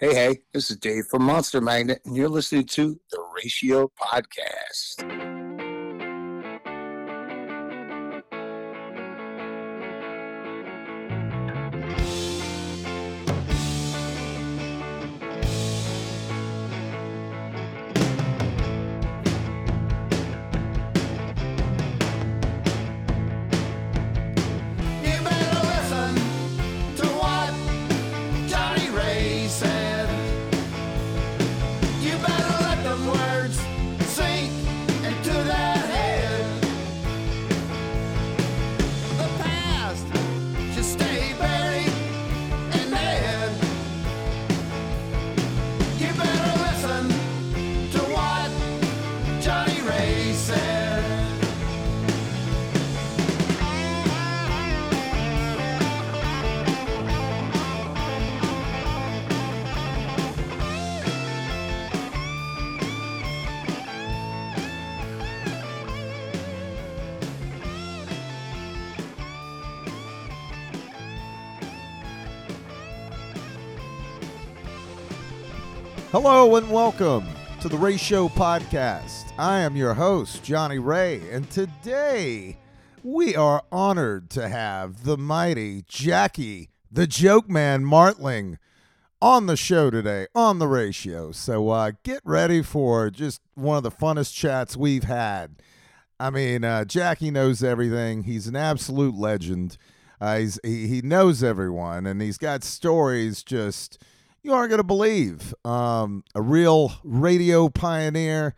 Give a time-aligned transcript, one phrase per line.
[0.00, 5.17] Hey, hey, this is Dave from Monster Magnet, and you're listening to the Ratio Podcast.
[76.30, 77.26] Hello and welcome
[77.62, 79.32] to the Ray Show podcast.
[79.38, 82.58] I am your host, Johnny Ray, and today
[83.02, 88.58] we are honored to have the mighty Jackie, the joke man Martling,
[89.22, 91.32] on the show today on the Ray Show.
[91.32, 95.62] So uh, get ready for just one of the funnest chats we've had.
[96.20, 98.24] I mean, uh, Jackie knows everything.
[98.24, 99.78] He's an absolute legend.
[100.20, 104.04] Uh, he's, he, he knows everyone, and he's got stories just
[104.48, 105.54] you aren't going to believe.
[105.62, 108.54] Um, a real radio pioneer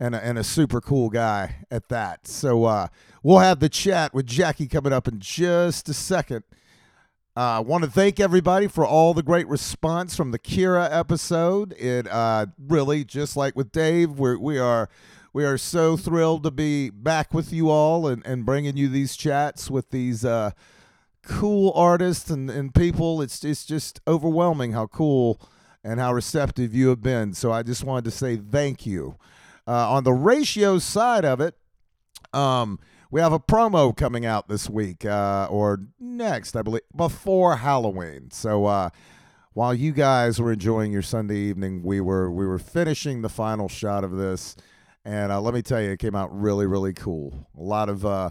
[0.00, 2.26] and a, and a super cool guy at that.
[2.26, 2.88] So uh,
[3.22, 6.42] we'll have the chat with Jackie coming up in just a second.
[7.36, 11.72] I uh, want to thank everybody for all the great response from the Kira episode.
[11.74, 14.88] It uh, really, just like with Dave, we're, we are
[15.32, 19.14] we are so thrilled to be back with you all and, and bringing you these
[19.14, 20.50] chats with these uh,
[21.28, 23.22] cool artists and, and people.
[23.22, 25.40] It's it's just overwhelming how cool
[25.84, 27.34] and how receptive you have been.
[27.34, 29.16] So I just wanted to say thank you.
[29.66, 31.54] Uh, on the ratio side of it,
[32.32, 32.80] um,
[33.10, 38.30] we have a promo coming out this week uh, or next, I believe, before Halloween.
[38.30, 38.90] So uh,
[39.52, 43.68] while you guys were enjoying your Sunday evening, we were we were finishing the final
[43.68, 44.56] shot of this,
[45.04, 47.46] and uh, let me tell you, it came out really really cool.
[47.58, 48.30] A lot of uh,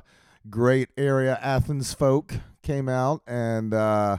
[0.50, 4.18] great area Athens folk came out and uh,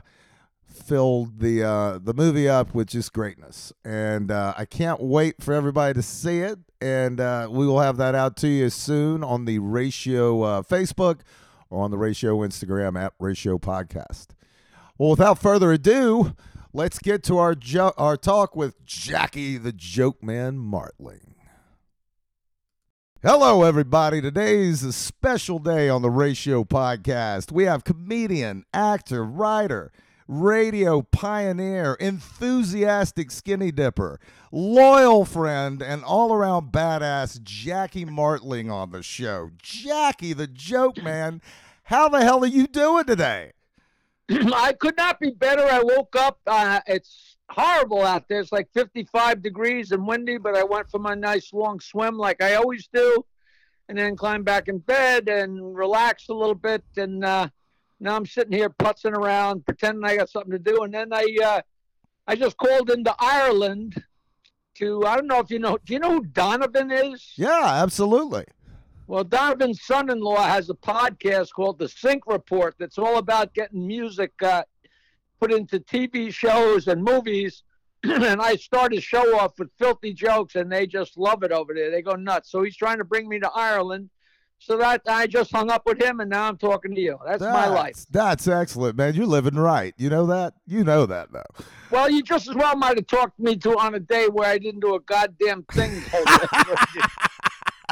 [0.67, 3.73] filled the uh, the movie up with just greatness.
[3.85, 6.59] And uh, I can't wait for everybody to see it.
[6.81, 11.21] And uh, we will have that out to you soon on the Ratio uh, Facebook
[11.71, 14.29] or on the Ratio Instagram at Ratio Podcast.
[14.97, 16.35] Well, without further ado,
[16.73, 21.35] let's get to our jo- our talk with Jackie the Joke Man Martling.
[23.21, 24.21] Hello, everybody.
[24.21, 27.51] Today's a special day on the Ratio Podcast.
[27.51, 29.91] We have comedian, actor, writer,
[30.29, 34.21] radio pioneer, enthusiastic skinny dipper,
[34.53, 39.51] loyal friend, and all around badass Jackie Martling on the show.
[39.61, 41.43] Jackie, the joke man,
[41.83, 43.51] how the hell are you doing today?
[44.31, 45.65] I could not be better.
[45.65, 46.39] I woke up.
[46.47, 48.41] Uh, it's horrible out there.
[48.41, 52.43] It's like 55 degrees and windy, but I went for my nice long swim like
[52.43, 53.25] I always do,
[53.89, 56.85] and then climbed back in bed and relaxed a little bit.
[56.97, 57.49] And uh,
[58.01, 60.83] now I'm sitting here putzing around, pretending I got something to do.
[60.83, 61.61] And then I, uh,
[62.27, 64.03] I just called into Ireland
[64.79, 65.05] to.
[65.05, 65.79] I don't know if you know.
[65.85, 67.33] Do you know who Donovan is?
[67.37, 68.45] Yeah, absolutely.
[69.07, 74.33] Well, Donovan's son-in-law has a podcast called The Sync Report that's all about getting music
[74.43, 74.65] uh,
[75.41, 77.63] put into TV shows and movies.
[78.05, 81.75] and I start his show off with filthy jokes, and they just love it over
[81.75, 81.91] there.
[81.91, 82.51] They go nuts.
[82.51, 84.11] So he's trying to bring me to Ireland.
[84.61, 87.17] So that I just hung up with him, and now I'm talking to you.
[87.25, 88.07] That's, my life.
[88.11, 89.15] That's excellent, man.
[89.15, 89.95] You're living right.
[89.97, 90.55] You know that?
[90.67, 91.65] You know that, though.
[91.91, 94.59] Well, you just as well might have talked me to on a day where I
[94.59, 96.03] didn't do a goddamn thing.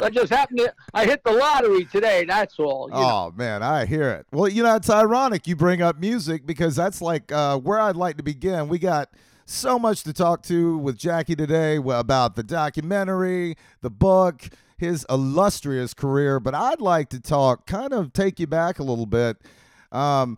[0.01, 0.73] I just happened to.
[0.93, 2.25] I hit the lottery today.
[2.25, 2.87] That's all.
[2.91, 3.01] you know.
[3.01, 4.27] Oh man, I hear it.
[4.31, 7.95] Well, you know it's ironic you bring up music because that's like uh, where I'd
[7.95, 8.67] like to begin.
[8.67, 9.09] We got
[9.45, 15.93] so much to talk to with Jackie today about the documentary, the book, his illustrious
[15.93, 16.39] career.
[16.39, 19.37] But I'd like to talk, kind of take you back a little bit.
[19.91, 20.37] Um,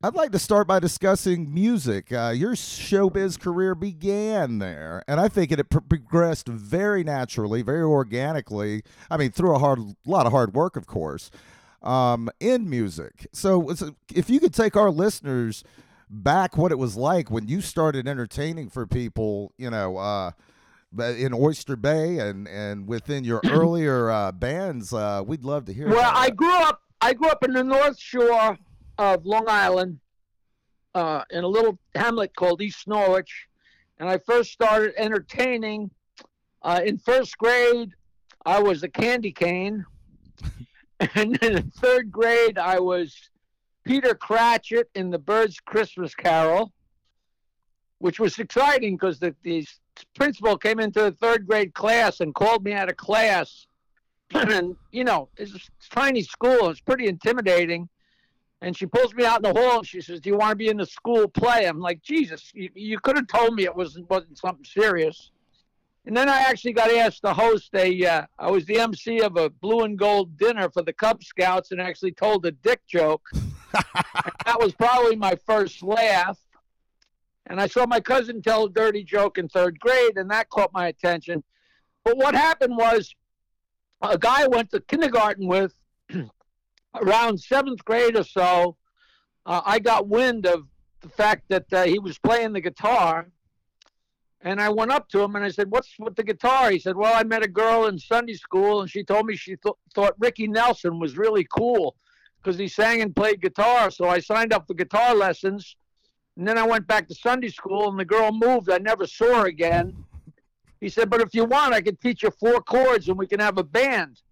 [0.00, 2.12] I'd like to start by discussing music.
[2.12, 7.82] Uh, your showbiz career began there, and I think it pro- progressed very naturally, very
[7.82, 8.84] organically.
[9.10, 11.32] I mean, through a hard, lot of hard work, of course,
[11.82, 13.26] um, in music.
[13.32, 13.74] So,
[14.14, 15.64] if you could take our listeners
[16.08, 20.30] back what it was like when you started entertaining for people, you know, uh,
[20.96, 24.92] in Oyster Bay and and within your earlier uh, bands.
[24.92, 25.88] Uh, we'd love to hear.
[25.88, 26.82] Well, I grew up.
[27.00, 28.56] I grew up in the North Shore
[28.98, 30.00] of Long Island,
[30.94, 33.46] uh, in a little hamlet called East Norwich,
[33.98, 35.90] and I first started entertaining
[36.62, 37.92] uh, in first grade.
[38.44, 39.84] I was a candy cane,
[41.14, 43.14] and then in third grade I was
[43.84, 46.72] Peter Cratchit in the Birds Christmas Carol,
[47.98, 49.66] which was exciting because the, the
[50.14, 53.66] principal came into the third grade class and called me out of class.
[54.34, 55.60] And you know it's a
[55.90, 56.68] tiny school.
[56.68, 57.88] It's pretty intimidating
[58.60, 60.56] and she pulls me out in the hall and she says do you want to
[60.56, 61.64] be in the school play?
[61.64, 65.30] I'm like jesus you, you could have told me it wasn't wasn't something serious.
[66.06, 69.36] And then i actually got asked to host a uh, i was the mc of
[69.36, 73.28] a blue and gold dinner for the cub scouts and actually told a dick joke.
[74.46, 76.38] That was probably my first laugh.
[77.46, 80.72] And i saw my cousin tell a dirty joke in third grade and that caught
[80.72, 81.44] my attention.
[82.04, 83.14] But what happened was
[84.00, 85.74] a guy I went to kindergarten with
[87.02, 88.76] around seventh grade or so.
[89.46, 90.66] Uh, I got wind of
[91.00, 93.28] the fact that uh, he was playing the guitar,
[94.42, 96.96] and I went up to him and I said, "What's with the guitar?" He said,
[96.96, 100.14] "Well, I met a girl in Sunday school, and she told me she th- thought
[100.18, 101.96] Ricky Nelson was really cool
[102.38, 103.90] because he sang and played guitar.
[103.90, 105.76] So I signed up for guitar lessons."
[106.36, 108.70] And then I went back to Sunday school, and the girl moved.
[108.70, 110.04] I never saw her again.
[110.80, 113.40] He said, "But if you want, I can teach you four chords, and we can
[113.40, 114.22] have a band."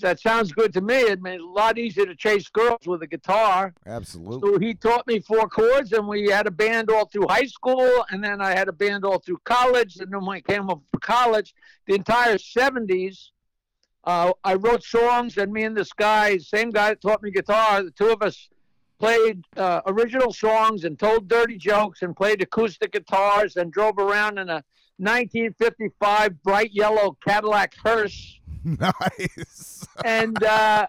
[0.00, 0.96] "That sounds good to me.
[0.96, 4.40] It made it a lot easier to chase girls with a guitar." Absolutely.
[4.40, 8.04] So he taught me four chords, and we had a band all through high school,
[8.10, 9.96] and then I had a band all through college.
[9.98, 11.54] And then when I came up for college,
[11.86, 13.30] the entire '70s,
[14.04, 17.82] uh, I wrote songs, and me and this guy, same guy that taught me guitar,
[17.82, 18.48] the two of us
[18.98, 24.38] played uh, original songs and told dirty jokes and played acoustic guitars and drove around
[24.38, 24.64] in a
[24.98, 29.86] 1955 bright yellow Cadillac hearse nice.
[30.04, 30.86] and uh,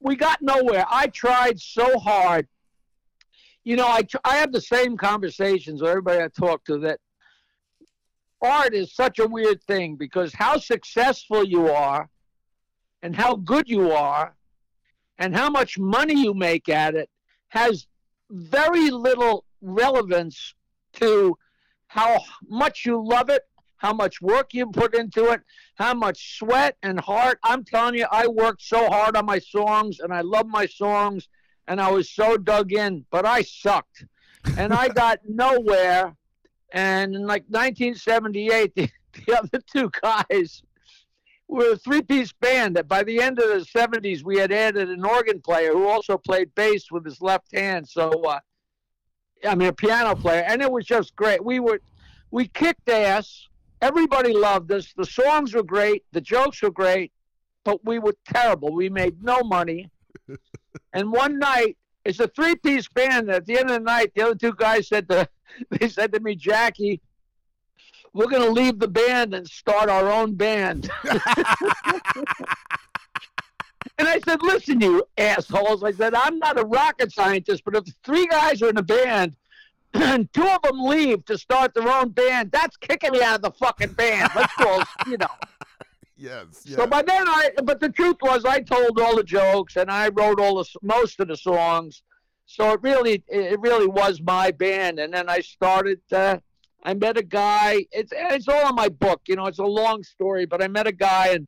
[0.00, 0.84] we got nowhere.
[0.88, 2.48] I tried so hard.
[3.64, 6.98] You know, I tr- I have the same conversations with everybody I talk to that
[8.40, 12.08] art is such a weird thing because how successful you are,
[13.02, 14.34] and how good you are,
[15.18, 17.08] and how much money you make at it
[17.50, 17.86] has
[18.30, 20.54] very little relevance
[20.94, 21.36] to
[21.92, 22.18] how
[22.48, 23.42] much you love it,
[23.76, 25.42] how much work you put into it,
[25.74, 27.38] how much sweat and heart.
[27.42, 31.28] I'm telling you, I worked so hard on my songs and I love my songs
[31.68, 34.06] and I was so dug in, but I sucked.
[34.56, 36.16] And I got nowhere.
[36.72, 38.90] And in like 1978, the,
[39.26, 40.62] the other two guys
[41.46, 44.88] were a three piece band that by the end of the 70s, we had added
[44.88, 47.86] an organ player who also played bass with his left hand.
[47.86, 48.40] So, uh,
[49.46, 50.44] I mean, a piano player.
[50.46, 51.44] And it was just great.
[51.44, 51.80] We were,
[52.30, 53.48] we kicked ass.
[53.80, 54.92] Everybody loved us.
[54.96, 56.04] The songs were great.
[56.12, 57.12] The jokes were great,
[57.64, 58.72] but we were terrible.
[58.72, 59.90] We made no money.
[60.92, 63.30] and one night, it's a three-piece band.
[63.30, 65.28] At the end of the night, the other two guys said to,
[65.70, 67.00] they said to me, Jackie,
[68.12, 70.90] we're going to leave the band and start our own band.
[74.02, 75.84] and I said, listen, you assholes.
[75.84, 79.36] I said, I'm not a rocket scientist, but if three guys are in a band
[79.94, 83.42] and two of them leave to start their own band, that's kicking me out of
[83.42, 84.32] the fucking band.
[84.34, 85.28] Let's go, you know.
[86.16, 86.46] yes.
[86.64, 86.74] yes.
[86.74, 90.08] So by then I, but the truth was I told all the jokes and I
[90.08, 92.02] wrote all the most of the songs.
[92.46, 94.98] So it really, it really was my band.
[94.98, 96.00] And then I started.
[96.10, 96.38] Uh,
[96.82, 97.86] I met a guy.
[97.92, 99.22] It's it's all in my book.
[99.28, 101.46] You know, it's a long story, but I met a guy and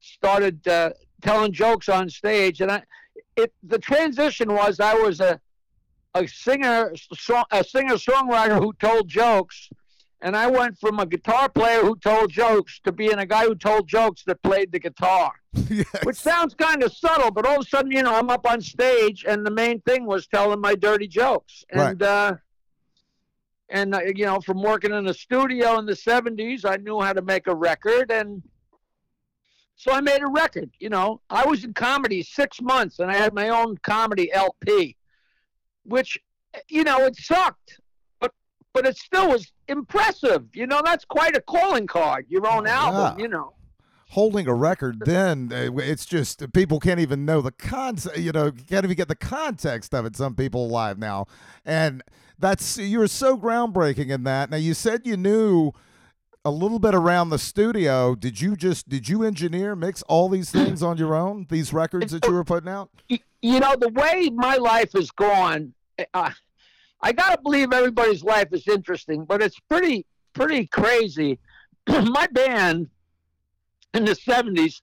[0.00, 0.90] started uh,
[1.22, 2.60] telling jokes on stage.
[2.60, 2.82] And I,
[3.36, 5.40] it the transition was I was a
[6.14, 9.70] a singer, song, a singer songwriter who told jokes,
[10.20, 13.54] and I went from a guitar player who told jokes to being a guy who
[13.54, 15.32] told jokes that played the guitar,
[15.70, 15.86] yes.
[16.02, 18.60] which sounds kind of subtle, but all of a sudden, you know, I'm up on
[18.60, 21.92] stage, and the main thing was telling my dirty jokes, Right.
[21.92, 22.34] and uh,
[23.70, 27.14] and uh, you know, from working in a studio in the '70s, I knew how
[27.14, 28.42] to make a record, and
[29.76, 30.70] so I made a record.
[30.78, 34.96] You know, I was in comedy six months, and I had my own comedy LP,
[35.84, 36.18] which,
[36.68, 37.80] you know, it sucked,
[38.20, 38.32] but
[38.72, 40.44] but it still was impressive.
[40.52, 42.26] You know, that's quite a calling card.
[42.28, 43.18] Your own album.
[43.18, 43.22] Yeah.
[43.22, 43.54] You know.
[44.10, 48.52] holding a record then uh, it's just people can't even know the concept you know
[48.52, 51.24] can't even get the context of it some people alive now
[51.64, 52.02] and
[52.38, 55.72] that's you were so groundbreaking in that now you said you knew
[56.44, 60.50] a little bit around the studio did you just did you engineer mix all these
[60.50, 64.28] things on your own these records that you were putting out you know the way
[64.34, 65.72] my life has gone
[66.14, 66.30] uh,
[67.02, 71.38] I gotta believe everybody's life is interesting, but it's pretty pretty crazy.
[71.88, 72.88] My band
[73.94, 74.80] in the '70s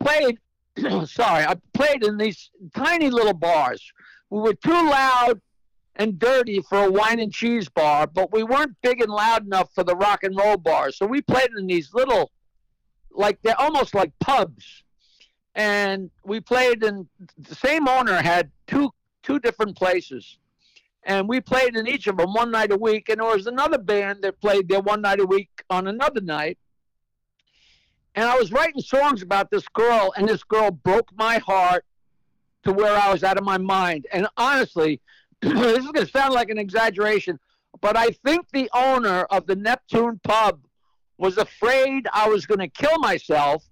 [0.00, 0.38] played.
[1.08, 3.92] sorry, I played in these tiny little bars.
[4.30, 5.40] We were too loud
[5.98, 9.72] and dirty for a wine and cheese bar, but we weren't big and loud enough
[9.74, 10.96] for the rock and roll bars.
[10.96, 12.30] So we played in these little,
[13.10, 14.84] like they're almost like pubs,
[15.54, 17.08] and we played in.
[17.36, 18.90] The same owner had two
[19.22, 20.38] two different places
[21.08, 23.08] and we played in each of them one night a week.
[23.08, 26.58] And there was another band that played there one night a week on another night.
[28.14, 31.84] And I was writing songs about this girl, and this girl broke my heart
[32.64, 34.06] to where I was out of my mind.
[34.12, 35.00] And honestly,
[35.42, 37.38] this is going to sound like an exaggeration,
[37.80, 40.60] but I think the owner of the Neptune pub
[41.16, 43.64] was afraid I was going to kill myself.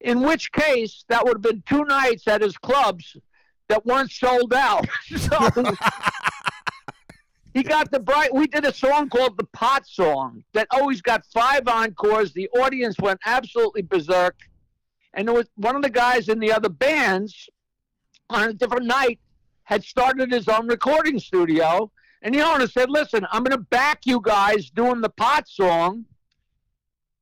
[0.00, 3.16] In which case, that would have been two nights at his clubs
[3.68, 4.86] that weren't sold out.
[5.16, 5.48] so
[7.54, 8.34] he got the bright.
[8.34, 12.32] We did a song called the Pot Song that always got five encores.
[12.32, 14.36] The audience went absolutely berserk,
[15.14, 17.48] and there was one of the guys in the other bands
[18.28, 19.20] on a different night
[19.72, 21.90] had started his own recording studio,
[22.22, 26.04] and the owner said, "Listen, I'm going to back you guys doing the Pot Song,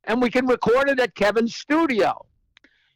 [0.03, 2.25] and we can record it at Kevin's studio."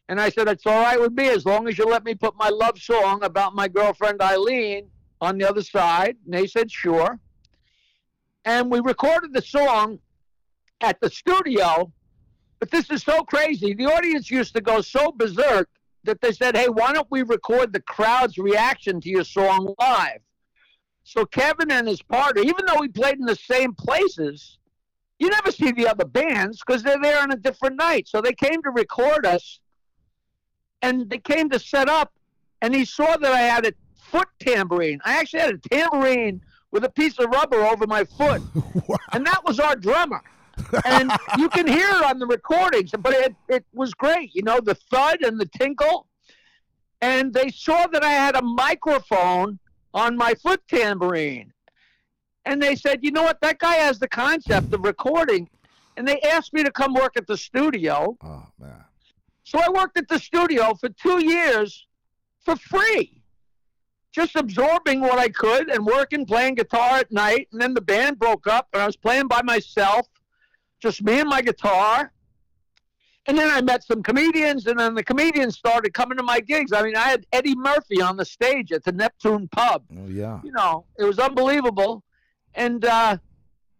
[0.07, 2.35] And I said, It's all right with me as long as you let me put
[2.35, 4.87] my love song about my girlfriend Eileen
[5.19, 6.17] on the other side.
[6.25, 7.19] And they said, Sure.
[8.43, 9.99] And we recorded the song
[10.81, 11.91] at the studio.
[12.59, 13.73] But this is so crazy.
[13.73, 15.69] The audience used to go so berserk
[16.05, 20.19] that they said, Hey, why don't we record the crowd's reaction to your song live?
[21.03, 24.57] So Kevin and his partner, even though we played in the same places,
[25.19, 28.07] you never see the other bands because they're there on a different night.
[28.07, 29.59] So they came to record us
[30.81, 32.13] and they came to set up,
[32.61, 34.99] and he saw that I had a foot tambourine.
[35.05, 38.41] I actually had a tambourine with a piece of rubber over my foot,
[38.87, 38.97] Wow.
[39.13, 40.21] and that was our drummer.
[40.85, 44.59] And you can hear it on the recordings, but it, it was great, you know,
[44.59, 46.07] the thud and the tinkle.
[47.01, 49.59] And they saw that I had a microphone
[49.93, 51.51] on my foot tambourine.
[52.45, 55.49] And they said, you know what, that guy has the concept of recording.
[55.97, 58.17] And they asked me to come work at the studio.
[58.23, 58.83] Oh man.
[59.43, 61.87] So I worked at the studio for two years
[62.43, 63.21] for free,
[64.11, 67.47] just absorbing what I could and working, playing guitar at night.
[67.51, 70.07] And then the band broke up, and I was playing by myself,
[70.81, 72.11] just me and my guitar.
[73.27, 76.71] And then I met some comedians, and then the comedians started coming to my gigs.
[76.71, 80.39] I mean, I had Eddie Murphy on the stage at the Neptune Pub Oh yeah.
[80.43, 82.03] you know, it was unbelievable.
[82.53, 83.17] And uh,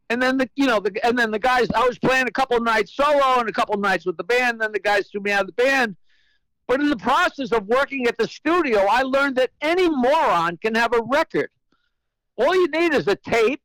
[0.09, 2.59] and then the you know the and then the guys I was playing a couple
[2.59, 4.59] nights solo and a couple nights with the band.
[4.61, 5.95] Then the guys threw me out of the band.
[6.67, 10.73] But in the process of working at the studio, I learned that any moron can
[10.73, 11.51] have a record.
[12.37, 13.61] All you need is a tape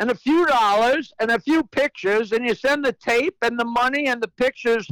[0.00, 3.64] and a few dollars and a few pictures, and you send the tape and the
[3.64, 4.88] money and the pictures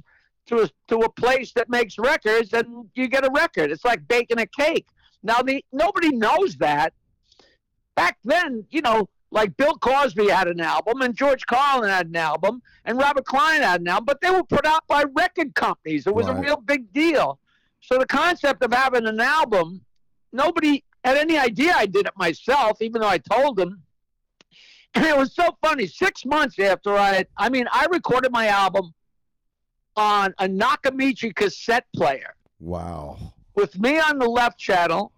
[0.47, 3.71] to a, to a place that makes records, and you get a record.
[3.71, 4.87] It's like baking a cake.
[5.23, 6.93] Now, the nobody knows that.
[7.97, 12.17] Back then, you know, like Bill Cosby had an album, and George Carlin had an
[12.17, 16.07] album, and Robert Klein had an album, but they were put out by record companies.
[16.07, 16.37] It was Right.
[16.39, 17.39] a real big deal.
[17.81, 19.85] So the concept of having an album,
[20.33, 23.83] nobody had any idea I did it myself, even though I told them.
[24.99, 25.87] And it was so funny.
[25.87, 28.93] Six months after I, I mean, I recorded my album
[29.97, 33.17] on a Nakamichi cassette player Wow.
[33.55, 35.13] with me on the left channel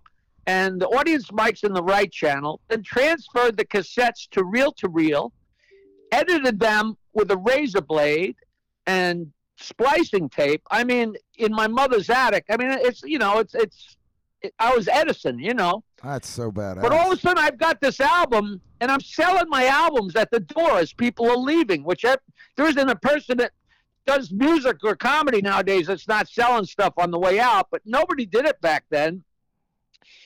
[0.47, 4.89] and the audience mics in the right channel, then transferred the cassettes to reel to
[4.89, 5.33] reel,
[6.13, 8.37] edited them with a razor blade
[8.87, 10.63] and splicing tape.
[10.71, 12.45] I mean, in my mother's attic.
[12.51, 13.97] I mean, it's you know, it's it's.
[14.43, 15.85] It, I was Edison, you know.
[16.03, 16.81] That's so bad.
[16.81, 20.31] But all of a sudden, I've got this album, and I'm selling my albums at
[20.31, 21.85] the door as people are leaving.
[21.85, 22.17] Which I,
[22.57, 23.53] there isn't a person that
[24.07, 27.69] does music or comedy nowadays that's not selling stuff on the way out.
[27.71, 29.25] But nobody did it back then.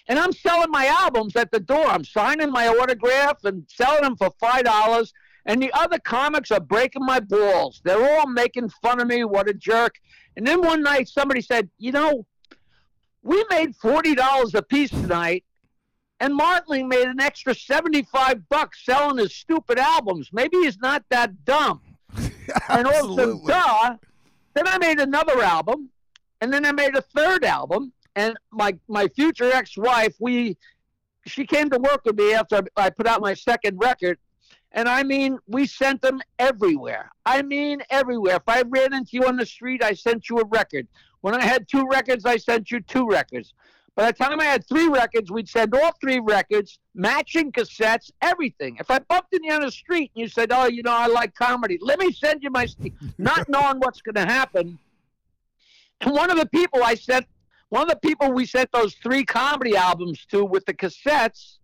[0.07, 1.87] And I'm selling my albums at the door.
[1.87, 5.13] I'm signing my autograph and selling them for five dollars.
[5.47, 7.83] And the other comics are breaking my balls.
[7.85, 9.25] They're all making fun of me.
[9.25, 9.97] What a jerk!
[10.37, 12.27] And then one night, somebody said, "You know,
[13.23, 15.45] we made forty dollars a piece tonight."
[16.25, 20.31] And Martling made an extra 75 bucks selling his stupid albums.
[20.33, 21.83] Maybe he's not that dumb.
[22.69, 23.97] And all of a sudden, duh.
[24.55, 25.91] Then I made another album,
[26.41, 27.93] and then I made a third album.
[28.17, 30.57] And my my future ex-wife, we
[31.27, 34.19] she came to work with me after I put out my second record.
[34.73, 37.11] And I mean, we sent them everywhere.
[37.27, 38.37] I mean, everywhere.
[38.37, 40.87] If I ran into you on the street, I sent you a record.
[41.23, 43.55] When I had two records, I sent you two records.
[43.97, 48.77] By the time I had three records, we'd send all three records, matching cassettes, everything.
[48.81, 51.07] If I bumped into you on the street and you said, "Oh, you know, I
[51.07, 54.79] like comedy," let me send you my, CD," not knowing what's going to happen.
[56.01, 57.27] And one of the people I sent,
[57.69, 61.59] one of the people we sent those three comedy albums to with the cassettes,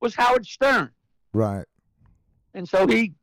[0.00, 0.90] was Howard Stern.
[1.32, 1.64] Right.
[2.52, 3.14] And so he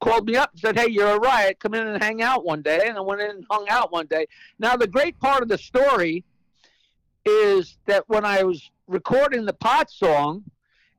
[0.00, 1.58] called me up and said, Hey, you're a riot.
[1.60, 2.86] Come in and hang out one day.
[2.86, 4.26] And I went in and hung out one day.
[4.58, 6.24] Now, the great part of the story
[7.26, 10.44] is that when I was recording the pot song,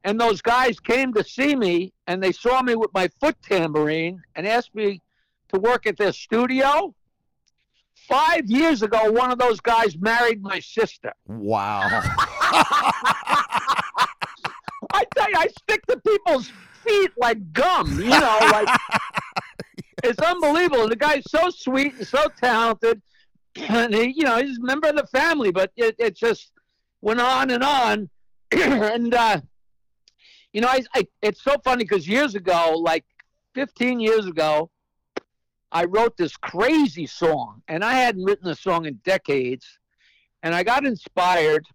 [0.04, 4.22] and those guys came to see me and they saw me with my foot tambourine
[4.36, 5.02] and asked me
[5.50, 6.94] to work at their studio.
[8.08, 11.12] Five years ago, one of those guys married my sister.
[11.28, 11.82] Wow.
[14.94, 16.52] I tell you, I stick to people's
[16.86, 18.00] feet like gum.
[18.00, 18.70] You know, like
[20.04, 20.88] it's unbelievable.
[20.88, 23.02] The guy's so sweet and so talented,
[23.94, 25.52] he, you know, he's a member of the family.
[25.52, 26.52] But it, it just
[27.02, 28.10] went on and on,
[28.52, 29.42] and uh,
[30.54, 33.06] you know, I, I it's so funny because years ago, like
[33.54, 34.70] 15 years ago,
[35.72, 39.80] I wrote this crazy song, and I hadn't written a song in decades,
[40.44, 41.66] and I got inspired,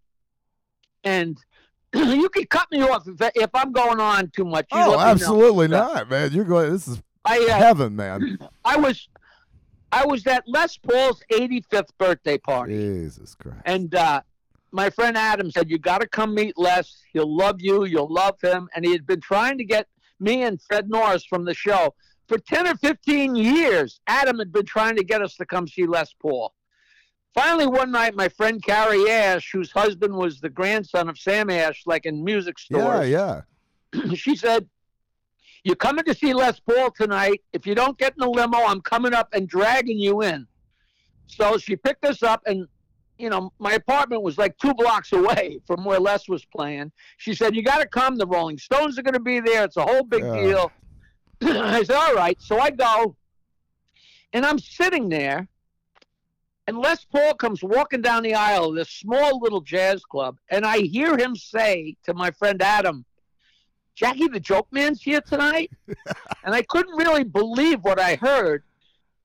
[1.04, 1.36] and
[1.94, 4.66] you can cut me off if, if I'm going on too much.
[4.72, 6.32] You oh, absolutely not, man.
[6.32, 6.72] You're going.
[6.72, 8.38] This is I uh, heaven, man.
[8.64, 9.08] I was
[9.92, 13.58] I was at Les Paul's 85th birthday party, Jesus Christ.
[13.66, 14.22] and uh,
[14.72, 17.02] my friend Adam said you got to come meet Les.
[17.12, 17.84] He'll love you.
[17.84, 18.68] You'll love him.
[18.75, 19.87] And he had been trying to get
[20.18, 21.94] me and Fred Norris from the show
[22.26, 24.00] for 10 or 15 years.
[24.06, 26.54] Adam had been trying to get us to come see Les Paul.
[27.34, 31.82] Finally, one night, my friend Carrie Ash, whose husband was the grandson of Sam Ash,
[31.87, 33.42] like in music stores, yeah,
[33.94, 34.14] yeah.
[34.14, 34.68] she said,
[35.64, 37.40] You're coming to see Les Paul tonight.
[37.52, 40.47] If you don't get in the limo, I'm coming up and dragging you in.
[41.26, 42.66] So she picked us up, and,
[43.16, 46.90] you know, my apartment was like two blocks away from where Les was playing.
[47.19, 48.16] She said, You got to come.
[48.16, 49.64] The Rolling Stones are going to be there.
[49.64, 50.42] It's a whole big Yeah.
[50.42, 50.73] deal.
[51.42, 52.40] I said, All right.
[52.40, 53.16] So I go,
[54.33, 55.49] and I'm sitting there.
[56.69, 60.65] And Les Paul comes walking down the aisle of this small little jazz club, and
[60.65, 63.04] I hear him say to my friend Adam,
[63.95, 65.71] Jackie the Joke Man's here tonight?
[66.45, 68.65] and I couldn't really believe what I heard.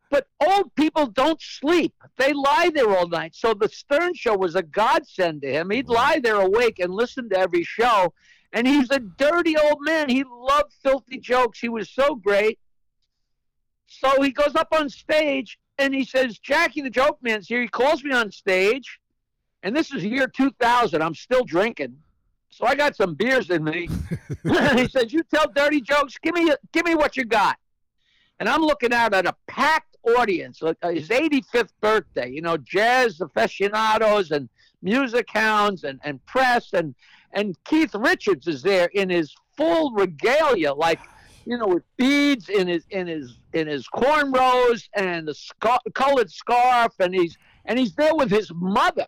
[0.09, 1.93] But old people don't sleep.
[2.17, 3.35] They lie there all night.
[3.35, 5.69] So the Stern Show was a godsend to him.
[5.69, 5.93] He'd mm-hmm.
[5.93, 8.13] lie there awake and listen to every show.
[8.53, 10.09] And he's a dirty old man.
[10.09, 11.59] He loved filthy jokes.
[11.59, 12.59] He was so great.
[13.87, 17.61] So he goes up on stage and he says, Jackie the Joke Man's here.
[17.61, 18.99] He calls me on stage.
[19.63, 21.01] And this is year 2000.
[21.01, 21.97] I'm still drinking.
[22.57, 23.87] So I got some beers in me.
[24.43, 26.17] he says, "You tell dirty jokes.
[26.21, 27.57] Give me, give me what you got."
[28.39, 30.61] And I'm looking out at a packed audience.
[30.63, 32.31] Like uh, his 85th birthday.
[32.31, 34.49] You know, jazz aficionados and
[34.81, 36.95] music hounds and and press and
[37.33, 40.99] and Keith Richards is there in his full regalia, like
[41.45, 46.31] you know, with beads in his in his in his cornrows and the scar- colored
[46.31, 49.05] scarf, and he's and he's there with his mother.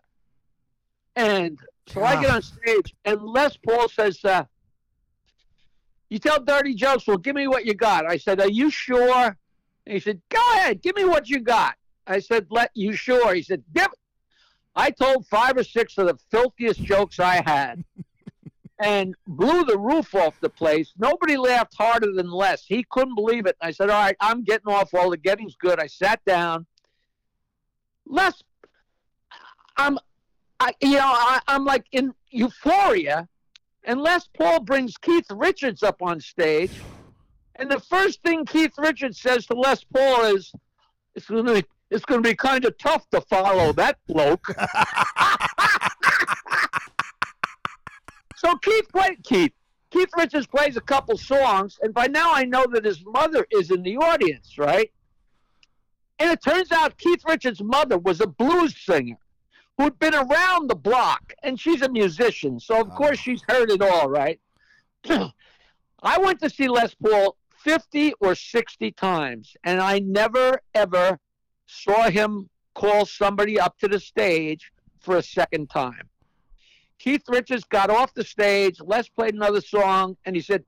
[1.15, 1.59] And
[1.93, 4.45] so I get on stage, and Les Paul says, uh,
[6.09, 7.07] "You tell dirty jokes.
[7.07, 9.37] Well, give me what you got." I said, "Are you sure?"
[9.85, 11.75] And he said, "Go ahead, give me what you got."
[12.05, 13.87] I said, "Let you sure?" He said, "Give."
[14.75, 17.83] I told five or six of the filthiest jokes I had,
[18.79, 20.93] and blew the roof off the place.
[20.97, 22.63] Nobody laughed harder than Les.
[22.63, 23.57] He couldn't believe it.
[23.61, 24.93] I said, "All right, I'm getting off.
[24.93, 26.67] All the getting's good." I sat down.
[28.05, 28.43] Les,
[29.75, 29.97] I'm
[30.59, 33.27] I, you know, I, I'm like in euphoria,
[33.85, 36.71] unless Paul brings Keith Richards up on stage,
[37.55, 40.51] and the first thing Keith Richards says to Les Paul is,
[41.15, 44.47] "It's going to be, it's going to be kind of tough to follow that bloke."
[48.35, 49.53] so Keith played Keith.
[49.91, 53.71] Keith Richards plays a couple songs, and by now I know that his mother is
[53.71, 54.91] in the audience, right?
[56.19, 59.17] And it turns out Keith Richards' mother was a blues singer
[59.79, 62.95] who'd been around the block, and she's a musician, so of oh.
[62.95, 64.39] course she's heard it all, right?
[65.09, 71.17] I went to see Les Paul 50 or 60 times, and I never, ever
[71.65, 76.09] saw him call somebody up to the stage for a second time.
[76.97, 80.65] Keith Richards got off the stage, Les played another song, and he said,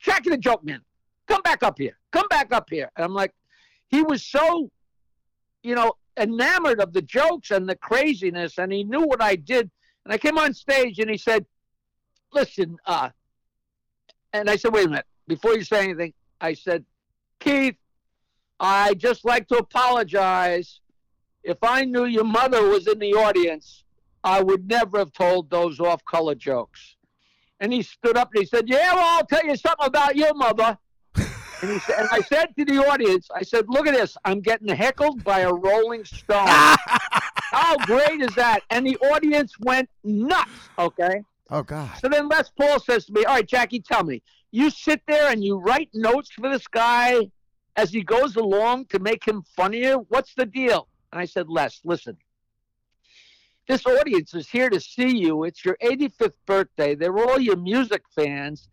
[0.00, 0.80] Jackie the Joke Man,
[1.28, 1.98] come back up here.
[2.10, 2.90] Come back up here.
[2.96, 3.34] And I'm like,
[3.88, 4.70] he was so,
[5.62, 9.70] you know, enamored of the jokes and the craziness, and he knew what I did.
[10.04, 11.46] And I came on stage and he said,
[12.32, 13.10] Listen, uh,
[14.32, 16.84] and I said, Wait a minute, before you say anything, I said,
[17.40, 17.76] Keith,
[18.58, 20.80] I just like to apologize.
[21.42, 23.84] If I knew your mother was in the audience,
[24.22, 26.96] I would never have told those off color jokes.
[27.60, 30.34] And he stood up and he said, Yeah, well, I'll tell you something about your
[30.34, 30.78] mother.
[31.62, 34.16] And, he said, and I said to the audience, I said, Look at this.
[34.24, 36.46] I'm getting heckled by a Rolling Stone.
[36.46, 38.62] How great is that?
[38.70, 40.50] And the audience went nuts.
[40.78, 41.22] Okay.
[41.50, 41.90] Oh God.
[42.00, 45.30] So then Les Paul says to me, All right, Jackie, tell me, you sit there
[45.30, 47.30] and you write notes for this guy
[47.76, 49.96] as he goes along to make him funnier?
[49.96, 50.88] What's the deal?
[51.12, 52.16] And I said, Les, listen.
[53.68, 55.44] This audience is here to see you.
[55.44, 56.94] It's your 85th birthday.
[56.94, 58.68] They're all your music fans.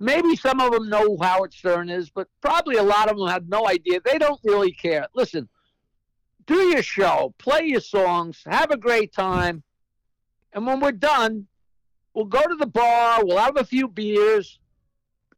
[0.00, 3.28] Maybe some of them know who Howard Stern is, but probably a lot of them
[3.28, 4.00] have no idea.
[4.04, 5.06] They don't really care.
[5.14, 5.48] Listen,
[6.46, 9.62] do your show, play your songs, have a great time.
[10.52, 11.46] And when we're done,
[12.12, 14.58] we'll go to the bar, we'll have a few beers,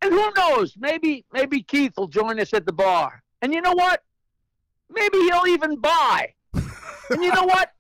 [0.03, 3.23] and who knows, maybe maybe Keith will join us at the bar.
[3.42, 4.03] And you know what?
[4.90, 6.35] Maybe he'll even buy.
[6.55, 7.73] and you know what?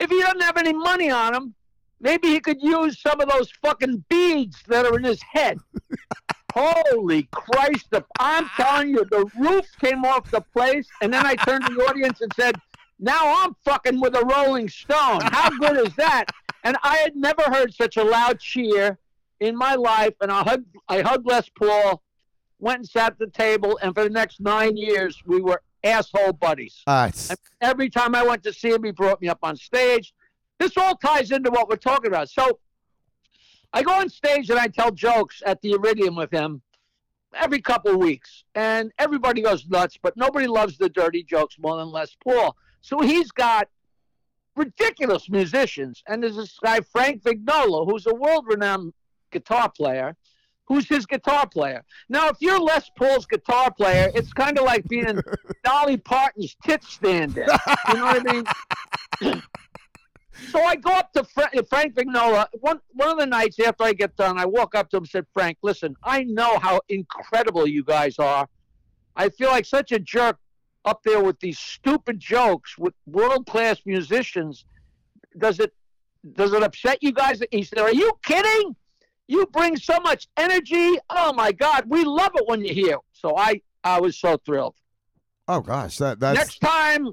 [0.00, 1.54] If he doesn't have any money on him,
[2.02, 5.58] maybe he could use some of those fucking beads that are in his head.
[6.54, 7.86] Holy Christ!
[7.90, 11.72] The, I'm telling you, the roof came off the place, and then I turned to
[11.72, 12.56] the audience and said,
[12.98, 15.22] "Now I'm fucking with a Rolling Stone.
[15.22, 16.26] How good is that?"
[16.64, 18.98] And I had never heard such a loud cheer
[19.40, 20.14] in my life.
[20.20, 22.02] And I hugged, I hugged Les Paul,
[22.58, 26.34] went and sat at the table, and for the next nine years, we were asshole
[26.34, 26.82] buddies.
[26.86, 27.10] Uh,
[27.62, 30.12] Every time I went to see him, he brought me up on stage.
[30.62, 32.30] This all ties into what we're talking about.
[32.30, 32.60] So
[33.72, 36.62] I go on stage and I tell jokes at the Iridium with him
[37.34, 38.44] every couple weeks.
[38.54, 42.56] And everybody goes nuts, but nobody loves the dirty jokes more than Les Paul.
[42.80, 43.66] So he's got
[44.54, 46.00] ridiculous musicians.
[46.06, 48.92] And there's this guy, Frank Vignola, who's a world renowned
[49.32, 50.14] guitar player.
[50.66, 51.82] Who's his guitar player?
[52.08, 55.20] Now, if you're Les Paul's guitar player, it's kind of like being
[55.64, 57.48] Dolly Parton's tit stand-in.
[57.88, 58.32] You know what I
[59.24, 59.42] mean?
[60.50, 62.46] so I go up to Fra- uh, Frank Vignola.
[62.60, 65.10] One one of the nights after I get done, I walk up to him and
[65.10, 68.48] said, "Frank, listen, I know how incredible you guys are.
[69.16, 70.38] I feel like such a jerk
[70.84, 74.64] up there with these stupid jokes with world-class musicians.
[75.38, 75.72] Does it
[76.34, 78.76] does it upset you guys?" He said, "Are you kidding?
[79.28, 80.98] You bring so much energy.
[81.08, 84.74] Oh my God, we love it when you're here." So I I was so thrilled.
[85.48, 87.08] oh gosh, that that's Next time,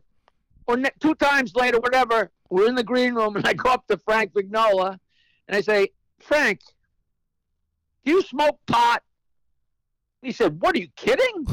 [0.67, 3.87] or ne- two times later, whatever, we're in the green room, and I go up
[3.87, 4.97] to Frank Vignola,
[5.47, 6.61] and I say, Frank,
[8.05, 9.03] do you smoke pot?
[10.21, 11.45] He said, What are you kidding?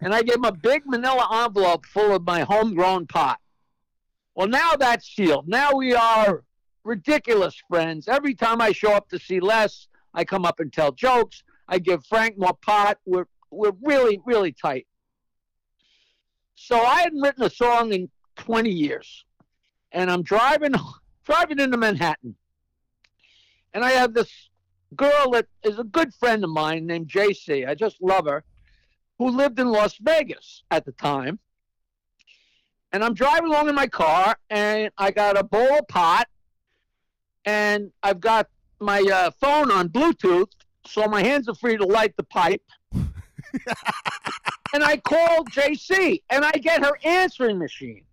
[0.00, 3.38] and I gave him a big manila envelope full of my homegrown pot.
[4.34, 5.48] Well, now that's sealed.
[5.48, 6.42] Now we are
[6.82, 8.08] ridiculous friends.
[8.08, 11.42] Every time I show up to see Les, I come up and tell jokes.
[11.68, 12.98] I give Frank more pot.
[13.06, 14.86] We're we're really, really tight.
[16.56, 19.24] So I hadn't written a song in 20 years,
[19.94, 20.74] and I'm driving
[21.24, 22.34] driving into Manhattan,
[23.72, 24.50] and I have this
[24.94, 27.66] girl that is a good friend of mine named JC.
[27.66, 28.44] I just love her,
[29.18, 31.38] who lived in Las Vegas at the time.
[32.92, 36.28] And I'm driving along in my car, and I got a bowl of pot,
[37.44, 40.50] and I've got my uh, phone on Bluetooth,
[40.86, 42.62] so my hands are free to light the pipe.
[42.92, 48.04] and I called JC, and I get her answering machine.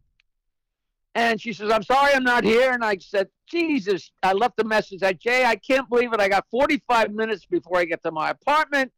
[1.14, 2.72] And she says, I'm sorry I'm not here.
[2.72, 5.04] And I said, Jesus, I left a message.
[5.04, 6.22] I Jay, I can't believe it.
[6.22, 8.92] I got 45 minutes before I get to my apartment.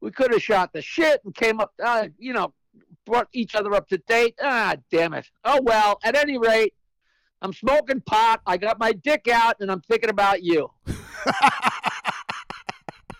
[0.00, 2.52] We could have shot the shit and came up, uh, you know,
[3.06, 4.34] brought each other up to date.
[4.42, 5.30] Ah, damn it.
[5.44, 6.74] Oh, well, at any rate,
[7.40, 8.40] I'm smoking pot.
[8.44, 10.68] I got my dick out and I'm thinking about you.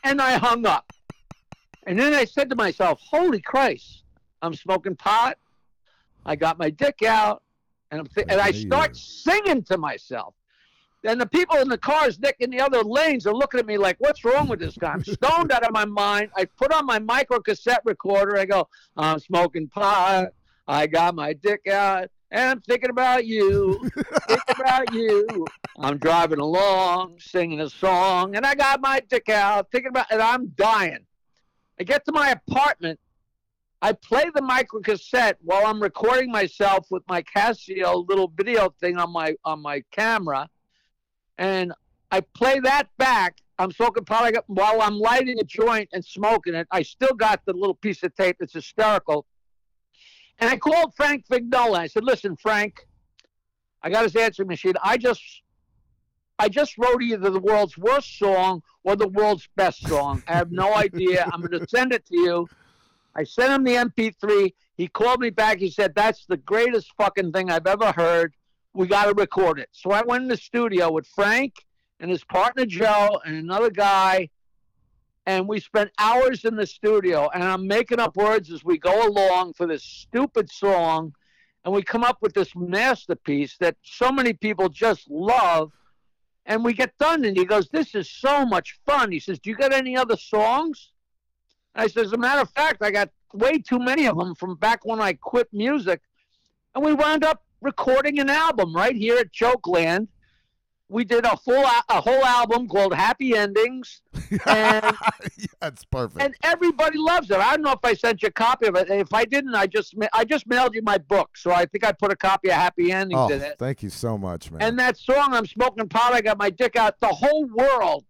[0.05, 0.93] and I hung up.
[1.87, 4.03] And then I said to myself, holy Christ,
[4.41, 5.39] I'm smoking pot.
[6.25, 7.43] I got my dick out
[7.93, 10.35] and I'm th- and I start singing to myself.
[11.05, 13.77] And the people in the cars, Nick, in the other lanes are looking at me
[13.77, 14.93] like, what's wrong with this guy?
[14.93, 16.31] I'm stoned out of my mind.
[16.37, 18.39] I put on my micro cassette recorder.
[18.39, 20.29] I go, I'm smoking pot.
[20.67, 22.09] I got my dick out.
[22.31, 23.91] And I'm thinking about you.
[24.29, 25.45] thinking about you.
[25.79, 28.37] I'm driving along, singing a song.
[28.37, 29.71] And I got my dick out.
[29.71, 31.05] Thinking about And I'm dying.
[31.79, 32.99] I get to my apartment.
[33.85, 38.97] I play the micro cassette while I'm recording myself with my Casio little video thing
[38.97, 40.49] on my on my camera,
[41.37, 41.73] and
[42.13, 43.39] I play that back.
[43.59, 46.69] I'm smoking pot while I'm lighting a joint and smoking it.
[46.71, 49.27] I still got the little piece of tape that's hysterical.
[50.39, 51.79] And I called Frank Vignola.
[51.79, 52.87] I said, "Listen, Frank,
[53.83, 54.75] I got his answering machine.
[54.81, 55.43] I just,
[56.39, 60.23] I just wrote either the world's worst song or the world's best song.
[60.29, 61.29] I have no idea.
[61.33, 62.49] I'm going to send it to you."
[63.15, 64.53] I sent him the MP3.
[64.77, 65.59] He called me back.
[65.59, 68.35] He said, That's the greatest fucking thing I've ever heard.
[68.75, 69.69] we got to record it.
[69.73, 71.55] So I went in the studio with Frank
[72.01, 74.31] and his partner Joe and another guy,
[75.27, 77.29] and we spent hours in the studio.
[77.35, 81.15] And I'm making up words as we go along for this stupid song,
[81.65, 85.71] and we come up with this masterpiece that so many people just love.
[86.45, 89.51] And we get done, and he goes, "This is so much fun." He says, "Do
[89.51, 90.92] you got any other songs?"
[91.75, 94.57] I said, "As a matter of fact, I got way too many of them from
[94.57, 96.01] back when I quit music."
[96.75, 100.09] And we wound up recording an album right here at Jokeland.
[100.89, 104.03] We did a full a whole album called Happy Endings,
[104.47, 104.95] and
[105.59, 106.23] That's perfect.
[106.23, 107.39] and everybody loves it.
[107.39, 108.91] I don't know if I sent you a copy of it.
[108.91, 111.93] If I didn't, I just I just mailed you my book, so I think I
[111.93, 113.59] put a copy of Happy Endings oh, in it.
[113.59, 114.61] thank you so much, man.
[114.61, 117.01] And that song, I'm smoking pot, I got my dick out.
[117.01, 118.05] The whole world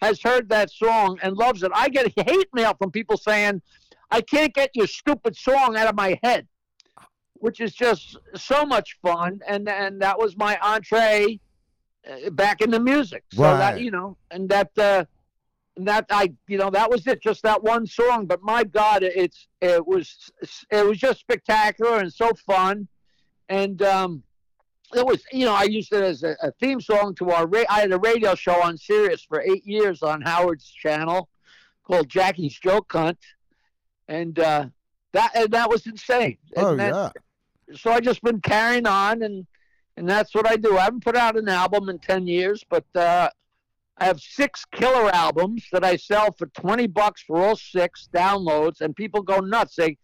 [0.00, 1.72] has heard that song and loves it.
[1.74, 3.62] I get hate mail from people saying,
[4.10, 6.46] I can't get your stupid song out of my head,
[7.34, 9.40] which is just so much fun.
[9.46, 11.40] And and that was my entree
[12.08, 13.24] uh, back into music.
[13.32, 13.58] So Right.
[13.58, 15.04] that you know, and that uh,
[15.76, 18.26] and that I you know that was it, just that one song.
[18.26, 20.30] But my God, it's it was
[20.70, 22.88] it was just spectacular and so fun,
[23.48, 24.22] and um,
[24.94, 27.64] it was you know I used it as a, a theme song to our ra-
[27.68, 31.28] I had a radio show on Sirius for eight years on Howard's channel
[31.84, 33.18] called Jackie's Joke Hunt,
[34.08, 34.66] and uh,
[35.12, 36.38] that and that was insane.
[36.56, 36.94] oh that-
[37.68, 37.76] yeah.
[37.76, 39.46] so I just been carrying on and
[39.96, 40.78] and that's what I do.
[40.78, 43.28] I haven't put out an album in ten years, but uh,
[43.98, 48.80] I have six killer albums that I sell for twenty bucks for all six downloads,
[48.80, 49.74] and people go nuts.
[49.74, 49.98] They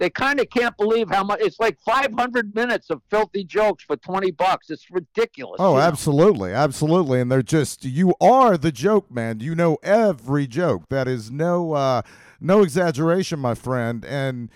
[0.00, 1.40] they kind of can't believe how much.
[1.40, 4.70] It's like five hundred minutes of filthy jokes for twenty bucks.
[4.70, 5.58] It's ridiculous.
[5.60, 5.82] Oh, you know?
[5.82, 9.40] absolutely, absolutely, and they're just you are the joke man.
[9.40, 10.88] You know every joke.
[10.88, 12.02] That is no uh,
[12.40, 14.02] no exaggeration, my friend.
[14.06, 14.48] And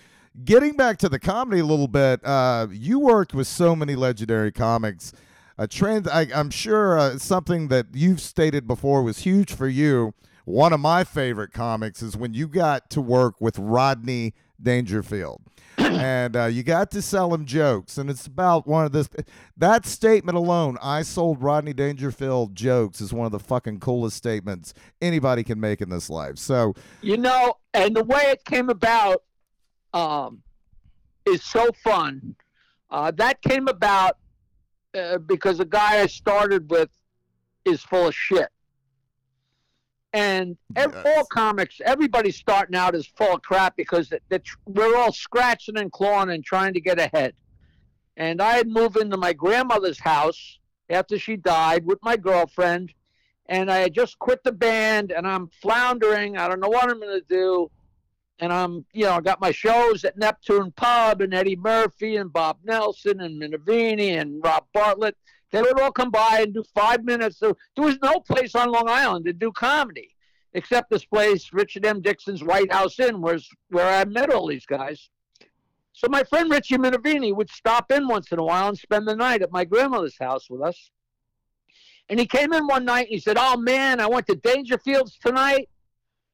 [0.43, 4.51] getting back to the comedy a little bit, uh, you worked with so many legendary
[4.51, 5.13] comics.
[5.57, 10.13] A trend, I, I'm sure, uh, something that you've stated before was huge for you.
[10.43, 15.41] One of my favorite comics is when you got to work with Rodney Dangerfield.
[15.77, 19.09] and uh, you got to sell him jokes, and it's about one of this.
[19.57, 24.73] That statement alone, I sold Rodney Dangerfield jokes, is one of the fucking coolest statements
[25.01, 26.37] anybody can make in this life.
[26.37, 29.23] So, You know, and the way it came about
[29.93, 30.41] um,
[31.25, 32.35] is so fun.
[32.89, 34.17] Uh, that came about
[34.97, 36.89] uh, because the guy I started with
[37.65, 38.49] is full of shit.
[40.15, 41.05] And ev- Yes.
[41.17, 45.11] all comics, everybody starting out is full of crap because the, the, tr- we're all
[45.11, 47.33] scratching and clawing and trying to get ahead.
[48.15, 50.57] And I had moved into my grandmother's house
[50.89, 52.93] after she died with my girlfriend
[53.47, 56.37] and I had just quit the band and I'm floundering.
[56.37, 57.69] I don't know what I'm going to do.
[58.39, 62.31] And I'm, you know, I got my shows at Neptune Pub and Eddie Murphy and
[62.31, 65.17] Bob Nelson and Minervini and Rob Bartlett.
[65.51, 67.39] They would all come by and do five minutes.
[67.39, 70.15] So there was no place on Long Island to do comedy
[70.55, 72.01] except this place, Richard M.
[72.01, 75.09] Dixon's White House Inn, was where I met all these guys.
[75.91, 79.15] So my friend Richie Minervini would stop in once in a while and spend the
[79.15, 80.91] night at my grandmother's house with us.
[82.09, 85.19] And he came in one night and he said, Oh man, I went to Dangerfields
[85.19, 85.69] tonight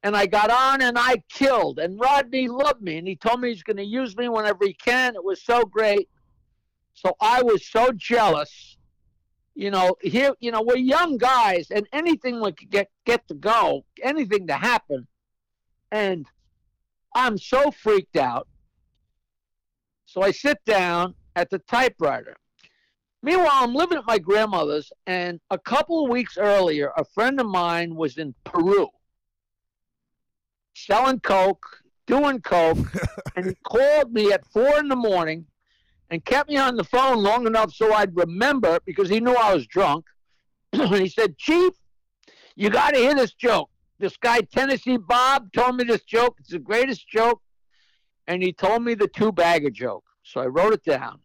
[0.04, 1.80] and I got on and I killed.
[1.80, 4.74] And Rodney loved me and he told me he's going to use me whenever he
[4.74, 5.15] can.
[5.15, 6.10] It was so great.
[6.93, 8.78] So I was so jealous.
[9.53, 13.85] You know, here, you know, we're young guys and anything would get get to go,
[14.01, 15.07] anything to happen.
[15.91, 16.25] And
[17.13, 18.47] I'm so freaked out.
[20.05, 22.35] So I sit down at the typewriter.
[23.23, 27.45] Meanwhile, I'm living at my grandmother's, and a couple of weeks earlier, a friend of
[27.45, 28.89] mine was in Peru
[30.73, 32.77] selling coke, doing coke,
[33.35, 35.45] and he called me at four in the morning
[36.12, 39.56] and kept me on the phone long enough so I'd remember because he knew I
[39.56, 40.06] was drunk.
[40.74, 41.74] and he said, Chief,
[42.56, 43.69] you got to hear this joke.
[43.97, 46.36] This guy, Tennessee Bob, told me this joke.
[46.39, 47.41] It's the greatest joke.
[48.28, 50.04] And he told me the two bagger joke.
[50.24, 51.19] So I wrote it down.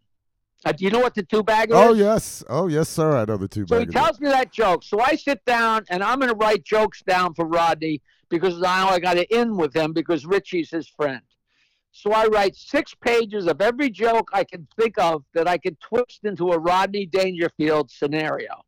[0.64, 1.80] Uh, do you know what the two bagger is?
[1.80, 1.98] oh is?
[1.98, 3.16] yes, oh yes, sir.
[3.16, 3.66] I know the two.
[3.66, 3.80] bagger.
[3.82, 4.82] So he tells me that joke.
[4.82, 8.88] So I sit down and I'm going to write jokes down for Rodney because now
[8.88, 11.22] I got to in with him because Richie's his friend.
[11.96, 15.76] So I write six pages of every joke I can think of that I can
[15.76, 18.62] twist into a Rodney Dangerfield scenario.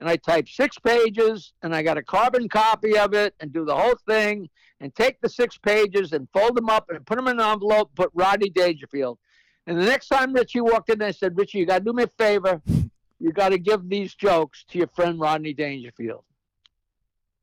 [0.00, 3.64] And I type six pages and I got a carbon copy of it and do
[3.64, 4.48] the whole thing
[4.80, 7.90] and take the six pages and fold them up and put them in an envelope,
[7.94, 9.18] put Rodney Dangerfield.
[9.66, 12.04] And the next time Richie walked in, I said, Richie, you got to do me
[12.04, 12.60] a favor
[13.20, 16.24] you got to give these jokes to your friend Rodney Dangerfield.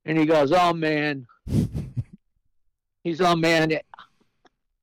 [0.06, 1.28] And he goes, oh man.
[3.04, 3.72] He's, oh man.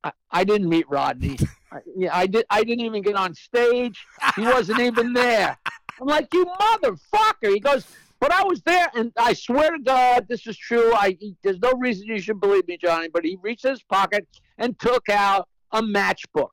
[0.05, 1.39] I, I didn't meet Rodney.
[1.73, 2.45] I, yeah, I did.
[2.51, 4.05] I didn't even get on stage.
[4.37, 5.59] He wasn't even there.
[6.01, 7.53] I'm like, you motherfucker.
[7.53, 7.87] He goes,
[8.21, 10.93] but I was there, and I swear to God, this is true.
[10.95, 13.09] I he- there's no reason you should believe me, Johnny.
[13.09, 14.27] But he reached his pocket
[14.59, 16.51] and took out a matchbook,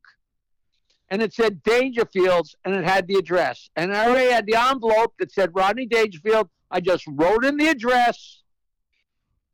[1.09, 5.13] and it said Dangerfields, and it had the address, and I already had the envelope
[5.19, 6.49] that said Rodney Dangerfield.
[6.71, 8.43] I just wrote in the address,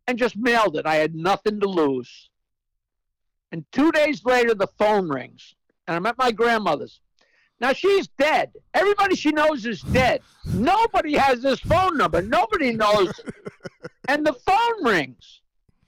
[0.07, 0.85] and just mailed it.
[0.85, 2.26] I had nothing to lose.
[3.51, 5.55] And two days later, the phone rings,
[5.87, 6.99] and I'm at my grandmother's.
[7.59, 8.51] Now she's dead.
[8.73, 10.21] Everybody she knows is dead.
[10.45, 12.21] Nobody has this phone number.
[12.21, 13.11] Nobody knows.
[14.07, 15.41] and the phone rings.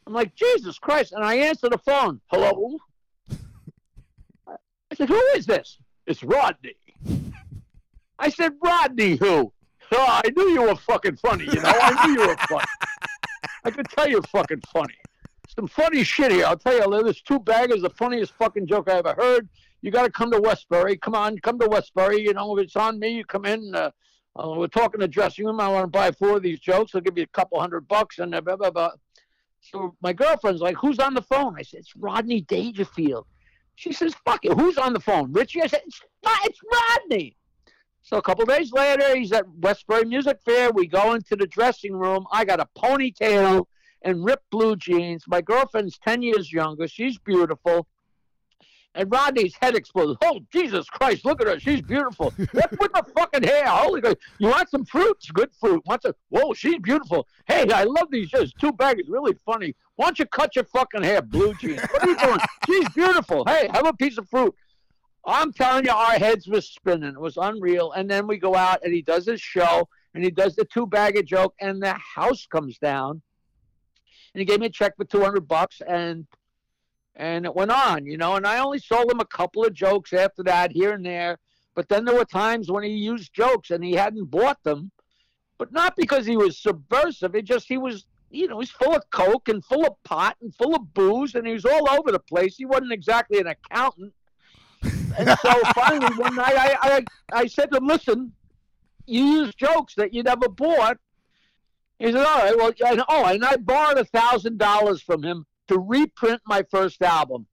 [0.08, 1.14] I'm like, Jesus Christ.
[1.14, 2.20] And I answer the phone.
[2.28, 2.78] Hello?
[4.50, 5.78] I said, Who is this?
[6.08, 6.76] It's Rodney.
[8.18, 9.54] I said, Rodney who?
[9.92, 11.72] Oh, I knew you were fucking funny, you know.
[11.82, 12.66] I knew you were funny.
[13.64, 14.96] I could tell you're fucking funny.
[15.60, 16.46] Some funny shit here.
[16.46, 19.50] I'll tell you, this two baggers, the funniest fucking joke I ever heard.
[19.82, 20.96] You got to come to Westbury.
[20.96, 22.22] Come on, come to Westbury.
[22.22, 23.76] You know, if it's on me, you come in.
[23.76, 23.92] Uh,
[24.38, 25.60] uh, we're talking to dressing room.
[25.60, 26.96] I want to buy four of these jokes.
[26.96, 28.92] I'll give you a couple hundred bucks and uh, blah, blah, blah.
[29.60, 31.56] So my girlfriend's like, who's on the phone?
[31.60, 33.26] I said, it's Rodney Dangerfield.
[33.76, 34.54] She says, fuck it.
[34.54, 35.34] Who's on the phone?
[35.34, 35.62] Richie?
[35.62, 37.36] I said, it's, not, it's Rodney.
[38.02, 40.72] So a couple days later, he's at Westbury Music Fair.
[40.72, 42.26] We go into the dressing room.
[42.32, 43.66] I got a ponytail
[44.02, 45.24] and ripped blue jeans.
[45.28, 46.88] My girlfriend's 10 years younger.
[46.88, 47.88] She's beautiful.
[48.96, 50.18] And Rodney's head exploded.
[50.24, 51.60] Oh, Jesus Christ, look at her.
[51.60, 52.34] She's beautiful.
[52.52, 53.68] What's with the fucking hair?
[53.68, 54.18] Holy God.
[54.40, 55.30] You want some fruits?
[55.30, 55.84] Good fruit.
[55.86, 56.14] Want some?
[56.30, 57.28] Whoa, she's beautiful.
[57.48, 58.52] Hey, I love these shows.
[58.54, 59.76] Two bag is really funny.
[59.96, 61.82] Why don't you cut your fucking hair, blue jeans?
[61.82, 62.40] What are you doing?
[62.66, 63.46] She's beautiful.
[63.46, 64.56] Hey, have a piece of fruit.
[65.26, 67.10] I'm telling you, our heads were spinning.
[67.10, 67.92] It was unreal.
[67.92, 70.88] And then we go out and he does his show and he does the two
[70.88, 73.22] bagger joke and the house comes down.
[74.40, 76.26] And he gave me a check for 200 bucks and
[77.18, 78.38] and it went on, you know.
[78.38, 81.40] And I only sold him a couple of jokes after that, here and there.
[81.76, 84.92] But then there were times when he used jokes and he hadn't bought them,
[85.58, 87.36] but not because he was subversive.
[87.36, 90.56] It just he was, you know, he's full of coke and full of pot and
[90.56, 92.56] full of booze, and he was all over the place.
[92.56, 94.14] He wasn't exactly an accountant.
[94.82, 98.32] And so finally one night I, I I said to him, listen,
[99.06, 100.98] you use jokes that you never bought.
[102.00, 105.46] He said, all right, well, and, oh, and I borrowed a thousand dollars from him
[105.68, 107.46] to reprint my first album.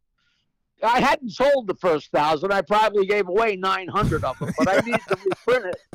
[0.83, 2.53] I hadn't sold the first thousand.
[2.53, 5.77] I probably gave away nine hundred of them, but I needed to reprint it.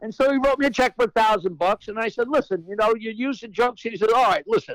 [0.00, 2.62] And so he wrote me a check for a thousand bucks, and I said, "Listen,
[2.68, 4.74] you know, you're using jokes." He said, "All right, listen.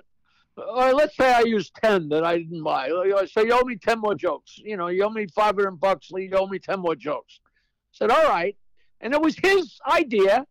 [0.58, 2.90] Uh, let's say I used ten that I didn't buy.
[3.32, 4.58] So you owe me ten more jokes.
[4.58, 6.10] You know, you owe me five hundred bucks.
[6.10, 7.52] You owe me ten more jokes." I
[7.92, 8.58] said, "All right,"
[9.02, 10.48] and it was his idea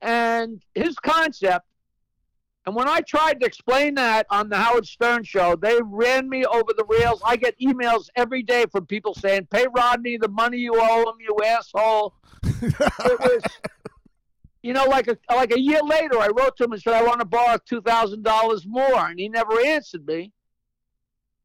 [0.00, 1.66] and his concept.
[2.66, 6.44] And when I tried to explain that on the Howard Stern show, they ran me
[6.44, 7.22] over the rails.
[7.24, 11.16] I get emails every day from people saying, "Pay Rodney the money you owe him,
[11.18, 12.78] you asshole." it
[13.20, 13.42] was,
[14.62, 17.02] you know, like a like a year later, I wrote to him and said, "I
[17.02, 20.32] want to borrow two thousand dollars more," and he never answered me.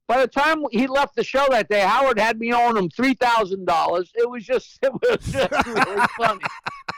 [0.07, 3.13] By the time he left the show that day, Howard had me owing him three
[3.13, 4.11] thousand dollars.
[4.13, 6.43] It was just, it was just really funny.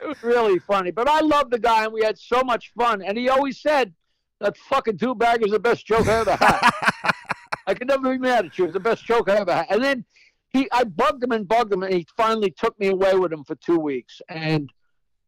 [0.02, 0.90] It was really funny.
[0.90, 3.02] But I love the guy, and we had so much fun.
[3.02, 3.92] And he always said
[4.40, 6.70] that fucking two bag is the best joke I ever had.
[7.66, 8.64] I could never be mad at you.
[8.64, 9.66] It's the best joke I ever had.
[9.70, 10.04] And then
[10.48, 13.44] he, I bugged him and bugged him, and he finally took me away with him
[13.44, 14.20] for two weeks.
[14.28, 14.70] And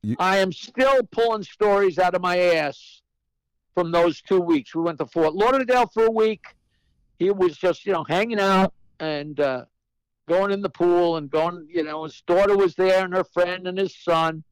[0.02, 3.02] You- I am still pulling stories out of my ass
[3.74, 4.74] from those two weeks.
[4.74, 6.44] We went to Fort Lauderdale for a week.
[7.18, 9.66] He was just, you know, hanging out and uh,
[10.28, 13.68] going in the pool and going, you know, his daughter was there and her friend
[13.68, 14.42] and his son.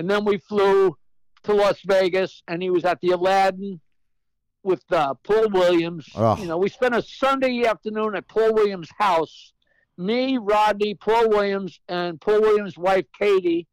[0.00, 0.96] And then we flew
[1.42, 3.82] to Las Vegas and he was at the Aladdin
[4.62, 6.08] with uh, Paul Williams.
[6.14, 6.38] Oh.
[6.38, 9.52] You know, we spent a Sunday afternoon at Paul Williams' house.
[9.98, 13.66] Me, Rodney, Paul Williams, and Paul Williams' wife, Katie.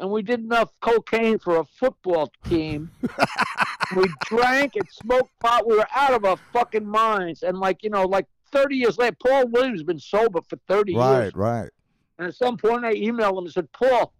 [0.00, 2.90] And we did enough cocaine for a football team.
[3.96, 5.64] we drank and smoked pot.
[5.64, 7.44] We were out of our fucking minds.
[7.44, 10.94] And like, you know, like 30 years later, Paul Williams has been sober for 30
[10.94, 11.00] years.
[11.00, 11.70] right, right.
[12.18, 14.12] And at some point, I emailed him and said, Paul,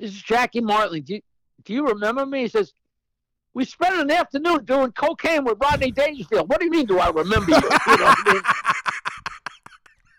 [0.00, 1.02] this is Jackie Martling.
[1.02, 1.20] Do you,
[1.64, 2.40] do you remember me?
[2.42, 2.72] He says,
[3.54, 6.48] we spent an afternoon doing cocaine with Rodney Dangerfield.
[6.48, 7.56] What do you mean, do I remember you?
[7.56, 8.42] you know I mean?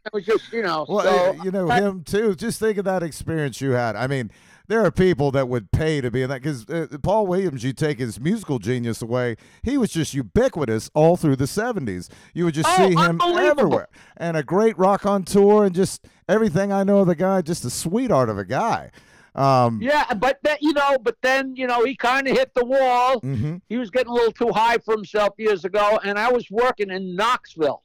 [0.04, 0.84] It was just, you know.
[0.90, 2.34] Well, so, you know I- him too.
[2.34, 3.96] Just think of that experience you had.
[3.96, 4.32] I mean,
[4.68, 7.72] there are people that would pay to be in that because uh, Paul Williams, you
[7.72, 12.10] take his musical genius away, he was just ubiquitous all through the '70s.
[12.34, 16.08] You would just Oh, see him everywhere, and a great rock on tour, and just
[16.28, 17.44] everything I know of the guy.
[17.44, 18.90] Just a sweetheart of a guy.
[19.34, 22.66] Um, yeah, but that, you know, but then, you know, he kind of hit the
[22.66, 23.20] wall.
[23.20, 26.00] hmm He was getting a little too high for himself years ago.
[26.04, 27.82] And I was working in Knoxville.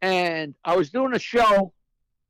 [0.00, 1.72] and I was doing a show.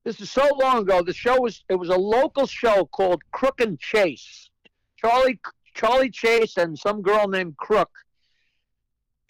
[0.04, 1.02] This is so long ago.
[1.02, 4.50] The show was it was a local show called Crook and Chase.
[4.96, 5.38] Charlie
[5.74, 7.90] Charlie Chase and some girl named Crook.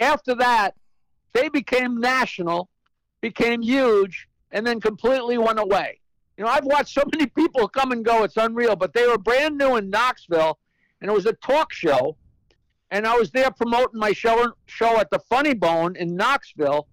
[0.00, 0.74] After that,
[1.34, 2.68] they became national,
[3.20, 6.00] became huge, and then completely went away.
[6.42, 9.16] You know, I've watched so many people come and go, it's unreal, but they were
[9.16, 10.58] brand new in Knoxville,
[11.00, 12.16] and it was a talk show.
[12.90, 16.88] And I was there promoting my show show at the Funny Bone in Knoxville,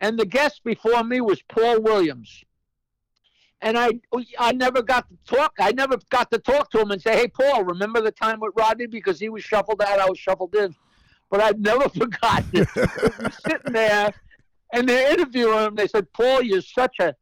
[0.00, 2.42] and the guest before me was Paul Williams.
[3.60, 3.90] And I
[4.38, 5.52] I never got to talk.
[5.60, 8.54] I never got to talk to him and say, "Hey, Paul, remember the time with
[8.56, 10.74] Rodney?" Because he was shuffled out, I was shuffled in.
[11.28, 13.32] But I've never forgotten it.
[13.46, 14.14] Sitting there,
[14.72, 15.74] and they're interviewing him.
[15.74, 17.14] They said, "Paul, you're such a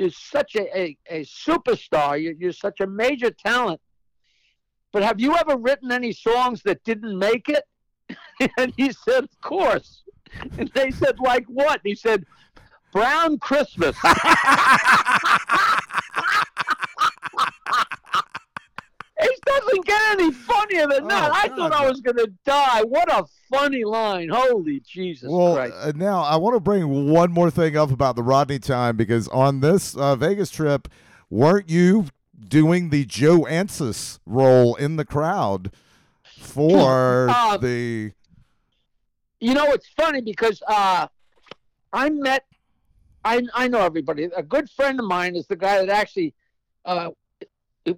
[0.00, 2.20] you're such a, a, a superstar.
[2.20, 3.82] You're, you're such a major talent.
[4.92, 7.64] But have you ever written any songs that didn't make it?"
[8.58, 10.02] and he said, "Of course."
[10.58, 12.24] And they said, "Like what?" And he said,
[12.92, 13.94] "Brown Christmas."
[19.22, 21.30] It doesn't get any funnier than that.
[21.30, 21.56] Oh, I God.
[21.56, 22.82] thought I was going to die.
[22.82, 24.28] What a funny line.
[24.30, 25.74] Holy Jesus well, Christ.
[25.78, 29.28] uh, now I want to bring one more thing up about the Rodney time because
[29.28, 30.88] on this uh, Vegas trip,
[31.28, 32.06] weren't you
[32.38, 35.70] doing the Joe Ancis role in the crowd
[36.24, 38.12] for Uh, the?
[39.40, 41.06] You know, it's funny because uh,
[41.92, 42.44] I met,
[43.24, 44.24] I, I know everybody.
[44.36, 46.34] A good friend of mine is the guy that actually,
[46.84, 47.10] uh,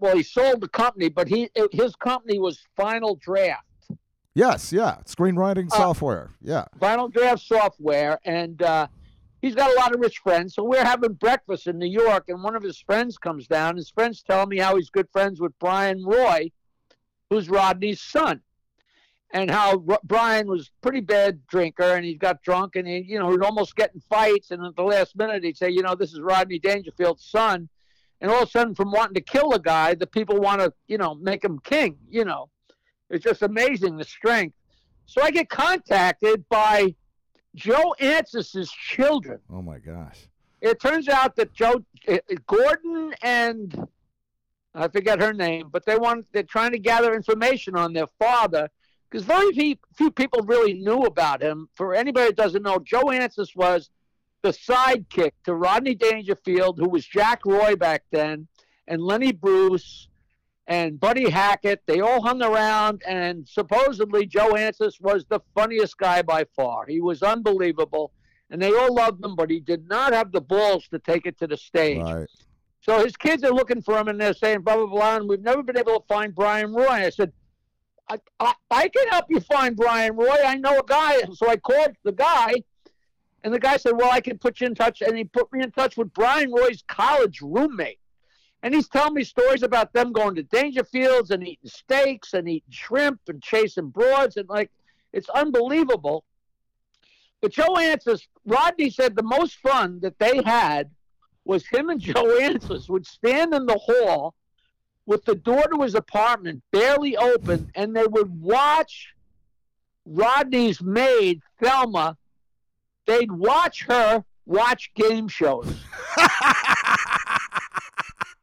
[0.01, 3.65] well, he sold the company, but he his company was Final Draft.
[4.35, 6.31] Yes, yeah, screenwriting Uh, software.
[6.41, 6.65] Yeah.
[6.81, 8.87] Final Draft Software, and uh,
[9.43, 10.55] he's got a lot of rich friends.
[10.55, 13.77] So we're having breakfast in New York, and one of his friends comes down.
[13.77, 16.51] His friends tell me how he's good friends with Brian Roy,
[17.29, 18.41] who's Rodney's son,
[19.35, 23.19] and how R- Brian was pretty bad drinker, and he got drunk, and he, you
[23.19, 25.95] know, he'd almost get in fights, and at the last minute he'd say, you know,
[25.95, 27.69] this is Rodney Dangerfield's son,
[28.23, 30.73] and all of a sudden, from wanting to kill a guy, the people want to,
[30.87, 31.99] you know, make him king.
[32.09, 32.49] You know,
[33.11, 34.55] it's just amazing the strength.
[35.07, 36.95] So I get contacted by
[37.57, 39.41] Joe Ancis's children.
[39.53, 40.29] Oh my gosh.
[40.61, 43.89] It turns out that Joe uh, Gordon and
[44.73, 48.71] I forget her name, but they want they're trying to gather information on their father
[49.11, 51.69] because very few, few people really knew about him.
[51.75, 53.91] For anybody that doesn't know, Joe Ancis was
[54.43, 58.49] the sidekick to Rodney Dangerfield, who was Jack Roy back then,
[58.89, 60.09] and Lenny Bruce
[60.67, 61.83] and Buddy Hackett.
[61.87, 66.87] They all hung around, and supposedly Joe Ancis was the funniest guy by far.
[66.87, 68.13] He was unbelievable,
[68.51, 71.39] and they all loved him, but he did not have the balls to take it
[71.39, 72.03] to the stage.
[72.03, 72.29] Right.
[72.81, 75.17] So his kids are looking for him, and they're saying blah blah blah.
[75.17, 76.89] And we've never been able to find Brian Roy.
[76.89, 77.33] I said,
[78.09, 80.37] I, I, I can help you find Brian Roy.
[80.45, 81.23] I know a guy.
[81.35, 82.55] So I called the guy,
[83.45, 85.03] and the guy said, Well, I can put you in touch.
[85.03, 87.99] And he put me in touch with Brian Roy's college roommate.
[88.63, 92.71] And he's telling me stories about them going to Dangerfields and eating steaks and eating
[92.71, 94.37] shrimp and chasing broads.
[94.37, 94.71] And like,
[95.13, 96.25] it's unbelievable.
[97.41, 100.91] But Joe Ancis, Rodney said the most fun that they had
[101.45, 104.35] was him and Joe Ancis would stand in the hall
[105.07, 109.13] with the door to his apartment barely open, and they would watch
[110.07, 112.17] Rodney's maid, Thelma.
[113.07, 115.67] They'd watch her watch game shows.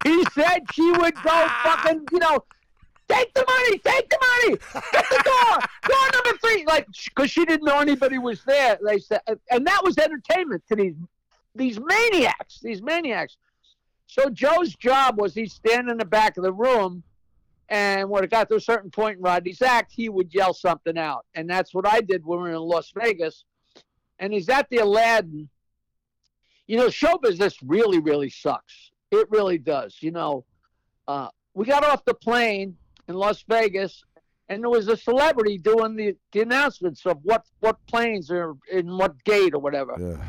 [0.04, 2.44] he said she would go fucking, you know,
[3.10, 4.58] take the money, take the money,
[4.92, 8.78] get the door, door number three, like because she didn't know anybody was there.
[8.86, 10.96] They said, and that was entertainment to these
[11.56, 13.38] these maniacs, these maniacs.
[14.08, 17.04] So Joe's job was he'd stand in the back of the room,
[17.70, 20.98] and when it got to a certain point in Rodney's act, he would yell something
[20.98, 23.46] out, and that's what I did when we were in Las Vegas.
[24.20, 25.50] And he's at the Aladdin.
[26.68, 28.92] You know, show business really, really sucks.
[29.12, 29.98] It really does.
[30.02, 30.46] You know,
[31.08, 34.04] uh, we got off the plane in Las Vegas,
[34.50, 38.98] and there was a celebrity doing the, the announcements of what what planes are in
[38.98, 39.96] what gate or whatever.
[40.00, 40.24] Yeah.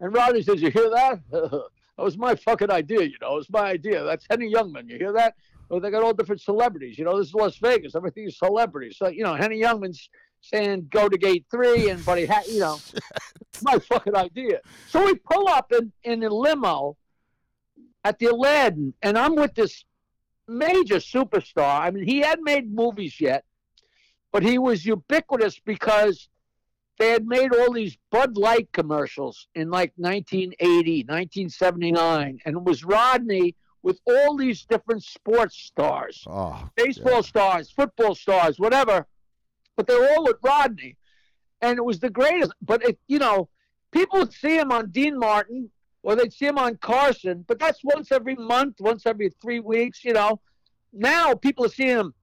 [0.00, 1.20] And Rodney says, "You hear that?
[1.30, 1.62] that
[1.98, 3.02] was my fucking idea.
[3.02, 4.04] You know, it was my idea.
[4.04, 4.88] That's Henny Youngman.
[4.88, 5.34] You hear that?
[5.68, 6.98] Well, they got all different celebrities.
[6.98, 7.94] You know, this is Las Vegas.
[7.94, 8.96] Everything is celebrities.
[8.98, 10.08] So you know, Henny Youngman's
[10.42, 12.78] saying go to gate three, and Buddy, ha- you know,
[13.50, 14.60] it's my fucking idea.
[14.88, 16.96] So we pull up in in a limo
[18.04, 19.84] at the Aladdin, and I'm with this
[20.48, 21.80] major superstar.
[21.80, 23.44] I mean, he hadn't made movies yet,
[24.32, 26.28] but he was ubiquitous because
[26.98, 32.84] they had made all these Bud Light commercials in like 1980, 1979, and it was
[32.84, 36.68] Rodney with all these different sports stars, Oh.
[36.76, 39.06] baseball stars, football stars, whatever.
[39.76, 40.96] But they were all with Rodney,
[41.60, 42.52] and it was the greatest.
[42.60, 43.48] But it, you know,
[43.90, 45.70] people would see him on Dean Martin
[46.02, 50.04] or they'd see him on Carson, but that's once every month, once every three weeks,
[50.04, 50.40] you know.
[50.92, 52.14] Now people are seeing him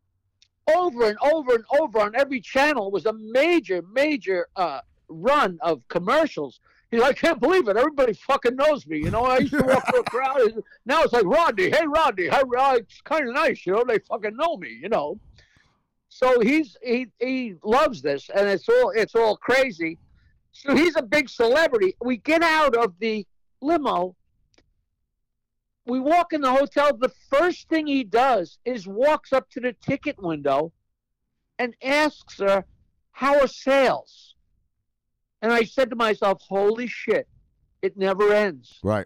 [0.76, 2.88] over and over and over on every channel.
[2.88, 6.60] It was a major, major uh, run of commercials.
[6.92, 7.78] He's like, I can't believe it.
[7.78, 8.98] Everybody fucking knows me.
[8.98, 10.64] You know, I used to walk through a crowd.
[10.86, 12.80] Now it's like, Rodney, hey, Rodney, hey, Rod.
[12.80, 15.20] It's kind of nice, you know, they fucking know me, you know.
[16.10, 19.98] So he's he he loves this, and it's all it's all crazy.
[20.52, 21.96] So he's a big celebrity.
[22.04, 23.26] We get out of the
[23.62, 24.16] limo.
[25.86, 26.96] We walk in the hotel.
[26.96, 30.72] The first thing he does is walks up to the ticket window
[31.58, 32.66] and asks her,
[33.12, 34.36] How are sales?
[35.42, 37.28] And I said to myself, Holy shit,
[37.82, 38.80] it never ends.
[38.84, 39.06] Right.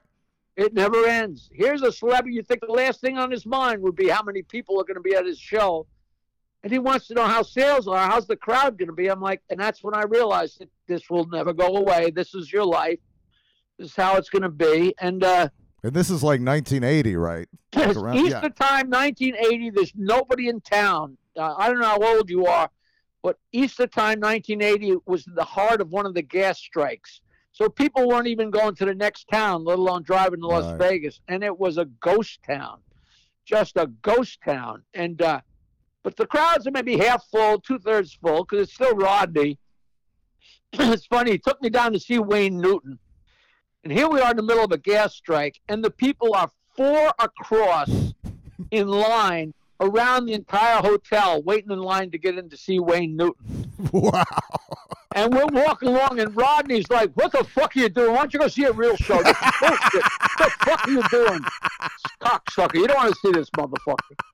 [0.55, 1.49] It never ends.
[1.51, 2.35] Here's a celebrity.
[2.35, 4.95] You think the last thing on his mind would be how many people are going
[4.95, 5.87] to be at his show.
[6.63, 8.09] And he wants to know how sales are.
[8.09, 9.07] How's the crowd going to be?
[9.09, 12.09] I'm like, and that's when I realized that this will never go away.
[12.11, 12.99] This is your life.
[13.77, 14.95] This is how it's going to be.
[15.01, 15.49] And uh,
[15.83, 17.47] And this is like 1980, right?
[17.73, 18.39] it's around- Easter yeah.
[18.67, 19.71] time, 1980.
[19.71, 21.17] There's nobody in town.
[21.37, 22.69] Uh, I don't know how old you are,
[23.23, 27.19] but Easter time, 1980 was the heart of one of the gas strikes.
[27.51, 30.79] So people weren't even going to the next town, let alone driving to Las Right.
[30.91, 32.79] Vegas, and it was a ghost town,
[33.45, 34.83] just a ghost town.
[34.93, 35.41] And uh,
[36.03, 39.57] but the crowds are maybe half full, two thirds full, because it's still Rodney.
[40.73, 41.31] it's funny.
[41.31, 42.99] He took me down to see Wayne Newton,
[43.83, 46.49] and here we are in the middle of a gas strike, and the people are
[46.75, 47.89] four across
[48.71, 53.15] in line around the entire hotel, waiting in line to get in to see Wayne
[53.15, 53.71] Newton.
[53.91, 54.23] Wow.
[55.15, 58.11] And we're walking along, and Rodney's like, "What the fuck are you doing?
[58.13, 59.21] Why don't you go see a real show?
[59.21, 60.03] This is bullshit.
[60.03, 61.41] What the fuck are you doing,
[62.21, 62.75] cocksucker?
[62.75, 64.32] You don't want to see this motherfucker."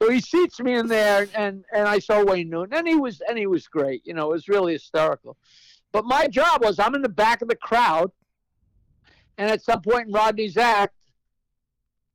[0.00, 3.20] So he seats me in there, and and I saw Wayne Newton, and he was
[3.28, 4.02] and he was great.
[4.06, 5.36] You know, it was really hysterical.
[5.90, 8.12] But my job was I'm in the back of the crowd,
[9.38, 10.94] and at some point in Rodney's act,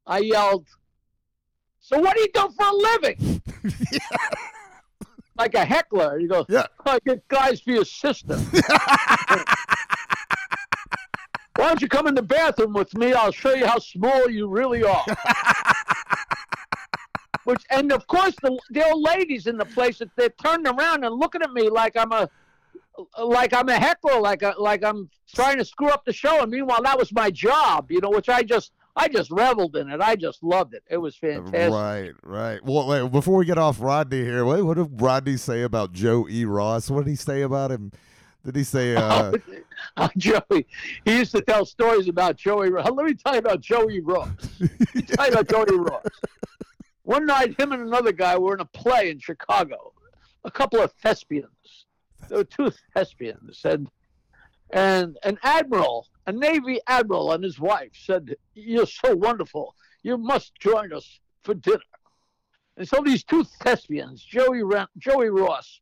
[0.08, 0.68] I yelled,
[1.82, 3.42] "So what do you do for a living?"
[5.38, 6.20] like a heckler.
[6.20, 6.68] He goes, Yeah.
[6.86, 8.38] Oh, I get guys for your sister.
[11.56, 13.14] Why don't you come in the bathroom with me?
[13.14, 15.06] I'll show you how small you really are.
[17.46, 21.16] Which, and of course, the, the old ladies in the place, they're turning around and
[21.16, 22.30] looking at me like I'm a,
[23.22, 26.42] like I'm a heckler, like a, like I'm trying to screw up the show.
[26.42, 29.90] And meanwhile, that was my job, you know, which I just, I just reveled in
[29.90, 30.00] it.
[30.02, 30.84] I just loved it.
[30.90, 31.72] It was fantastic.
[31.72, 32.64] Right, right.
[32.64, 36.28] Well, wait, before we get off Rodney here, wait, what did Rodney say about Joe
[36.30, 36.46] E.
[36.46, 36.90] Ross?
[36.90, 37.92] What did he say about him?
[38.46, 39.32] Did he say, uh,
[39.98, 40.66] Uh, Joey,
[41.06, 42.70] he used to tell stories about Joey.
[42.70, 42.90] Ross.
[42.94, 44.30] Let me tell you about Joey Ross.
[44.60, 46.06] Let me tell you about Joey Ross.
[47.04, 49.94] One night, him and another guy were in a play in Chicago.
[50.46, 51.86] A couple of thespians.
[52.30, 53.90] There were two thespians, and
[54.72, 59.76] and an admiral, a Navy admiral, and his wife said, "You're so wonderful.
[60.02, 61.80] You must join us for dinner."
[62.78, 65.82] And so these two thespians, Joey Ra- Joey Ross,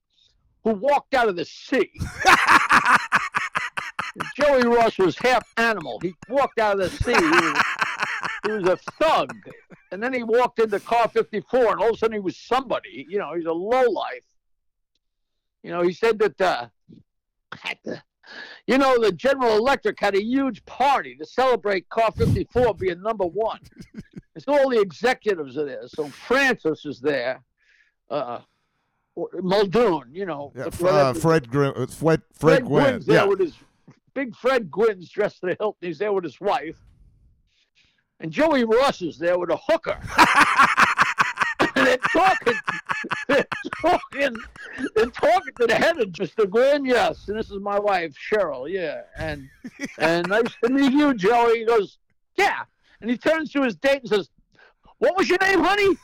[0.64, 1.92] who walked out of the sea.
[4.36, 6.00] Joey Ross was half animal.
[6.02, 7.14] He walked out of the sea.
[8.46, 9.34] He was, a thug.
[9.92, 13.06] And then he walked into car 54, and all of a sudden he was somebody.
[13.10, 14.24] You know, he's a lowlife.
[15.64, 16.68] You know, he said that, uh,
[17.84, 18.02] the,
[18.66, 23.26] you know, the General Electric had a huge party to celebrate car 54 being number
[23.26, 23.60] one.
[24.36, 25.88] It's all the executives are there.
[25.88, 27.44] So Francis is there.
[28.10, 28.40] Uh,
[29.34, 30.54] Muldoon, you know.
[30.56, 32.84] yeah, uh, Fred, Grim, Fred, Fred, Fred Gwynne?
[32.84, 33.26] Gwynne's there Yeah.
[33.26, 33.54] with his
[34.14, 35.78] big Fred Gwynne's dressed to the hilt.
[35.82, 36.78] He's there with his wife,
[38.22, 40.00] and Joey Ross is there with a hooker.
[41.76, 42.54] and they're talking,
[43.28, 43.48] they're
[43.82, 44.38] talking,
[44.96, 46.48] they're talking to the head of Mr.
[46.48, 46.86] Gwynne.
[46.86, 48.72] Yes, and this is my wife Cheryl.
[48.72, 49.50] Yeah, and
[49.98, 51.60] and nice to meet you, Joey.
[51.60, 51.98] He goes,
[52.38, 52.64] yeah,
[53.02, 54.30] and he turns to his date and says,
[55.00, 55.98] "What was your name, honey?"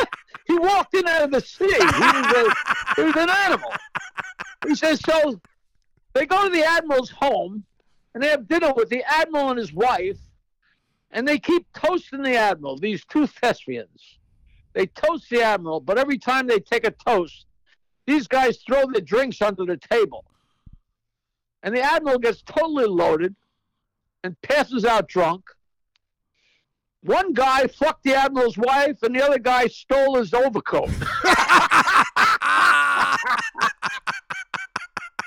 [0.46, 1.66] he walked in out of the sea.
[1.66, 2.54] He was, a,
[2.96, 3.72] he was an animal.
[4.66, 5.40] He says, so
[6.12, 7.64] they go to the admiral's home
[8.14, 10.18] and they have dinner with the admiral and his wife,
[11.10, 14.18] and they keep toasting the admiral, these two thespians.
[14.72, 17.46] They toast the admiral, but every time they take a toast,
[18.06, 20.24] these guys throw their drinks under the table.
[21.62, 23.34] And the admiral gets totally loaded
[24.24, 25.44] and passes out drunk.
[27.02, 30.90] One guy fucked the admiral's wife, and the other guy stole his overcoat.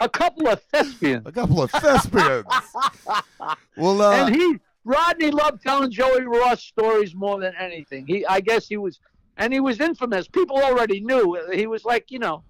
[0.04, 1.26] A couple of thespians.
[1.26, 2.46] A couple of thespians.
[3.78, 8.06] well, uh, and he Rodney loved telling Joey Ross stories more than anything.
[8.06, 9.00] He I guess he was
[9.38, 10.28] and he was infamous.
[10.28, 12.44] People already knew he was like, you know,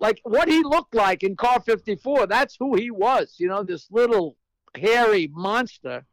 [0.00, 2.26] like what he looked like in Car 54.
[2.26, 3.36] That's who he was.
[3.38, 4.36] You know, this little
[4.74, 6.04] hairy monster.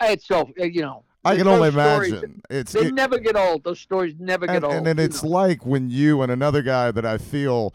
[0.00, 1.02] It's so you know.
[1.22, 2.40] I can only stories, imagine.
[2.48, 3.64] It's They it- never get old.
[3.64, 4.74] Those stories never get and, old.
[4.74, 5.30] and then it's know.
[5.30, 7.74] like when you and another guy that I feel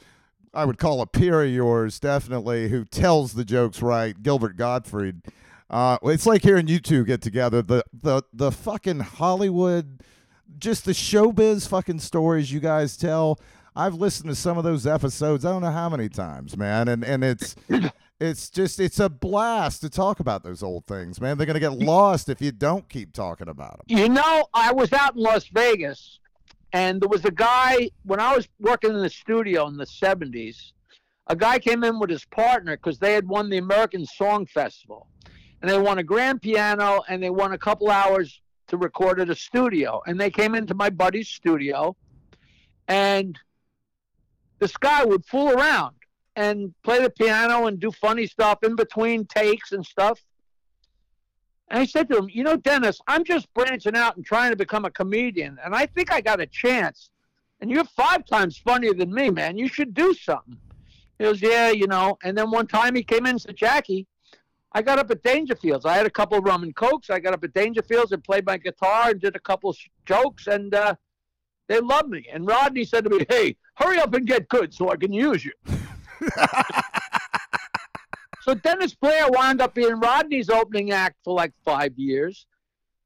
[0.56, 5.22] I would call a peer of yours, definitely, who tells the jokes right, Gilbert Gottfried.
[5.70, 7.62] Uh, it's like hearing you two get together.
[7.62, 10.02] The the the fucking Hollywood,
[10.58, 13.40] just the showbiz fucking stories you guys tell.
[13.76, 15.44] I've listened to some of those episodes.
[15.44, 17.56] I don't know how many times, man, and and it's.
[18.18, 21.38] It's just it's a blast to talk about those old things, man.
[21.38, 23.98] They're gonna get lost if you don't keep talking about them.
[23.98, 26.20] You know, I was out in Las Vegas,
[26.76, 30.74] and there was a guy when I was working in the studio in the '70s.
[31.28, 35.08] A guy came in with his partner because they had won the American Song Festival,
[35.62, 39.30] and they won a grand piano and they won a couple hours to record at
[39.30, 40.02] a studio.
[40.06, 41.96] And they came into my buddy's studio,
[42.90, 43.40] and
[44.60, 45.96] this guy would fool around
[46.36, 50.20] and play the piano and do funny stuff in between takes and stuff.
[51.70, 54.58] And I said to him, You know, Dennis, I'm just branching out and trying to
[54.58, 57.10] become a comedian, and I think I got a chance.
[57.62, 59.58] And you're five times funnier than me, man.
[59.58, 60.58] You should do something.
[61.18, 62.18] He goes, Yeah, you know.
[62.24, 64.08] And then one time he came in and said, Jackie,
[64.74, 65.86] I got up at Dangerfields.
[65.86, 67.10] I had a couple rum and cokes.
[67.10, 70.76] I got up at Dangerfields and played my guitar and did a couple jokes, and
[70.76, 70.96] uh,
[71.68, 72.28] they loved me.
[72.32, 75.46] And Rodney said to me, Hey, hurry up and get good so I can use
[75.46, 75.54] you.
[78.46, 82.46] So Dennis Blair wound up being Rodney's opening act for like five years.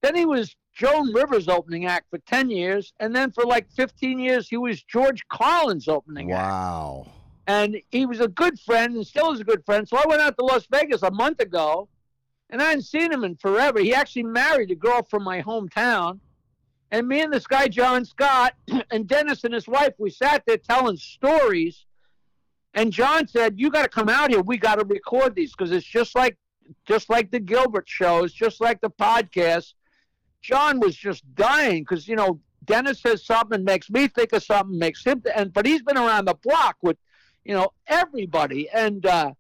[0.02, 2.92] Then he was Joan Rivers' opening act for 10 years.
[3.00, 6.44] And then for like 15 years, he was George Carlin's opening act.
[6.44, 7.08] Wow.
[7.48, 9.88] And he was a good friend and still is a good friend.
[9.88, 11.88] So I went out to Las Vegas a month ago
[12.50, 13.80] and I hadn't seen him in forever.
[13.80, 16.20] He actually married a girl from my hometown.
[16.92, 18.56] And me and this guy, John Scott,
[18.92, 21.86] and Dennis and his wife, we sat there telling stories.
[22.74, 24.42] And John said, "You got to come out here.
[24.42, 26.38] We got to record these because it's just like,
[26.86, 29.74] just like the Gilbert shows, just like the podcast."
[30.42, 32.40] John was just dying because you know
[32.70, 36.26] Dennis says something makes me think of something, makes him, and but he's been around
[36.26, 36.98] the block with,
[37.44, 39.32] you know, everybody, and uh,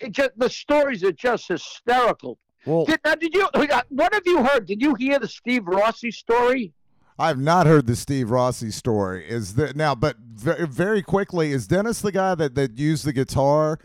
[0.00, 2.38] it just the stories are just hysterical.
[2.66, 3.48] Well, Did, now, did you?
[3.88, 4.66] What have you heard?
[4.66, 6.72] Did you hear the Steve Rossi story?
[7.20, 9.28] I've not heard the Steve Rossi story.
[9.28, 9.94] Is that now?
[9.94, 13.78] But very, very quickly, is Dennis the guy that that used the guitar?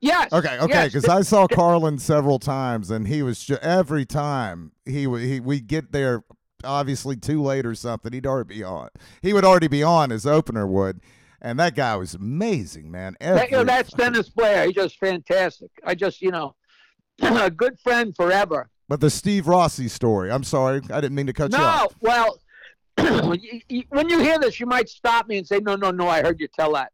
[0.00, 0.32] Yes.
[0.32, 0.92] Okay, okay, yes.
[0.92, 5.60] because I saw Carlin several times, and he was ju- every time he he we
[5.60, 6.22] get there
[6.62, 8.12] obviously too late or something.
[8.12, 8.90] He'd already be on.
[9.22, 10.10] He would already be on.
[10.10, 11.00] His opener would,
[11.42, 13.16] and that guy was amazing, man.
[13.20, 14.66] That- you know, that's Dennis Blair.
[14.66, 15.70] He's just fantastic.
[15.84, 16.54] I just, you know,
[17.22, 18.70] a good friend forever.
[18.88, 20.30] But the Steve Rossi story.
[20.30, 21.94] I'm sorry, I didn't mean to cut you No, off.
[22.00, 22.38] well, you- you-
[23.88, 26.40] when you hear this, you might stop me and say, "No, no, no, I heard
[26.40, 26.92] you tell that."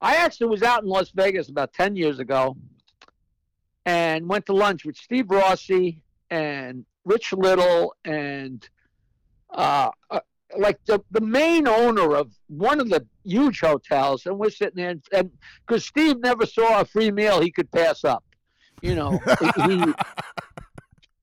[0.00, 2.56] I actually was out in Las Vegas about ten years ago,
[3.86, 8.68] and went to lunch with Steve Rossi and Rich Little and
[9.50, 10.20] uh, uh,
[10.56, 14.94] like the the main owner of one of the huge hotels, and we're sitting there,
[15.12, 15.30] and
[15.66, 18.24] because Steve never saw a free meal he could pass up,
[18.82, 19.20] you know.
[19.66, 19.84] he,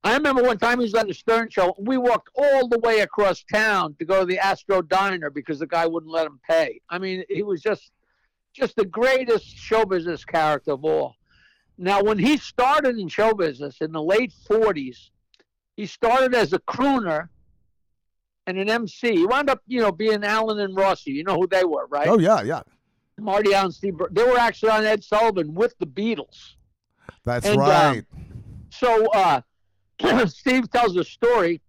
[0.03, 1.75] I remember one time he was on the Stern Show.
[1.77, 5.67] We walked all the way across town to go to the Astro Diner because the
[5.67, 6.81] guy wouldn't let him pay.
[6.89, 7.91] I mean, he was just
[8.53, 11.15] just the greatest show business character of all.
[11.77, 15.11] Now, when he started in show business in the late '40s,
[15.77, 17.29] he started as a crooner
[18.47, 19.15] and an MC.
[19.17, 21.11] He wound up, you know, being Allen and Rossi.
[21.11, 22.07] You know who they were, right?
[22.07, 22.61] Oh yeah, yeah,
[23.19, 23.97] Marty Allen, Steve.
[23.97, 26.55] Bur- They were actually on Ed Sullivan with the Beatles.
[27.23, 28.03] that's And, um, right.
[28.71, 29.41] So uh,
[30.27, 31.61] Steve tells a story,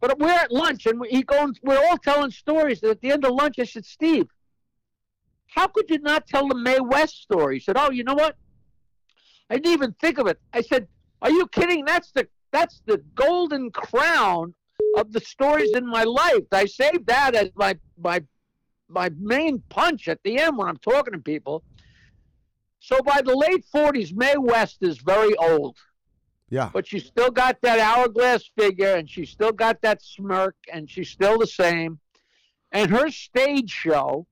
[0.00, 2.82] but we're at lunch and he goes, we're all telling stories.
[2.82, 4.28] And at the end of lunch, I said, Steve,
[5.48, 7.56] how could you not tell the Mae West story?
[7.56, 8.36] He said, Oh, you know what?
[9.50, 10.38] I didn't even think of it.
[10.52, 10.86] I said,
[11.22, 11.84] Are you kidding?
[11.84, 14.54] That's the that's the golden crown
[14.96, 16.44] of the stories in my life.
[16.52, 18.22] I saved that as my my
[18.88, 21.62] my main punch at the end when I'm talking to people.
[22.80, 25.76] So by the late 40s, Mae West is very old
[26.50, 30.88] Yeah, but she's still got that hourglass figure and she's still got that smirk and
[30.90, 31.98] she's still the same.
[32.72, 34.26] And her stage show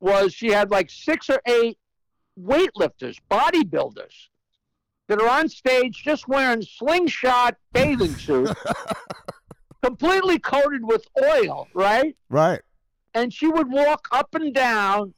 [0.00, 1.78] was she had like six or eight
[2.38, 4.28] weightlifters, bodybuilders
[5.08, 8.52] that are on stage just wearing slingshot bathing suits,
[9.82, 12.16] completely coated with oil, right?
[12.30, 12.60] right.
[13.14, 15.12] and she would walk up and down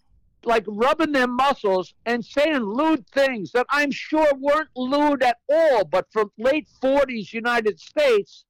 [0.46, 5.84] like rubbing their muscles and saying lewd things that I'm sure weren't lewd at all,
[5.84, 8.44] but from late 40s United States,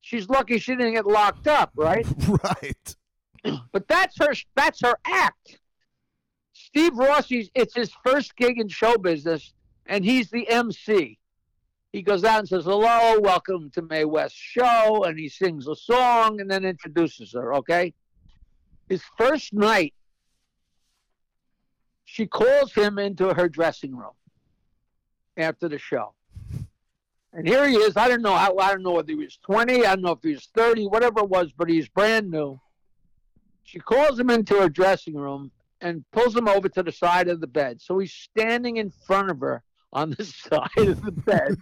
[0.00, 2.06] she's lucky she didn't get locked up, right?
[2.44, 2.96] right.
[3.72, 4.34] but that's her.
[4.54, 5.58] That's her act.
[6.52, 7.50] Steve Rossi's.
[7.54, 9.52] It's his first gig in show business,
[9.86, 11.18] and he's the MC.
[11.92, 15.76] He goes out and says, "Hello, welcome to Mae West show," and he sings a
[15.76, 17.54] song and then introduces her.
[17.54, 17.94] Okay.
[18.88, 19.94] His first night,
[22.06, 24.14] she calls him into her dressing room
[25.36, 26.14] after the show.
[27.32, 27.98] And here he is.
[27.98, 28.56] I don't know how.
[28.56, 29.84] I don't know whether he was twenty.
[29.84, 30.86] I don't know if he was thirty.
[30.86, 32.58] Whatever it was, but he's brand new.
[33.64, 35.50] She calls him into her dressing room
[35.82, 37.82] and pulls him over to the side of the bed.
[37.82, 41.56] So he's standing in front of her on the side of the bed.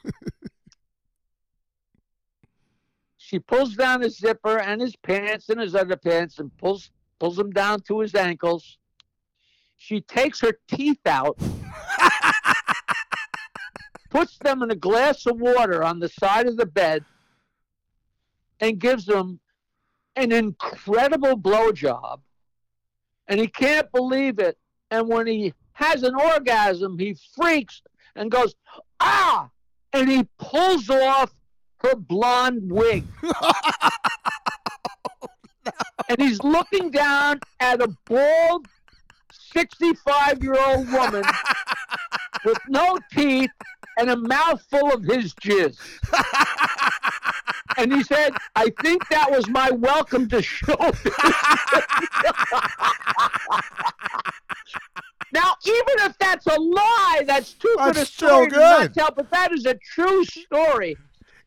[3.16, 7.36] she pulls down his zipper and his pants and his other pants and pulls pulls
[7.36, 8.78] them down to his ankles.
[9.76, 11.38] She takes her teeth out,
[14.10, 17.04] puts them in a glass of water on the side of the bed,
[18.60, 19.40] and gives him
[20.16, 22.20] an incredible blowjob.
[23.28, 24.58] And he can't believe it.
[24.90, 27.82] And when he has an orgasm, he freaks
[28.16, 28.54] and goes,
[29.00, 29.48] ah!
[29.92, 31.34] And he pulls off
[31.78, 33.04] her blonde wig.
[36.08, 38.66] and he's looking down at a bald
[39.55, 41.22] 65 year old woman
[42.44, 43.50] with no teeth
[43.98, 45.78] and a mouthful of his jizz.
[47.78, 50.74] and he said, I think that was my welcome to show
[55.32, 59.11] Now, even if that's a lie, that's too good a That's story to not tell,
[59.16, 60.96] but that is a true story.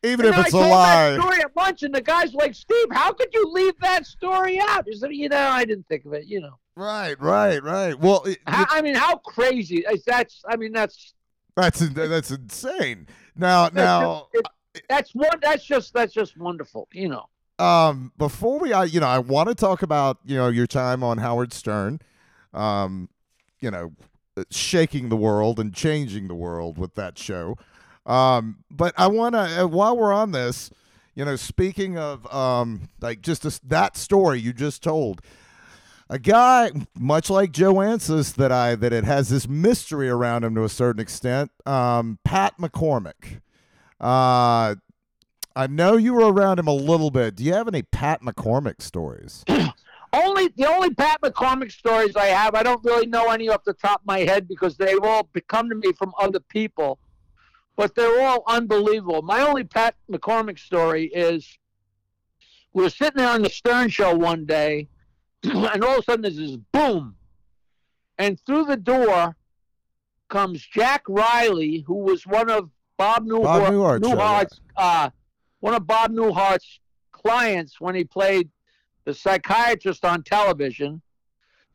[0.02, 1.10] Even And if I it's a told lie.
[1.10, 4.60] that story at lunch, and the guy's like, "Steve, how could you leave that story
[4.60, 6.26] out?" He said, "You know, I didn't think of it.
[6.26, 7.98] You know, Right, right, right.
[7.98, 10.42] Well, it, how, I mean, how crazy is that's?
[10.48, 11.14] I mean, that's
[11.56, 13.08] that's that's insane.
[13.36, 14.46] Now, now, it-
[14.88, 15.40] that's one.
[15.42, 16.86] That's just that's just wonderful.
[16.92, 20.48] You know, um, before we, I, you know, I want to talk about you know
[20.48, 21.98] your time on Howard Stern,
[22.54, 23.08] um,
[23.60, 23.90] you know,
[24.36, 27.56] uh, shaking the world and changing the world with that show.
[28.06, 30.70] Um, but I want to, uh, while we're on this,
[31.16, 35.20] you know, speaking of um, like just this, that story you just told,
[36.10, 40.54] a guy much like Joe Ancis that I that it has this mystery around him
[40.54, 41.50] to a certain extent.
[41.66, 43.40] Um, Pat McCormick.
[44.00, 44.76] Uh,
[45.56, 47.34] I know you were around him a little bit.
[47.34, 49.44] Do you have any Pat McCormick stories?
[50.12, 53.74] only the only Pat McCormick stories I have, I don't really know any off the
[53.74, 56.98] top of my head because they've all come to me from other people,
[57.76, 59.22] but they're all unbelievable.
[59.22, 61.58] My only Pat McCormick story is
[62.72, 64.88] we were sitting there on the Stern Show one day,
[65.42, 67.16] and all of a sudden there's this boom,
[68.18, 69.36] and through the door
[70.28, 74.00] comes Jack Riley, who was one of Bob Newhart, Bob Newhart.
[74.00, 75.10] Newhart's, uh,
[75.60, 76.80] one of Bob Newhart's
[77.12, 78.50] clients when he played
[79.04, 81.00] the psychiatrist on television.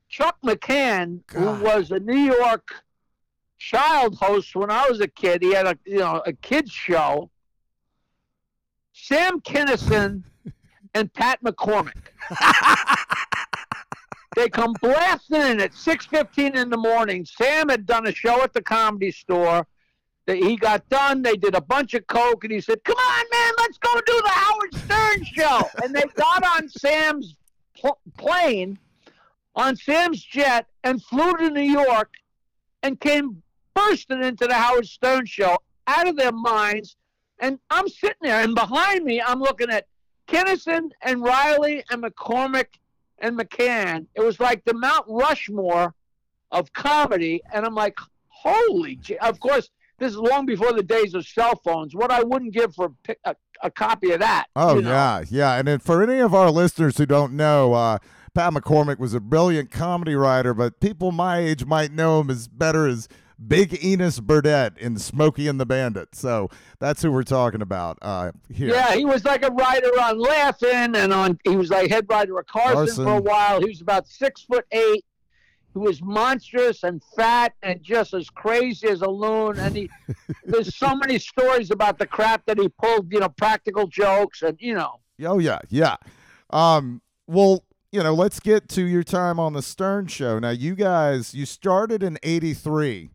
[0.09, 1.39] Chuck McCann, God.
[1.39, 2.83] who was a New York
[3.57, 7.29] child host when I was a kid, he had a you know a kids show.
[8.91, 10.23] Sam Kinison
[10.93, 12.11] and Pat McCormick.
[14.35, 17.25] they come blasting in at 6.15 in the morning.
[17.25, 19.67] Sam had done a show at the comedy store.
[20.25, 21.21] He got done.
[21.21, 24.21] They did a bunch of coke, and he said, "Come on, man, let's go do
[24.23, 27.35] the Howard Stern show." and they got on Sam's
[27.77, 28.79] pl- plane,
[29.55, 32.13] on Sam's jet, and flew to New York,
[32.83, 35.57] and came bursting into the Howard Stern show
[35.87, 36.95] out of their minds.
[37.39, 39.87] And I'm sitting there, and behind me, I'm looking at
[40.27, 42.67] Kinison and Riley and McCormick
[43.19, 44.07] and McCann.
[44.15, 45.93] It was like the Mount Rushmore
[46.51, 47.97] of comedy, and I'm like,
[48.27, 48.99] holy!
[49.21, 51.95] Of course, this is long before the days of cell phones.
[51.95, 54.47] What I wouldn't give for a, a, a copy of that.
[54.55, 54.89] Oh you know?
[54.89, 55.55] yeah, yeah.
[55.57, 57.99] And then for any of our listeners who don't know, uh,
[58.33, 62.47] Pat McCormick was a brilliant comedy writer, but people my age might know him as
[62.47, 63.07] better as
[63.47, 66.15] Big Enos Burdette in Smokey and the Bandit.
[66.15, 68.69] So that's who we're talking about uh, here.
[68.69, 72.37] Yeah, he was like a writer on Laughing, and on he was like head writer
[72.39, 73.59] of Carson, for a while.
[73.59, 75.05] He was about six foot eight.
[75.73, 79.57] He was monstrous and fat and just as crazy as a loon.
[79.57, 79.89] And he,
[80.45, 83.11] there's so many stories about the crap that he pulled.
[83.11, 84.99] You know, practical jokes and you know.
[85.25, 85.97] Oh yeah, yeah.
[86.49, 90.39] Um, well, you know, let's get to your time on the Stern Show.
[90.39, 93.11] Now, you guys, you started in '83,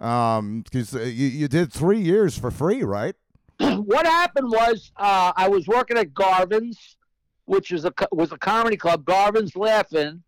[0.00, 3.14] um, because uh, you you did three years for free, right?
[3.58, 6.96] what happened was uh, I was working at Garvin's,
[7.44, 10.22] which is a was a comedy club, Garvin's Laughing,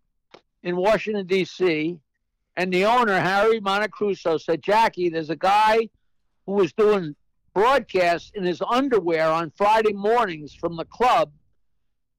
[0.62, 1.99] in Washington D.C.
[2.59, 5.89] And the owner Harry Montecruso said, "Jackie, there's a guy
[6.47, 7.14] who was doing
[7.53, 11.33] broadcasts in his underwear on Friday mornings from the club,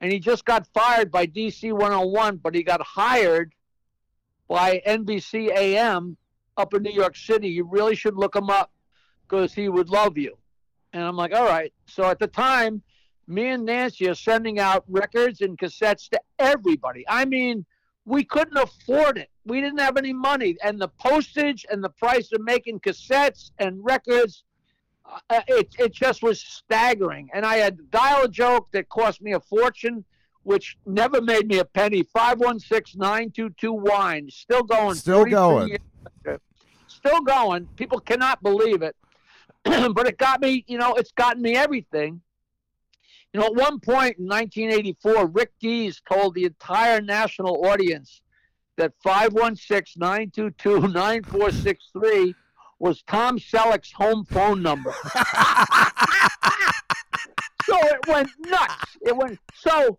[0.01, 3.53] and he just got fired by DC 101, but he got hired
[4.47, 6.17] by NBC AM
[6.57, 7.49] up in New York City.
[7.49, 8.71] You really should look him up
[9.27, 10.37] because he would love you.
[10.93, 11.73] And I'm like, all right.
[11.85, 12.81] So at the time,
[13.27, 17.03] me and Nancy are sending out records and cassettes to everybody.
[17.07, 17.65] I mean,
[18.05, 19.29] we couldn't afford it.
[19.45, 23.83] We didn't have any money, and the postage and the price of making cassettes and
[23.83, 24.45] records,
[25.29, 27.29] uh, it it just was staggering.
[27.33, 30.05] And I had dial a joke that cost me a fortune,
[30.43, 32.03] which never made me a penny.
[32.03, 34.95] Five one six nine two two wine, still going.
[34.95, 35.67] Still going.
[35.69, 35.79] years.
[37.07, 37.67] Still going.
[37.77, 38.95] People cannot believe it,
[39.63, 40.65] but it got me.
[40.67, 42.21] You know, it's gotten me everything.
[43.33, 48.21] You know, at one point in 1984, Rick Dees told the entire national audience
[48.77, 52.35] that 516 922 9463
[52.79, 54.93] was Tom Selleck's home phone number.
[57.65, 58.97] so it went nuts.
[59.01, 59.97] It went so.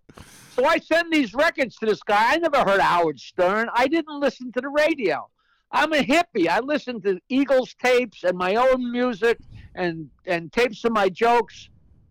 [0.55, 2.33] So I send these records to this guy.
[2.35, 3.69] I never heard Howard Stern.
[3.73, 5.29] I didn't listen to the radio.
[5.71, 6.49] I'm a hippie.
[6.49, 9.39] I listen to Eagles tapes and my own music
[9.75, 11.69] and and tapes of my jokes.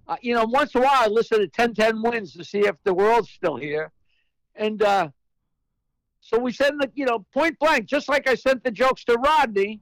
[0.08, 2.76] Uh, you know, once in a while I listen to 1010 Wins to see if
[2.84, 3.92] the world's still here.
[4.56, 5.10] And uh,
[6.22, 9.14] so we send the, you know, point blank, just like I sent the jokes to
[9.16, 9.82] Rodney,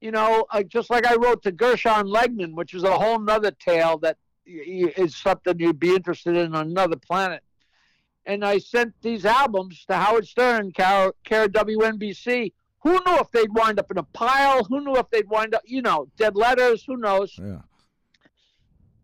[0.00, 3.52] you know, uh, just like I wrote to Gershon Legman, which is a whole nother
[3.52, 7.42] tale that is something you'd be interested in on another planet.
[8.26, 12.52] And I sent these albums to Howard Stern, care WNBC.
[12.84, 14.62] Who knew if they'd wind up in a pile?
[14.64, 16.84] Who knew if they'd wind up, you know, dead letters?
[16.86, 17.34] Who knows?
[17.38, 17.62] yeah.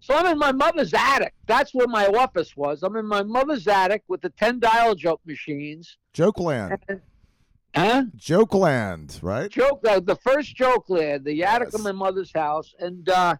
[0.02, 1.34] So I'm in my mother's attic.
[1.46, 2.82] That's where my office was.
[2.82, 5.98] I'm in my mother's attic with the 10 dial joke machines.
[6.14, 6.78] Jokeland.
[6.88, 7.00] And,
[7.76, 8.04] huh?
[8.16, 9.50] Jokeland, right?
[9.50, 11.74] Joke, uh, the first joke land, the attic Yes.
[11.74, 12.74] of my mother's house.
[12.78, 13.36] And uh,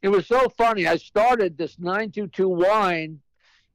[0.00, 0.86] it was so funny.
[0.86, 3.20] I started this 922 wine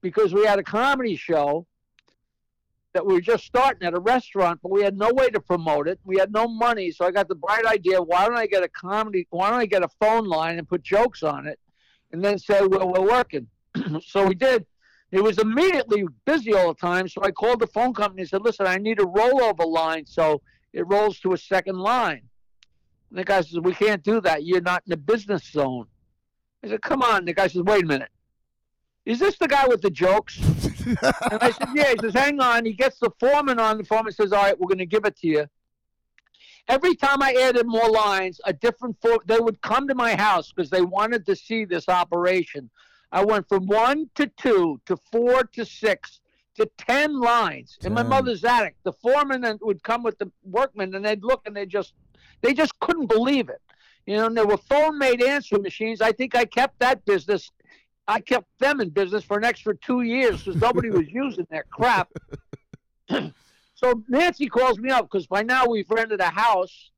[0.02, 1.68] because we had a comedy show
[2.94, 5.88] that we were just starting at a restaurant, but we had no way to promote
[5.88, 6.00] it.
[6.04, 6.92] We had no money.
[6.92, 9.66] So I got the bright idea why don't I get a comedy, why don't I
[9.66, 11.60] get a phone line and put jokes on it
[12.12, 13.48] and then say, well, we're working.
[14.02, 14.66] so we did.
[15.12, 17.08] It was immediately busy all the time.
[17.08, 20.06] So I called the phone company and said, listen, I need a rollover line.
[20.06, 20.42] So
[20.74, 22.24] it rolls to a second line.
[23.10, 24.44] And the guy says, we can't do that.
[24.44, 25.88] You're not in the business zone.
[26.64, 27.26] I said, come on.
[27.26, 28.10] The guy says, wait a minute.
[29.08, 30.38] Is this the guy with the jokes?
[31.32, 31.92] And I said, yeah.
[31.92, 32.66] He says, hang on.
[32.66, 35.18] He gets the foreman on the and says, all right, we're going to give it
[35.18, 35.46] to you.
[36.70, 40.52] Every time I added more lines, a different for they would come to my house
[40.52, 42.70] because they wanted to see this operation.
[43.12, 46.20] I went from one to two to four to six
[46.56, 48.76] to ten lines in my mother's attic.
[48.84, 51.94] The foreman would come with the workmen and they'd look and they just
[52.42, 53.62] they just couldn't believe it.
[54.06, 56.02] You know, and there were phone made answering machines.
[56.02, 57.52] I think I kept that business.
[58.08, 61.70] I kept them in business for an extra two years because nobody was using that
[61.70, 62.10] crap.
[63.10, 66.92] so Nancy calls me up because by now we've rented a house,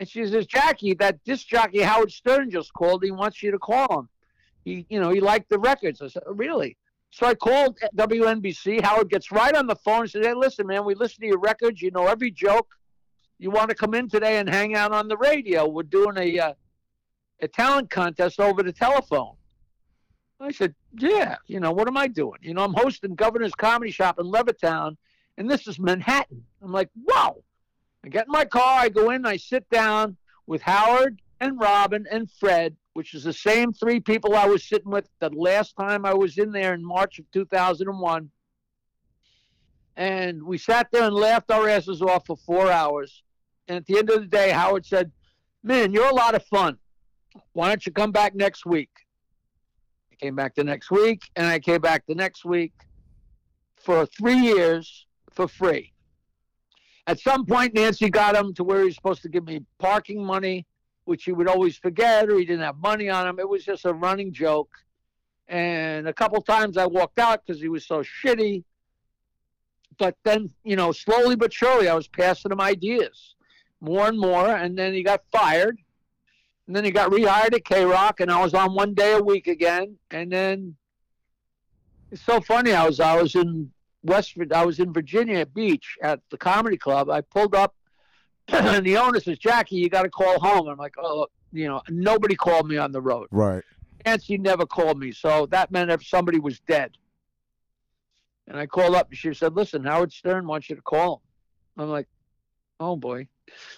[0.00, 3.02] and she says, "Jackie, that disc jockey Howard Stern just called.
[3.02, 4.08] He wants you to call him.
[4.64, 6.76] He, you know, he liked the records." I said, "Really?"
[7.10, 8.82] So I called WNBC.
[8.82, 11.38] Howard gets right on the phone and says, "Hey, listen, man, we listen to your
[11.38, 11.80] records.
[11.80, 12.74] You know every joke.
[13.38, 15.66] You want to come in today and hang out on the radio?
[15.66, 16.52] We're doing a uh,
[17.40, 19.36] a talent contest over the telephone."
[20.40, 22.40] I said, "Yeah, you know what am I doing?
[22.42, 24.96] You know, I'm hosting Governor's Comedy Shop in Levittown,
[25.38, 27.42] and this is Manhattan." I'm like, "Whoa!"
[28.04, 30.16] I get in my car, I go in, I sit down
[30.46, 34.90] with Howard and Robin and Fred, which is the same three people I was sitting
[34.90, 38.30] with the last time I was in there in March of 2001.
[39.96, 43.22] And we sat there and laughed our asses off for four hours.
[43.68, 45.10] And at the end of the day, Howard said,
[45.62, 46.76] Man, you're a lot of fun.
[47.52, 48.90] Why don't you come back next week?
[50.24, 52.72] Came back the next week, and I came back the next week
[53.76, 55.92] for three years for free.
[57.06, 60.24] At some point, Nancy got him to where he was supposed to give me parking
[60.24, 60.66] money,
[61.04, 63.38] which he would always forget, or he didn't have money on him.
[63.38, 64.70] It was just a running joke.
[65.46, 68.64] And a couple times I walked out because he was so shitty.
[69.98, 73.34] But then, you know, slowly but surely, I was passing him ideas
[73.82, 74.56] more and more.
[74.56, 75.78] And then he got fired.
[76.66, 79.22] And then he got rehired at K Rock, and I was on one day a
[79.22, 79.98] week again.
[80.10, 80.76] And then
[82.10, 82.72] it's so funny.
[82.72, 83.70] I was I was in
[84.02, 87.10] West I was in Virginia Beach at the comedy club.
[87.10, 87.74] I pulled up
[88.48, 90.68] and the owner says, Jackie, you gotta call home.
[90.68, 93.28] I'm like, Oh, you know, nobody called me on the road.
[93.30, 93.62] Right.
[94.06, 96.92] Nancy never called me, so that meant if somebody was dead.
[98.46, 101.22] And I called up and she said, Listen, Howard Stern wants you to call
[101.76, 101.82] him.
[101.82, 102.06] I'm like,
[102.80, 103.28] Oh boy.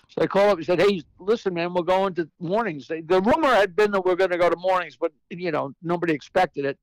[0.08, 2.88] So I called up and said, Hey, listen, man, we're going to mornings.
[2.88, 6.64] The rumor had been that we're gonna go to mornings, but you know, nobody expected
[6.64, 6.78] it.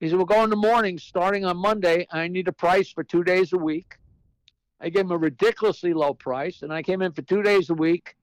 [0.00, 2.06] He said, We'll go in the morning starting on Monday.
[2.10, 3.96] I need a price for two days a week.
[4.80, 7.74] I gave him a ridiculously low price, and I came in for two days a
[7.74, 8.16] week.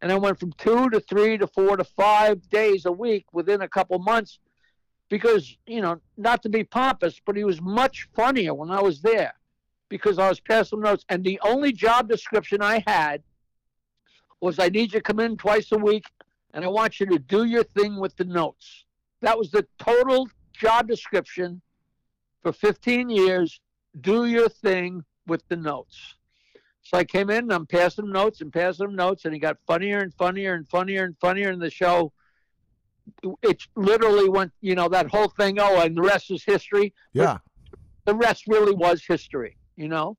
[0.00, 3.62] And I went from two to three to four to five days a week within
[3.62, 4.38] a couple months
[5.08, 9.00] because, you know, not to be pompous, but he was much funnier when I was
[9.00, 9.34] there
[9.88, 11.04] because I was passing notes.
[11.08, 13.22] And the only job description I had
[14.40, 16.04] was I need you to come in twice a week
[16.54, 18.84] and I want you to do your thing with the notes.
[19.20, 21.60] That was the total job description
[22.42, 23.60] for 15 years.
[24.00, 26.14] Do your thing with the notes.
[26.82, 29.40] So I came in and I'm passing him notes and passing him notes, and he
[29.40, 32.12] got funnier and funnier and funnier and funnier in the show.
[33.42, 35.58] It literally went, you know, that whole thing.
[35.60, 36.94] Oh, and the rest is history.
[37.12, 37.38] Yeah.
[38.06, 40.18] The rest really was history, you know.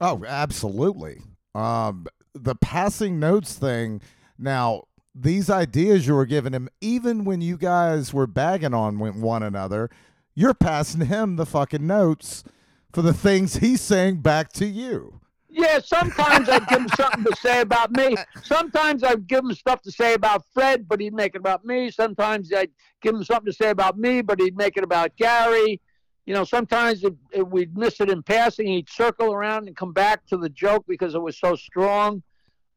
[0.00, 1.22] Oh, absolutely.
[1.54, 4.00] Um, the passing notes thing.
[4.38, 9.20] Now, these ideas you were giving him, even when you guys were bagging on one
[9.20, 9.90] one another,
[10.34, 12.44] you're passing him the fucking notes
[12.92, 15.20] for the things he's saying back to you.
[15.52, 18.14] Yeah, sometimes I'd give him something to say about me.
[18.44, 21.90] Sometimes I'd give him stuff to say about Fred, but he'd make it about me.
[21.90, 22.70] Sometimes I'd
[23.02, 25.80] give him something to say about me, but he'd make it about Gary.
[26.26, 29.92] You know, sometimes if, if we'd miss it in passing, he'd circle around and come
[29.92, 32.22] back to the joke because it was so strong.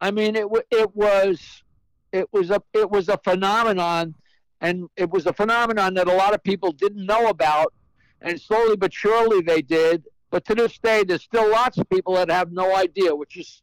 [0.01, 1.63] I mean, it it was
[2.11, 4.15] it was a it was a phenomenon,
[4.61, 7.73] and it was a phenomenon that a lot of people didn't know about,
[8.21, 10.03] and slowly but surely they did.
[10.31, 13.61] But to this day, there's still lots of people that have no idea, which is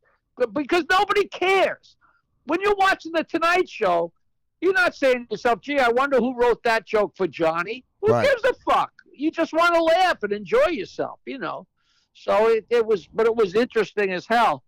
[0.55, 1.97] because nobody cares.
[2.47, 4.13] When you're watching the Tonight Show,
[4.61, 8.13] you're not saying to yourself, "Gee, I wonder who wrote that joke for Johnny." Who
[8.13, 8.27] Right.
[8.27, 8.93] gives a fuck?
[9.21, 11.67] You just want to laugh and enjoy yourself, you know.
[12.15, 14.65] So it, it was, but it was interesting as hell.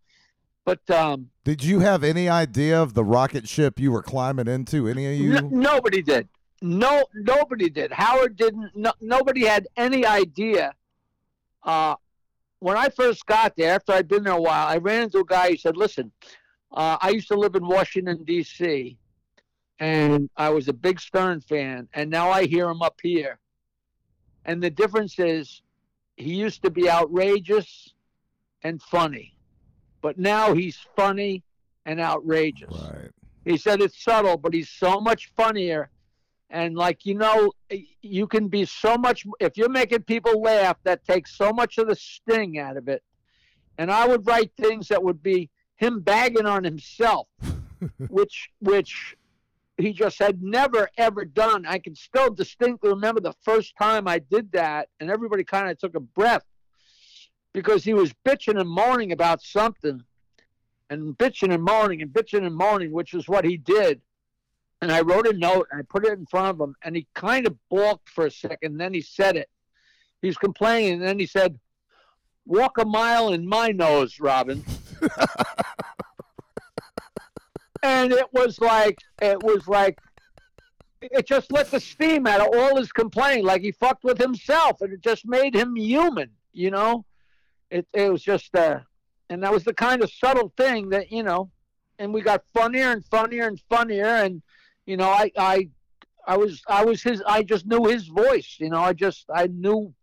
[0.64, 4.86] But um, Did you have any idea of the rocket ship you were climbing into?
[4.86, 5.36] Any of you?
[5.36, 6.28] N- nobody did.
[6.60, 7.90] No, nobody did.
[7.90, 8.76] Howard didn't.
[8.76, 10.72] No, nobody had any idea.
[11.64, 11.96] Uh,
[12.60, 15.24] when I first got there, after I'd been there a while, I ran into a
[15.24, 15.50] guy.
[15.50, 16.12] He said, "Listen,
[16.70, 18.96] uh, I used to live in Washington D.C.,
[19.80, 23.40] and I was a big Stern fan, and now I hear him up here.
[24.44, 25.62] And the difference is,
[26.16, 27.94] he used to be outrageous
[28.62, 29.36] and funny,
[30.00, 31.42] but now he's funny
[31.86, 33.10] and outrageous." Right.
[33.44, 35.90] He said it's subtle, but he's so much funnier.
[36.50, 37.52] And like you know,
[38.02, 41.88] you can be so much if you're making people laugh, that takes so much of
[41.88, 43.02] the sting out of it.
[43.78, 47.26] And I would write things that would be him bagging on himself,
[48.08, 49.16] which which
[49.78, 51.64] he just had never ever done.
[51.66, 55.78] I can still distinctly remember the first time I did that, and everybody kind of
[55.78, 56.44] took a breath
[57.52, 60.02] because he was bitching and moaning about something
[60.90, 64.00] and bitching and moaning and bitching and moaning, which is what he did.
[64.80, 67.06] And I wrote a note and I put it in front of him, and he
[67.14, 68.76] kind of balked for a second.
[68.76, 69.48] Then he said it.
[70.20, 71.58] He was complaining, and then he said,
[72.46, 74.64] "Walk a mile in my nose, Robin."
[77.82, 79.98] and it was like it was like
[81.00, 84.80] it just let the steam out of all his complaining, like he fucked with himself,
[84.80, 86.30] and it just made him human.
[86.52, 87.04] You know,
[87.70, 88.80] it it was just uh,
[89.30, 91.50] and that was the kind of subtle thing that you know
[91.98, 94.06] and we got funnier and funnier and funnier.
[94.06, 94.42] And
[94.86, 95.68] you know i i
[96.26, 98.80] i was i was his i just knew his voice you know?
[98.80, 99.94] I just i knew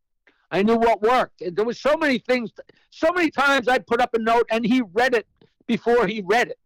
[0.51, 1.41] i knew what worked.
[1.41, 2.51] And there was so many things
[2.89, 5.27] so many times i'd put up a note and he read it
[5.67, 6.59] before he read it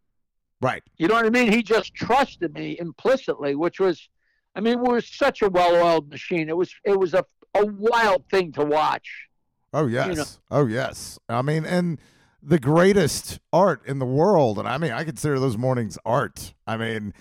[0.64, 0.84] Right.
[0.98, 4.10] you know what i mean he just trusted me implicitly which was
[4.56, 8.24] i mean we were such a well-oiled machine it was it was a, a wild
[8.30, 9.28] thing to watch
[9.74, 10.18] Oh yes.
[10.18, 10.26] know.
[10.60, 11.18] Oh yes.
[11.28, 12.00] I mean, and
[12.42, 16.54] the greatest art in the world, and I mean, I consider those mornings art.
[16.68, 17.14] I mean,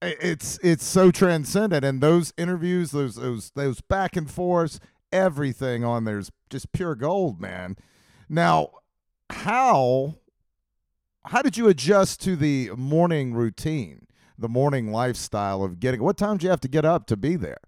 [0.00, 4.78] it's it's so transcendent, and those interviews, those those those back and forths,
[5.12, 7.76] everything on there's just pure gold, man.
[8.28, 8.70] Now,
[9.30, 10.18] how
[11.26, 14.06] how did you adjust to the morning routine,
[14.38, 16.02] the morning lifestyle of getting?
[16.02, 17.58] What time did you have to get up to be there?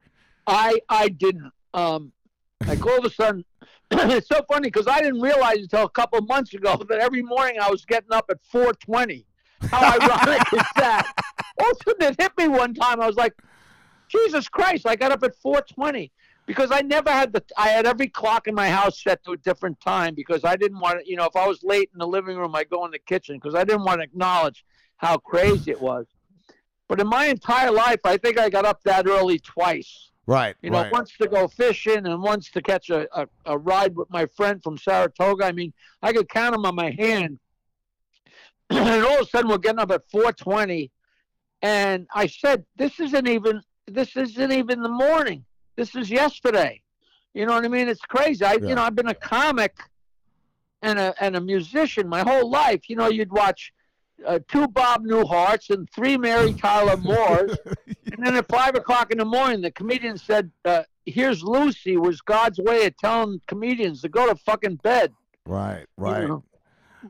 [0.46, 1.52] I I didn't.
[1.72, 2.12] Um,
[2.66, 3.44] like all of a sudden,
[3.90, 7.22] it's so funny because I didn't realize until a couple of months ago that every
[7.22, 9.24] morning I was getting up at 4:20.
[9.62, 11.12] How ironic is that?
[11.60, 13.00] All of a sudden, it hit me one time.
[13.00, 13.34] I was like,
[14.08, 14.86] Jesus Christ!
[14.86, 16.10] I got up at 4:20
[16.46, 17.42] because I never had the.
[17.56, 20.80] I had every clock in my house set to a different time because I didn't
[20.80, 21.08] want to.
[21.08, 23.36] You know, if I was late in the living room, I'd go in the kitchen
[23.36, 24.64] because I didn't want to acknowledge
[24.96, 26.06] how crazy it was.
[26.88, 30.56] But in my entire life, I think I got up that early twice Right.
[30.62, 30.92] you know, right.
[30.92, 34.62] once to go fishing and once to catch a, a, a ride with my friend
[34.62, 35.44] from Saratoga.
[35.44, 35.72] I mean,
[36.02, 37.38] I could count them on my hand.
[38.70, 40.90] and all of a sudden, we're getting up at 4:20,
[41.60, 45.44] and I said, "This isn't even this isn't even the morning."
[45.76, 46.80] This is yesterday.
[47.32, 47.88] You know what I mean?
[47.88, 48.44] It's crazy.
[48.44, 48.68] I, Yeah.
[48.68, 49.76] you know, I've been a comic
[50.82, 52.88] and a and a musician my whole life.
[52.88, 53.72] You know, you'd watch
[54.26, 57.56] uh, two Bob Newharts and three Mary Tyler Moores,
[57.86, 62.20] and then at five o'clock in the morning, the comedian said, uh, "Here's Lucy." Was
[62.20, 65.12] God's way of telling comedians to go to fucking bed.
[65.46, 66.28] Right, you right.
[66.28, 66.44] know?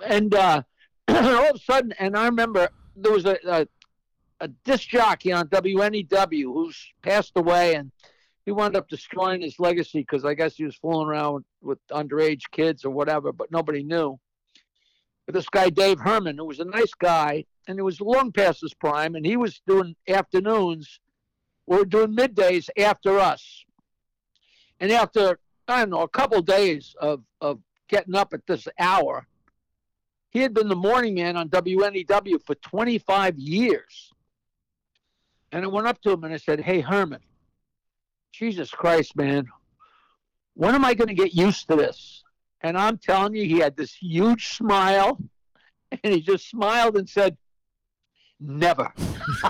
[0.05, 0.63] And uh,
[1.09, 3.67] all of a sudden, and I remember there was a, a
[4.41, 7.91] a disc jockey on WNEW who's passed away, and
[8.45, 12.43] he wound up destroying his legacy because I guess he was fooling around with, underage
[12.51, 14.19] kids or whatever, but nobody knew.
[15.27, 18.61] But this guy Dave Herman, who was a nice guy, and it was long past
[18.61, 21.01] his prime, and he was doing afternoons.
[21.67, 23.65] We were doing middays after us,
[24.81, 29.27] and after I don't know a couple days of of getting up at this hour,
[30.31, 34.13] he had been the morning man on WNEW for 25 years.
[35.53, 37.21] And I went up to him and I said, Hey, Herman,
[38.39, 39.47] Jesus Christ, man,
[40.55, 42.23] when am I going to get used to this?
[42.61, 45.19] And I'm telling you, he had this huge smile
[46.03, 47.37] and he just smiled and said,
[48.41, 48.93] Never.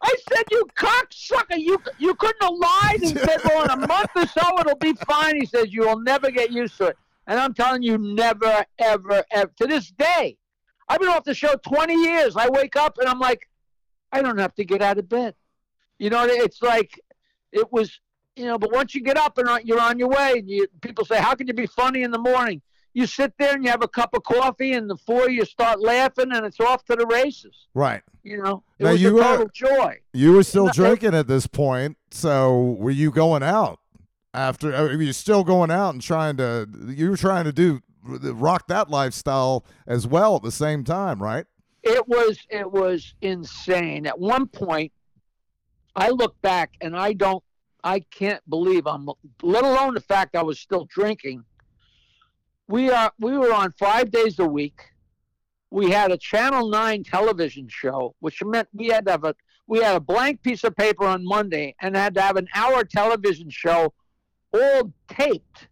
[0.00, 1.58] I said, "You cocksucker!
[1.58, 4.94] You you couldn't have lied and said, well, in a month or so it'll be
[5.06, 8.64] fine." He says, "You will never get used to it." And I'm telling you, never,
[8.78, 9.52] ever, ever.
[9.58, 10.38] To this day,
[10.88, 12.36] I've been off the show 20 years.
[12.36, 13.50] I wake up and I'm like,
[14.12, 15.34] I don't have to get out of bed.
[15.98, 17.00] You know, it's like
[17.52, 18.00] it was,
[18.36, 18.58] you know.
[18.58, 21.34] But once you get up and you're on your way, and you, people say, "How
[21.34, 22.62] can you be funny in the morning?"
[22.94, 25.80] You sit there and you have a cup of coffee, and the four you start
[25.80, 27.66] laughing, and it's off to the races.
[27.74, 28.02] right.
[28.24, 29.98] You know, it Now was you, a total joy.
[30.12, 33.78] You were still it- drinking at this point, so were you going out
[34.34, 34.74] after?
[34.74, 36.68] I mean, you're still going out and trying to.
[36.88, 41.46] You were trying to do rock that lifestyle as well at the same time, right?
[41.84, 44.92] it was it was insane at one point
[45.98, 47.42] i look back and i don't
[47.82, 49.08] i can't believe i'm
[49.42, 51.44] let alone the fact i was still drinking
[52.68, 54.80] we are we were on five days a week
[55.70, 59.34] we had a channel 9 television show which meant we had to have a
[59.66, 62.84] we had a blank piece of paper on monday and had to have an hour
[62.84, 63.92] television show
[64.54, 65.68] all taped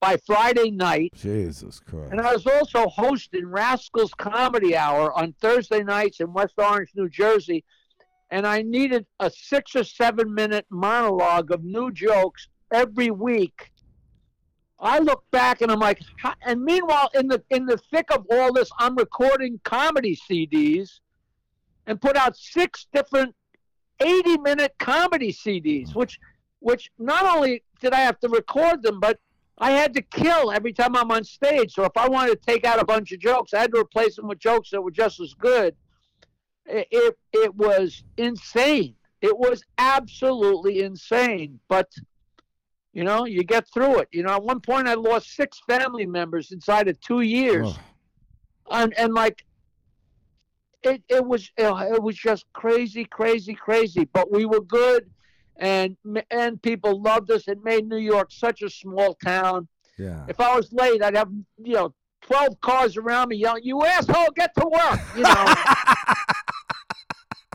[0.00, 2.12] by friday night Jesus Christ!
[2.12, 7.08] and I was also hosting Rascals Comedy Hour on Thursday nights in West Orange, New
[7.08, 7.64] Jersey.
[8.30, 13.70] And I needed a six or seven minute monologue of new jokes every week.
[14.80, 16.00] I look back and I'm like,
[16.46, 21.00] and meanwhile, in the in the thick of all this, I'm recording comedy CDs
[21.86, 23.34] and put out six different
[24.00, 26.18] 80 minute comedy CDs, which
[26.60, 29.18] which not only did I have to record them, but
[29.58, 31.72] I had to kill every time I'm on stage.
[31.72, 34.16] So if I wanted to take out a bunch of jokes, I had to replace
[34.16, 35.74] them with jokes that were just as good.
[36.68, 38.94] It it, was insane.
[39.20, 41.58] It was absolutely insane.
[41.68, 41.90] But
[42.92, 44.08] you know, you get through it.
[44.12, 47.78] You know, at one point I lost six family members inside of two years, Ugh.
[48.70, 49.44] and and like.
[50.84, 55.10] It, it was uh, it was just crazy crazy crazy but we were good
[55.56, 55.96] and
[56.30, 59.66] and people loved us it made new york such a small town
[59.98, 60.24] yeah.
[60.28, 64.32] if I was late, I'd have you know twelve cars around me yelling, "You asshole,
[64.34, 65.54] get to work!" You know.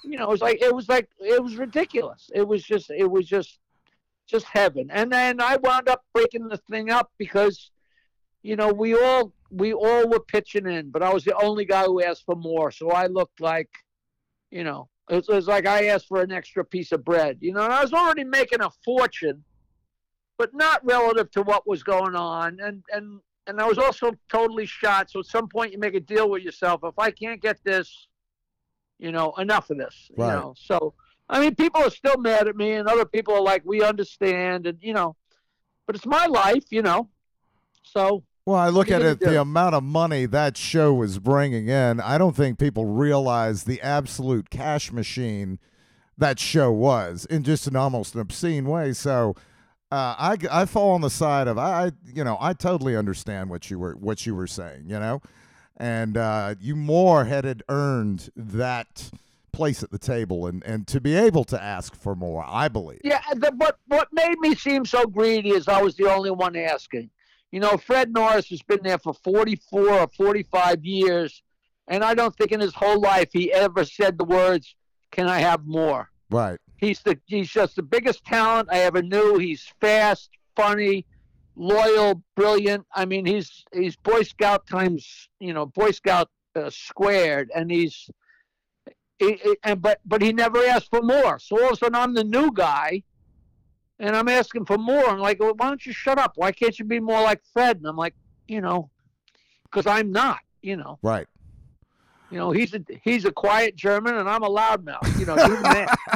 [0.04, 2.30] you know, it was like it was like it was ridiculous.
[2.34, 3.60] It was just it was just
[4.28, 4.90] just heaven.
[4.92, 7.72] And then I wound up breaking the thing up because,
[8.42, 11.86] you know, we all we all were pitching in, but I was the only guy
[11.86, 12.72] who asked for more.
[12.72, 13.70] So I looked like,
[14.52, 17.38] you know, it was, it was like I asked for an extra piece of bread.
[17.42, 19.44] You know, and I was already making a fortune
[20.38, 22.60] but not relative to what was going on.
[22.60, 25.12] And and and I was also totally shot.
[25.12, 26.82] So at some point, you make a deal with yourself.
[26.84, 28.08] If I can't get this,
[29.00, 30.12] you know, enough of this.
[30.16, 30.28] Right.
[30.28, 30.94] You know, so
[31.30, 34.68] I mean, people are still mad at me, and other people are like, "We understand,"
[34.68, 35.16] and you know,
[35.86, 37.10] but it's my life, you know.
[37.84, 42.00] So Well, I look at it the amount of money that show was bringing in.
[42.00, 45.60] I don't think people realize the absolute cash machine
[46.18, 48.94] that show was in just an almost an obscene way.
[48.94, 49.36] So,
[49.94, 53.70] uh, I I fall on the side of I, you know I totally understand what
[53.70, 54.86] you were what you were saying.
[54.88, 55.22] You know,
[55.78, 59.12] and uh, you more had earned that
[59.52, 62.44] place at the table and and to be able to ask for more.
[62.48, 63.02] I believe.
[63.04, 66.56] Yeah, the, what what made me seem so greedy is I was the only one
[66.56, 67.12] asking.
[67.52, 71.44] You know, Fred Norris has been there for 44 or 45 years,
[71.88, 74.74] and I don't think in his whole life he ever said the words,
[75.12, 76.60] "Can I have more?" Right.
[76.84, 79.38] He's the he's just the biggest talent I ever knew.
[79.38, 81.06] He's fast, funny,
[81.56, 82.86] loyal, brilliant.
[82.94, 88.10] I mean, he's he's Boy Scout times you know Boy Scout uh, squared, and he's
[89.20, 91.40] he, he- and but but he never asked for more.
[91.40, 93.04] So all of a sudden, I'm the new guy,
[94.00, 95.08] and I'm asking for more.
[95.08, 96.34] I'm like, well, why don't you shut up?
[96.36, 97.78] Why can't you be more like Fred?
[97.78, 98.16] And I'm like,
[98.48, 98.90] you know,
[99.66, 100.40] because I'm not.
[100.62, 101.28] You know, Right.
[102.30, 105.20] you know, he's a he's a quiet German, and I'm a loudmouth.
[105.20, 105.98] You know, do the.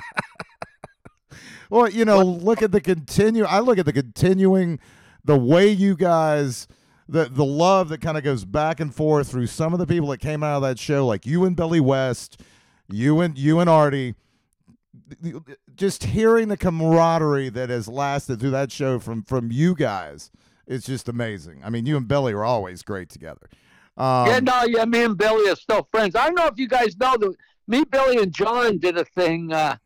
[1.70, 3.44] Well, you know, look at the continue.
[3.44, 4.80] I look at the continuing,
[5.24, 6.68] the way you guys,
[7.10, 10.10] the the love that kind of goes back and forth through some of the people
[10.10, 12.42] that came out of that show, like you and Billy West,
[12.88, 14.16] you and you and Artie.
[15.76, 20.32] Just hearing the camaraderie that has lasted through that show from from you guys
[20.66, 21.62] is just amazing.
[21.64, 23.50] I mean, you and Billy are always great together.
[23.96, 26.16] Um, yeah, no, yeah, me and Billy are still friends.
[26.16, 27.36] I don't know if you guys know that
[27.68, 29.52] me, Billy, and John did a thing.
[29.52, 29.78] Uh,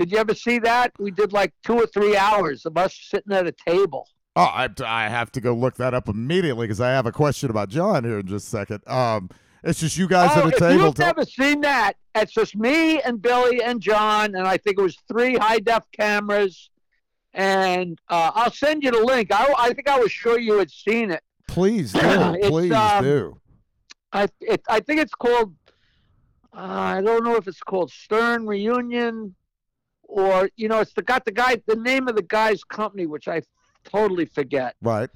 [0.00, 0.92] did you ever see that?
[0.98, 4.08] We did like two or three hours of us sitting at a table.
[4.34, 7.50] Oh, I, I have to go look that up immediately because I have a question
[7.50, 8.88] about John here in just a second.
[8.88, 9.28] Um,
[9.62, 10.84] it's just you guys oh, at a if table.
[10.86, 14.78] you've ta- never seen that, it's just me and Billy and John, and I think
[14.78, 16.70] it was three high def cameras.
[17.34, 19.30] And uh, I'll send you the link.
[19.30, 21.22] I, I think I was sure you had seen it.
[21.46, 23.38] please do, please um, do.
[24.14, 25.54] I it, I think it's called.
[26.56, 29.36] Uh, I don't know if it's called Stern Reunion,
[30.10, 33.28] or you know, it's the got the guy the name of the guy's company, which
[33.28, 33.42] I
[33.84, 34.74] totally forget.
[34.82, 35.08] Right.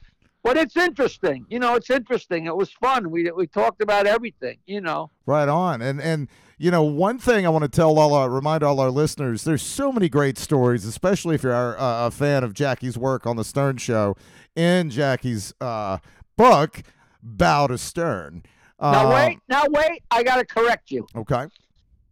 [0.43, 1.47] But it's interesting.
[1.49, 2.47] You know, it's interesting.
[2.47, 3.11] It was fun.
[3.11, 4.59] We we talked about everything.
[4.66, 5.11] You know.
[5.27, 5.81] Right on.
[5.83, 8.91] And and you know, one thing I want to tell all our remind all our
[8.91, 13.27] listeners, there's so many great stories, especially if you're uh, a fan of Jackie's work
[13.27, 14.16] on the Stern show
[14.55, 15.99] in Jackie's uh,
[16.37, 16.83] book
[17.23, 18.45] Bow to Stern.
[18.81, 19.39] Now Um, wait.
[19.49, 20.03] Now wait.
[20.11, 21.07] I got to correct you.
[21.16, 21.47] Okay.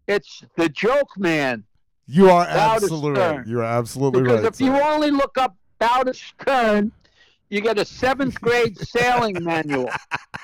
[0.08, 1.64] It's the Joke Man.
[2.12, 3.46] You are absolutely right.
[3.46, 4.42] You're absolutely Because right.
[4.42, 6.92] Because if you only look up Bow to Stern,
[7.48, 9.88] you get a seventh grade sailing manual.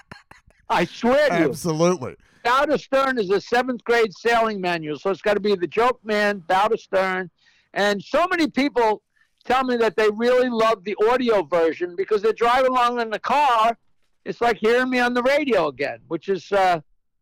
[0.70, 1.44] I swear to you.
[1.44, 2.16] absolutely.
[2.42, 5.66] Bow to Stern is a seventh grade sailing manual, so it's got to be the
[5.66, 7.30] Joke Man, Bow to Stern,
[7.74, 9.02] and so many people
[9.44, 13.18] tell me that they really love the audio version because they're driving along in the
[13.18, 13.76] car.
[14.24, 16.80] It's like hearing me on the radio again, which is uh,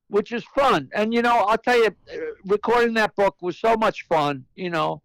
[0.09, 0.89] which is fun.
[0.95, 1.91] And you know, I'll tell you,
[2.45, 4.45] recording that book was so much fun.
[4.55, 5.03] You know,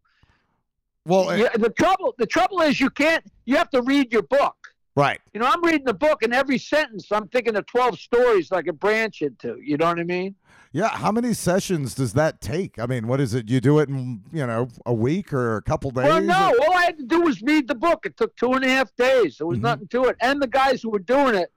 [1.05, 4.55] Well, yeah, the trouble the trouble is you can't you have to read your book.
[4.95, 5.19] right.
[5.33, 8.61] You know, I'm reading the book, and every sentence I'm thinking of 12 stories I
[8.61, 9.57] could branch into.
[9.63, 10.35] You know what I mean?
[10.73, 12.79] Yeah, how many sessions does that take?
[12.79, 13.49] I mean, what is it?
[13.49, 16.05] You do it in, you know, a week or a couple days?
[16.05, 18.05] Well, no, all I had to do was read the book.
[18.05, 19.37] It took two and a half days.
[19.39, 19.63] There was Mhm.
[19.63, 20.15] nothing to it.
[20.21, 21.51] And the guys who were doing it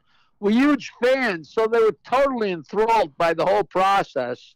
[0.45, 4.55] were huge fans, so they were totally enthralled by the whole process.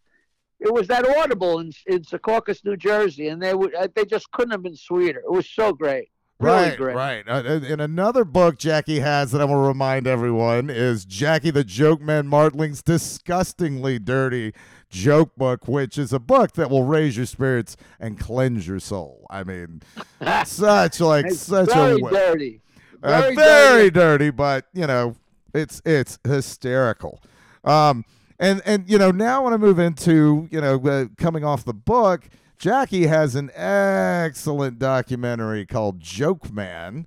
[0.60, 4.30] It was that Audible in, in Secaucus, New Jersey, and they would uh, they just
[4.32, 5.20] couldn't have been sweeter.
[5.20, 6.08] It was so great,
[6.40, 6.96] really right, great.
[6.96, 7.24] right.
[7.28, 12.00] Uh, and another book Jackie has that I will remind everyone is Jackie the Joke
[12.00, 14.52] Man Martling's disgustingly dirty
[14.90, 19.26] joke book, which is a book that will raise your spirits and cleanse your soul.
[19.30, 19.82] I mean,
[20.44, 22.60] such like It's such very a dirty.
[23.00, 23.36] Uh, Very dirty.
[23.36, 23.90] very, dirty.
[23.90, 24.30] dirty.
[24.30, 25.14] but you know,
[25.54, 27.22] it's it's hysterical.
[27.64, 28.04] Um,
[28.38, 31.74] and and you know, now when I move into you know, uh, coming off the
[31.74, 37.06] book, Jackie has an excellent documentary called Joke Man.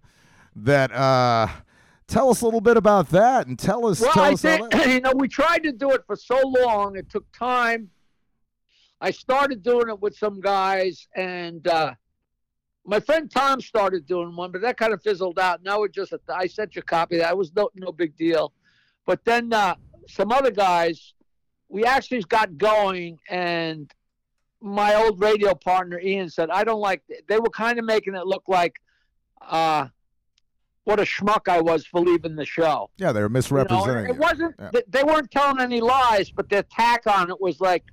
[0.56, 1.48] That uh,
[2.08, 4.02] tell us a little bit about that, and tell us.
[4.02, 6.96] Well, tell I us think you know we tried to do it for so long.
[6.98, 7.90] It took time.
[9.00, 11.94] I started doing it with some guys, and uh,
[12.86, 15.62] my friend Tom started doing one, but that kind of fizzled out.
[15.64, 17.18] Now it just I sent you a copy.
[17.18, 18.54] That was no no big deal.
[19.06, 19.76] But then uh,
[20.08, 21.14] some other guys,
[21.70, 23.92] we actually got going, and
[24.62, 28.26] my old radio partner Ian said, "I don't like." They were kind of making it
[28.26, 28.76] look like.
[29.42, 29.88] Uh,
[30.84, 32.90] what a schmuck I was for leaving the show.
[32.98, 34.06] yeah, they're You know, misrepresenting.
[34.10, 34.20] it you.
[34.20, 34.56] wasn't.
[34.58, 34.70] Yeah.
[34.72, 37.84] th- They weren't telling any lies, but their tack on it was like,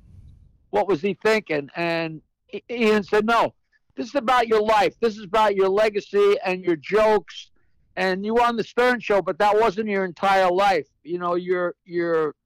[0.71, 2.23] "What was he thinking?" And
[2.71, 3.53] Ian said, "No,
[3.99, 4.95] this is about your life.
[5.01, 7.51] This is about your legacy and your jokes.
[7.97, 10.87] And you were on the Stern Show, but that wasn't your entire life.
[11.03, 12.37] You know, you're you're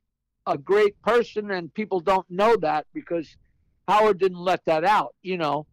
[0.46, 3.36] a great person, and people don't know that because
[3.86, 5.14] Howard didn't let that out.
[5.22, 5.66] You know,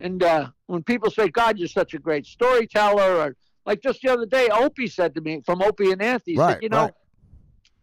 [0.00, 3.36] and uh, when people say, "God, you're such a great storyteller," or
[3.66, 6.52] like just the other day, Opie said to me from Opie and Anthony, he Right,
[6.52, 6.94] said, "You know." right.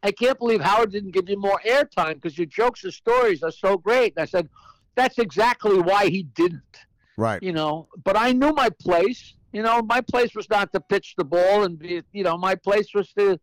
[0.06, 3.52] I can't believe Howard didn't give you more airtime because your jokes and stories are
[3.52, 4.14] so great.
[4.18, 4.49] And I said,
[4.95, 6.78] that's exactly why he didn't,
[7.18, 7.41] Right.
[7.41, 7.88] you know.
[8.03, 9.35] But I knew my place.
[9.52, 12.56] You know, my place was not to pitch the ball and be, you know, my
[12.56, 13.40] place was to,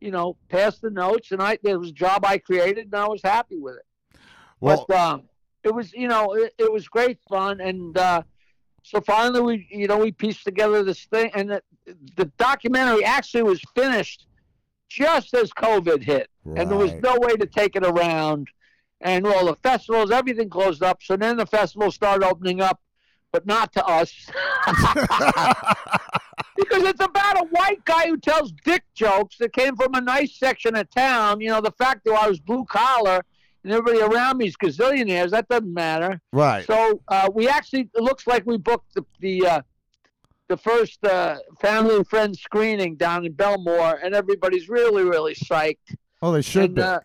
[0.00, 1.32] you know, pass the notes.
[1.32, 4.18] And I, there was a job I created and I was happy with it.
[4.60, 5.22] Well, but um,
[5.62, 7.60] it was, you know, it, it was great fun.
[7.60, 8.22] And uh,
[8.82, 11.30] so finally, we, you know, we pieced together this thing.
[11.34, 11.62] And the,
[12.16, 14.26] the documentary actually was finished
[14.88, 18.48] just as COVID hit and there was no way to take it around.
[19.02, 21.02] And all the festivals, everything closed up.
[21.02, 22.80] So then the festivals started opening up
[23.32, 24.12] but not to us.
[26.56, 30.38] because it's about a white guy who tells dick jokes that came from a nice
[30.38, 31.40] section of town.
[31.40, 33.24] You know, the fact that I was blue collar
[33.64, 36.20] and everybody around me is gazillionaires, that doesn't matter.
[36.32, 36.66] Right.
[36.66, 39.62] So uh, we actually, it looks like we booked the, the, uh,
[40.48, 45.94] the first uh, family and friends screening down in Bellmore, and everybody's really, really psyched.
[46.22, 46.82] Oh, they should and, be.
[46.82, 47.00] uh,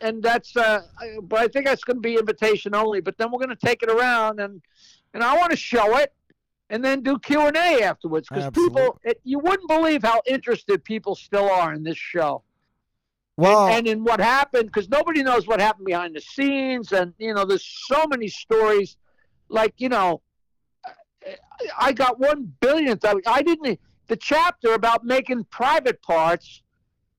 [0.00, 0.82] and that's, uh,
[1.22, 3.00] but I think that's going to be invitation only.
[3.00, 4.60] But then we're going to take it around, and
[5.14, 6.12] and I want to show it,
[6.68, 10.84] and then do Q and A afterwards because people it, you wouldn't believe how interested
[10.84, 12.42] people still are in this show.
[13.36, 17.34] Well, and in what happened because nobody knows what happened behind the scenes and you
[17.34, 18.96] know there's so many stories
[19.48, 20.22] like you know
[21.76, 26.62] i got one billionth of i didn't the chapter about making private parts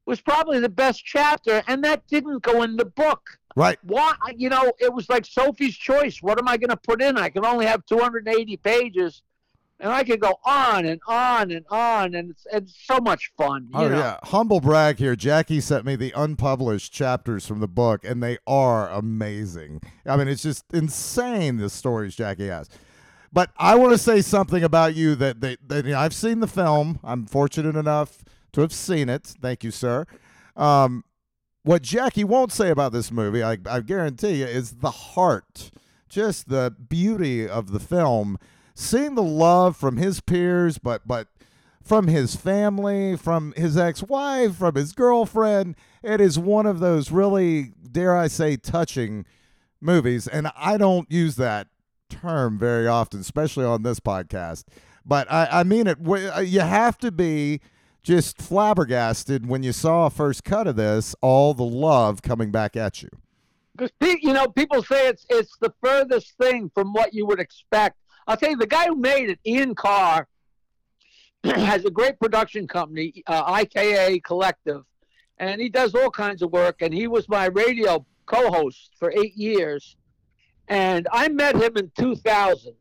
[0.05, 3.77] was probably the best chapter and that didn't go in the book right.
[3.83, 7.17] why you know it was like sophie's choice what am i going to put in
[7.17, 9.21] i can only have 280 pages
[9.79, 13.67] and i could go on and on and on and it's, it's so much fun
[13.73, 13.97] you Oh know?
[13.97, 15.15] yeah, humble brag here.
[15.15, 19.81] Jackie sent me the unpublished chapters from the book, and they are amazing.
[20.05, 22.69] I mean, it's just insane the stories Jackie has.
[23.33, 26.99] But I want to say something about you that, that, that I've seen the film.
[27.03, 28.23] I'm fortunate enough
[28.53, 29.25] to have seen it.
[29.41, 30.05] Thank you, sir.
[30.55, 31.03] Um,
[31.65, 35.71] what Jackie won't say about this movie, I, I guarantee you, is the heart,
[36.07, 38.37] just the beauty of the film.
[38.75, 41.27] Seeing the love from his peers, but but
[41.81, 45.75] from his family, from his ex-wife, from his girlfriend.
[46.03, 49.25] It is one of those really, dare I say, touching
[49.81, 51.67] movies, and I don't use that
[52.09, 54.65] term very often, especially on this podcast.
[55.03, 55.97] But I, I mean it.
[56.05, 57.61] Uh, you have to be
[58.05, 62.77] just flabbergasted when you saw a first cut of this, all the love coming back
[62.77, 63.09] at you.
[63.75, 67.97] because you know people say it's it's the furthest thing from what you would expect.
[68.27, 70.27] I'll tell you, the guy who made it, Ian Karr,
[71.43, 74.83] has a great production company, uh, IKA Collective,
[75.39, 76.81] and he does all kinds of work.
[76.81, 79.97] And he was my radio co-host for eight years,
[80.67, 82.73] and I met him in 2000.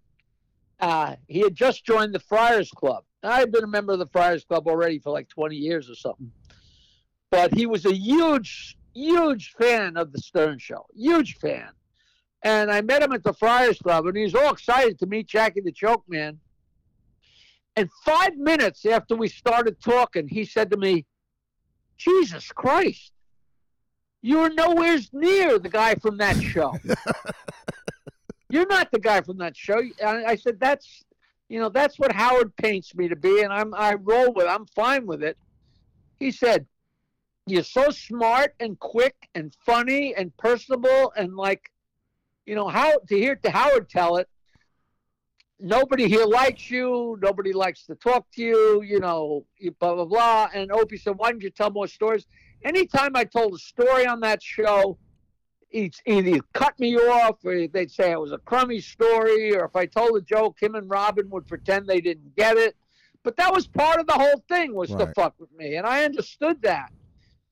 [0.80, 3.04] Uh, he had just joined the Friars Club.
[3.26, 5.94] I had been a member of the Friars Club already for like 20 years or
[5.94, 6.30] something.
[7.30, 10.86] But he was a huge, huge fan of the Stern Show.
[10.94, 11.68] Huge fan.
[12.42, 15.26] And I met him at the Friars Club, and he was all excited to meet
[15.26, 16.38] Jackie the Joke Man.
[17.76, 21.06] And five minutes after we started talking, he said to me,
[21.96, 23.12] Jesus Christ,
[24.22, 26.76] you're nowhere near the guy from that show.
[28.48, 29.78] you're not the guy from that show.
[29.78, 31.04] And I said, that's,
[31.48, 34.46] you know, that's what Howard paints me to be, and I'm I roll with.
[34.46, 34.50] it.
[34.50, 35.36] I'm fine with it.
[36.18, 36.66] He said,
[37.46, 41.70] you're so smart and quick and funny and personable and like,
[42.46, 44.28] you know, how to hear to Howard tell it.
[45.60, 47.18] Nobody here likes you.
[47.22, 48.82] Nobody likes to talk to you.
[48.82, 49.46] You know,
[49.78, 50.48] blah blah blah.
[50.52, 52.26] And Opie said, "Why don't you tell more stories?"
[52.64, 54.98] Anytime I told a story on that show,
[55.74, 59.74] it's either cut me off or they'd say it was a crummy story, or if
[59.74, 62.76] I told a joke, him and Robin would pretend they didn't get it.
[63.24, 66.04] But that was part of the whole thing was to fuck with me, and I
[66.04, 66.92] understood that.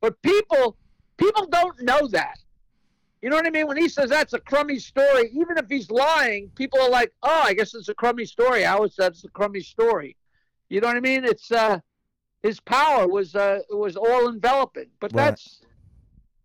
[0.01, 0.77] But people,
[1.17, 2.39] people don't know that.
[3.23, 3.67] You know what I mean?
[3.67, 7.43] When he says that's a crummy story, even if he's lying, people are like, "Oh,
[7.45, 10.17] I guess it's a crummy story." Howard said it's a crummy story.
[10.69, 11.25] You know what I mean?
[11.25, 11.81] It's uh,
[12.43, 14.91] his power was uh, was all enveloping.
[15.01, 15.27] But Right.
[15.27, 15.63] that's,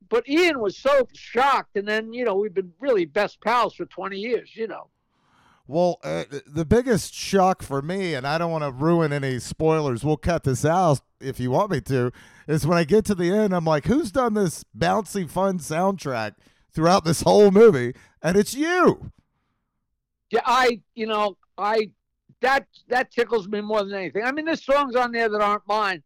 [0.09, 3.85] but Ian was so shocked, and then you know we've been really best pals for
[3.85, 4.51] twenty years.
[4.55, 4.89] You know.
[5.69, 10.01] Well, uh, the biggest shock for me, and I don't want to ruin any spoilers,
[10.01, 12.13] we'll cut this out if you want me to,
[12.47, 16.35] is when I get to the end, I'm like, who's done this bouncy, fun soundtrack
[16.71, 17.93] throughout this whole movie?
[18.21, 19.11] And it's you.
[20.29, 21.91] Yeah, I, you know, I
[22.41, 24.23] that that tickles me more than anything.
[24.23, 26.03] I mean, there's songs on there that aren't mine,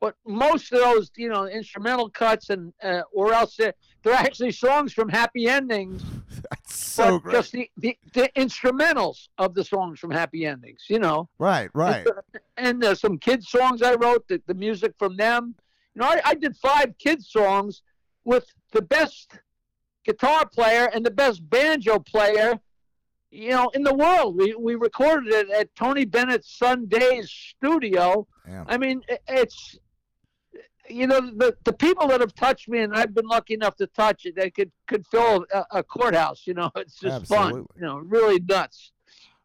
[0.00, 4.50] but most of those, you know, instrumental cuts and uh, or else they're, they're actually
[4.50, 6.02] songs from Happy Endings,
[6.50, 7.32] That's so but great.
[7.34, 10.84] just the, the the instrumentals of the songs from Happy Endings.
[10.88, 12.06] You know, right, right.
[12.56, 15.54] and there's some kids songs I wrote, the, the music from them.
[15.94, 17.82] You know, I, I did five kids songs
[18.24, 19.38] with the best
[20.04, 22.58] guitar player and the best banjo player,
[23.30, 24.36] you know, in the world.
[24.36, 28.26] We we recorded it at Tony Bennett's Sunday's studio.
[28.46, 28.64] Damn.
[28.66, 29.78] I mean, it's
[30.90, 33.86] you know the the people that have touched me, and I've been lucky enough to
[33.86, 34.36] touch it.
[34.36, 36.46] They could could fill a, a courthouse.
[36.46, 37.66] You know, it's just fun.
[37.76, 38.92] You know, really nuts.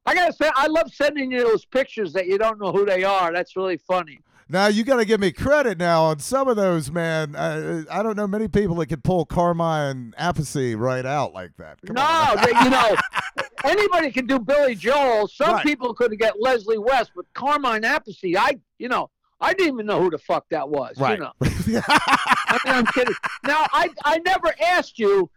[0.05, 3.03] I gotta say, I love sending you those pictures that you don't know who they
[3.03, 3.33] are.
[3.33, 4.19] That's really funny.
[4.47, 7.35] Now you got to give me credit now on some of those, man.
[7.35, 11.79] I, I don't know many people that could pull Carmine Appice right out like that.
[11.83, 12.95] Come no, they, you know,
[13.63, 15.27] anybody can do Billy Joel.
[15.27, 15.65] Some Right.
[15.65, 19.09] people could get Leslie West, but Carmine Appice, I, you know,
[19.45, 20.97] I didn't even know who the fuck that was.
[20.97, 21.19] right.
[21.19, 23.13] You know, I mean, I'm kidding.
[23.45, 25.29] Now, I, I never asked you.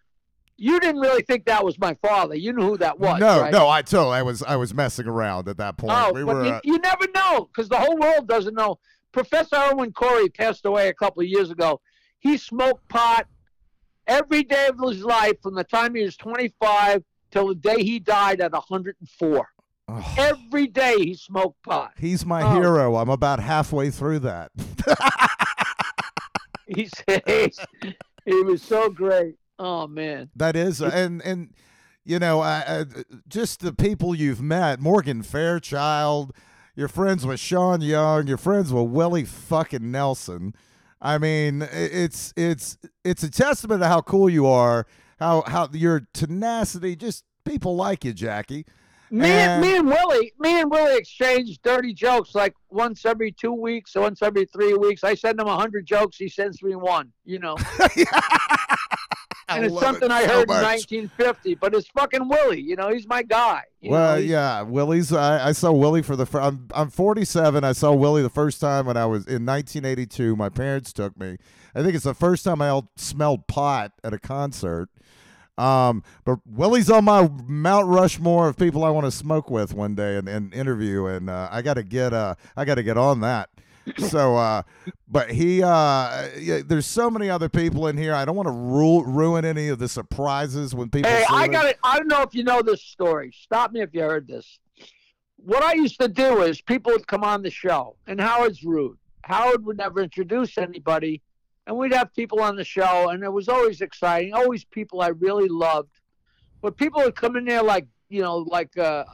[0.57, 2.35] You didn't really think that was my father.
[2.35, 3.21] You knew who that was.
[3.21, 3.53] no, right?
[3.53, 5.93] no, I told I was I was messing around at that point.
[5.97, 8.79] Oh, we but were you, uh, you never know because the whole world doesn't know.
[9.13, 11.81] Professor Irwin Corey passed away a couple of years ago.
[12.19, 13.27] He smoked pot
[14.07, 17.99] every day of his life from the time he was 25 till the day he
[17.99, 19.49] died at 104.
[19.89, 21.93] Oh, Every day he smoked pot.
[21.99, 22.61] he's my oh.
[22.61, 22.97] hero.
[22.97, 24.51] I'm about halfway through that.
[26.69, 27.59] He says
[28.25, 29.37] he was so great.
[29.59, 30.31] Oh man.
[30.37, 31.55] That is, and and
[32.05, 32.85] you know, I, I,
[33.27, 36.33] just the people you've met, Morgan Fairchild.
[36.77, 38.29] You're friends with Sean Young.
[38.29, 40.55] You're friends with Willie fucking Nelson.
[41.01, 44.87] I mean, it's it's it's a testament to how cool you are,
[45.19, 46.97] how how your tenacity.
[46.97, 48.67] Just people like you, Jackie.
[49.11, 53.33] Me And- and me and Willie, me and Willie exchange dirty jokes like once every
[53.33, 55.03] two weeks, or once every three weeks.
[55.05, 57.13] I send him a hundred jokes, he sends me one.
[57.25, 57.57] You know.
[59.49, 61.55] and it's love it something I heard in 1950.
[61.55, 62.61] But it's fucking Willie.
[62.61, 63.63] You know, he's my guy.
[63.83, 65.13] Well, know, yeah, Willie's.
[65.13, 66.27] I, I saw Willie for the.
[66.27, 67.65] Fir- I'm I'm 47.
[67.65, 70.37] I saw Willie the first time when I was in 1982.
[70.37, 71.39] My parents took me.
[71.75, 74.91] I think it's the first time I smelled pot at a concert.
[75.59, 79.95] Um, but Willie's on my Mount Rushmore of people I want to smoke with one
[79.95, 82.97] day and, and interview, and uh, I got to get uh I got to get
[82.97, 83.51] on that.
[83.97, 84.63] So, uh,
[85.09, 88.15] but he, uh, yeah, there's so many other people in here.
[88.15, 91.11] I don't want to ru- ruin any of the surprises when people.
[91.11, 91.79] Hey, I got it.
[91.83, 93.33] I don't know if you know this story.
[93.35, 94.59] Stop me if you heard this.
[95.37, 98.99] What I used to do is people would come on the show, and Howard's rude.
[99.25, 101.23] Howard would never introduce anybody,
[101.69, 104.33] and we'd have people on the show, and it was always exciting.
[104.33, 106.01] Always people I really loved,
[106.63, 109.05] but people would come in there like you know, like uh,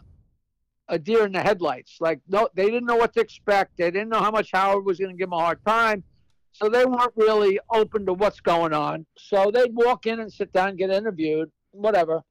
[0.89, 1.97] a deer in the headlights.
[2.01, 3.76] Like no, they didn't know what to expect.
[3.76, 6.05] They didn't know how much Howard was going to give them a hard time.
[6.52, 9.05] So they weren't really open to what's going on.
[9.18, 12.22] So they'd walk in and sit down, get interviewed, whatever.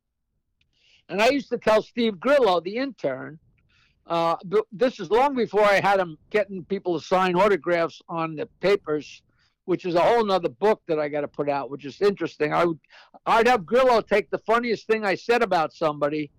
[1.09, 3.37] And I used to tell Steve Grillo, the intern,
[4.07, 4.37] uh,
[4.71, 9.21] this is long before I had him getting people to sign autographs on the papers,
[9.65, 12.53] which is a whole nother book that I got to put out, which is interesting.
[12.53, 12.79] I would,
[13.25, 16.31] I'd have Grillo take the funniest thing I said about somebody,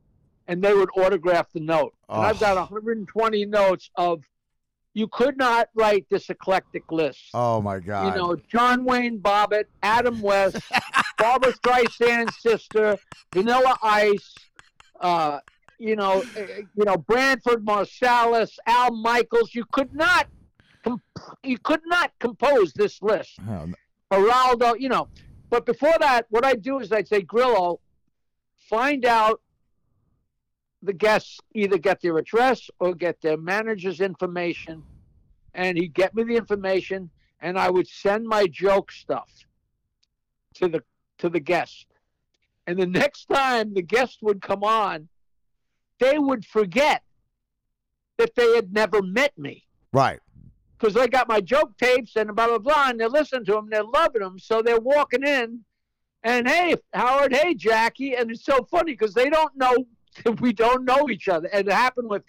[0.46, 1.94] and they would autograph the note.
[2.08, 2.16] Oh.
[2.18, 2.60] And I've got Oh.
[2.62, 4.22] 120 notes of,
[4.92, 8.14] you could not write this eclectic list Oh my god!
[8.14, 10.58] you know, John Wayne Bobbitt, Adam West,
[11.18, 12.96] Barbra Streisand's sister,
[13.32, 14.34] Vanilla Ice,
[15.00, 15.40] uh,
[15.80, 19.52] you know, eh, you know, Branford Marsalis, Al Michaels.
[19.52, 20.28] You could not,
[20.84, 21.02] comp-
[21.42, 23.38] you could not compose this list.
[23.48, 23.72] Oh,
[24.12, 25.08] Geraldo, you know.
[25.50, 27.80] But before that, what I'd do is I'd say, Grillo,
[28.68, 29.40] find out
[30.82, 34.82] the guests either get their address or get their manager's information,
[35.54, 39.30] and he'd get me the information, and I would send my joke stuff
[40.54, 40.82] to the
[41.18, 41.86] to the guest.
[42.66, 45.08] And the next time the guest would come on,
[46.00, 47.02] they would forget
[48.18, 50.20] that they had never met me right.
[50.78, 53.68] Because I got my joke tapes and blah blah blah, and they're listening to them,
[53.70, 55.60] they're loving them, so they're walking in,
[56.22, 59.74] and hey Howard, hey Jackie, and it's so funny because they don't know
[60.40, 62.22] we don't know each other, and it happened with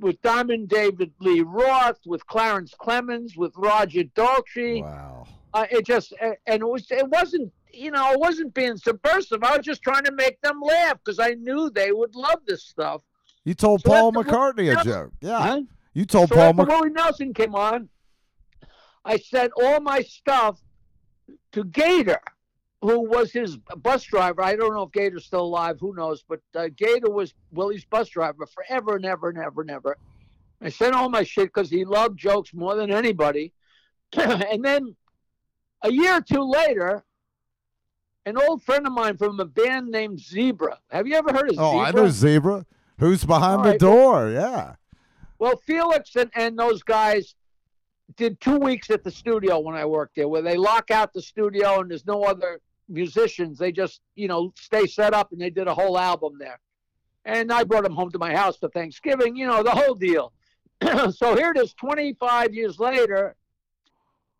[0.00, 4.82] with Diamond David Lee Roth, with Clarence Clemons, with Roger Daltrey.
[4.82, 5.26] Wow.
[5.54, 9.42] Uh, it just and it was it wasn't you know it wasn't being subversive.
[9.42, 12.64] I was just trying to make them laugh because I knew they would love this
[12.64, 13.02] stuff.
[13.44, 15.12] You told So Paul McCartney a joke.
[15.20, 15.38] Yeah.
[15.40, 15.62] Huh?
[15.94, 17.88] You told So Paul after Mc- Willie Nelson came on,
[19.04, 20.60] I sent all my stuff
[21.52, 22.20] to Gator,
[22.82, 24.42] who was his bus driver.
[24.42, 25.76] I don't know if Gator's still alive.
[25.80, 26.22] Who knows?
[26.28, 29.96] But uh, Gator was Willie's bus driver forever and ever and ever and ever.
[30.60, 33.52] I sent all my shit because he loved jokes more than anybody.
[34.12, 34.94] and then
[35.82, 37.04] a year or two later,
[38.26, 40.78] an old friend of mine from a band named Zebra.
[40.90, 41.78] Have you ever heard of Oh, Zebra?
[41.78, 42.66] Oh, I know Zebra.
[42.98, 43.78] Who's behind All the right.
[43.80, 44.30] door?
[44.30, 44.74] Yeah.
[45.38, 47.34] Well, Felix and, and those guys
[48.16, 51.22] did two weeks at the studio when I worked there, where they lock out the
[51.22, 53.58] studio and there's no other musicians.
[53.58, 56.58] They just, you know, stay set up and they did a whole album there.
[57.24, 60.32] And I brought them home to my house for Thanksgiving, you know, the whole deal.
[61.10, 63.36] so here it is 25 years later.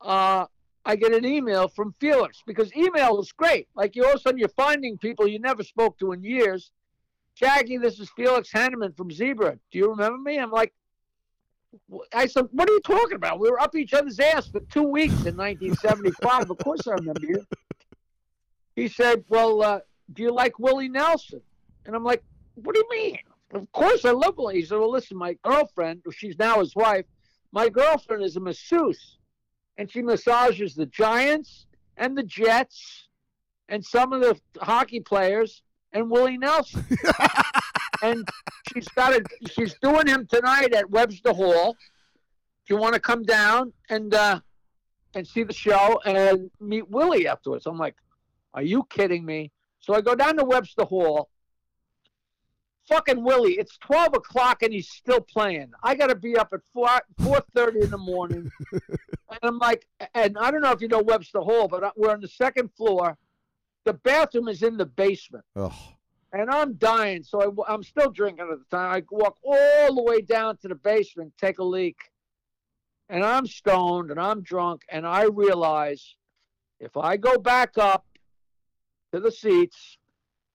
[0.01, 0.47] Uh,
[0.85, 3.69] I get an email from Felix because email is great.
[3.75, 6.71] Like you all of a sudden you're finding people you never spoke to in years.
[7.35, 9.59] Jackie, this is Felix Hanemann from Zebra.
[9.71, 10.39] Do you remember me?
[10.39, 10.73] I'm like,
[12.13, 13.41] I said, what are you talking about?
[13.41, 16.51] We were up each other's ass for two weeks in 1975.
[16.51, 17.47] of course I remember you.
[18.75, 19.81] He said, well, uh,
[20.13, 21.41] do you like Willie Nelson?
[21.85, 22.23] And I'm like,
[22.55, 23.19] what do you mean?
[23.53, 24.57] Of course I love Willie.
[24.57, 27.07] He said, well, listen, my girlfriend, she's now his wife,
[27.53, 29.19] my girlfriend is a masseuse,
[29.77, 31.67] and she massages the Giants
[31.97, 33.09] and the Jets
[33.69, 35.63] and some of the hockey players
[35.93, 36.85] and Willie Nelson.
[38.03, 38.29] and
[38.73, 41.77] she's got a, she's doing him tonight at Webster Hall.
[42.67, 44.41] Do you want to come down and uh,
[45.15, 47.67] and see the show and meet Willie afterwards?
[47.67, 47.97] I'm like,
[48.55, 49.53] are you kidding me?
[49.81, 51.29] So I go down to Webster Hall.
[52.89, 55.73] Fucking Willie, it's 12 o'clock and he's still playing.
[55.83, 56.89] I got to be up at 4
[57.21, 58.51] 4:30 in the morning.
[58.73, 62.23] and I'm like, and I don't know if you know Webster Hall, but we're on
[62.23, 63.19] the second floor.
[63.85, 65.75] The bathroom is in the basement Oh,
[66.33, 67.23] and I'm dying.
[67.23, 68.95] So I, am still drinking at the time.
[68.95, 71.97] I walk all the way down to the basement, take a leak,
[73.09, 76.17] and I'm stoned and I'm drunk, and I realize
[76.81, 78.05] if I go back up
[79.13, 79.99] to the seats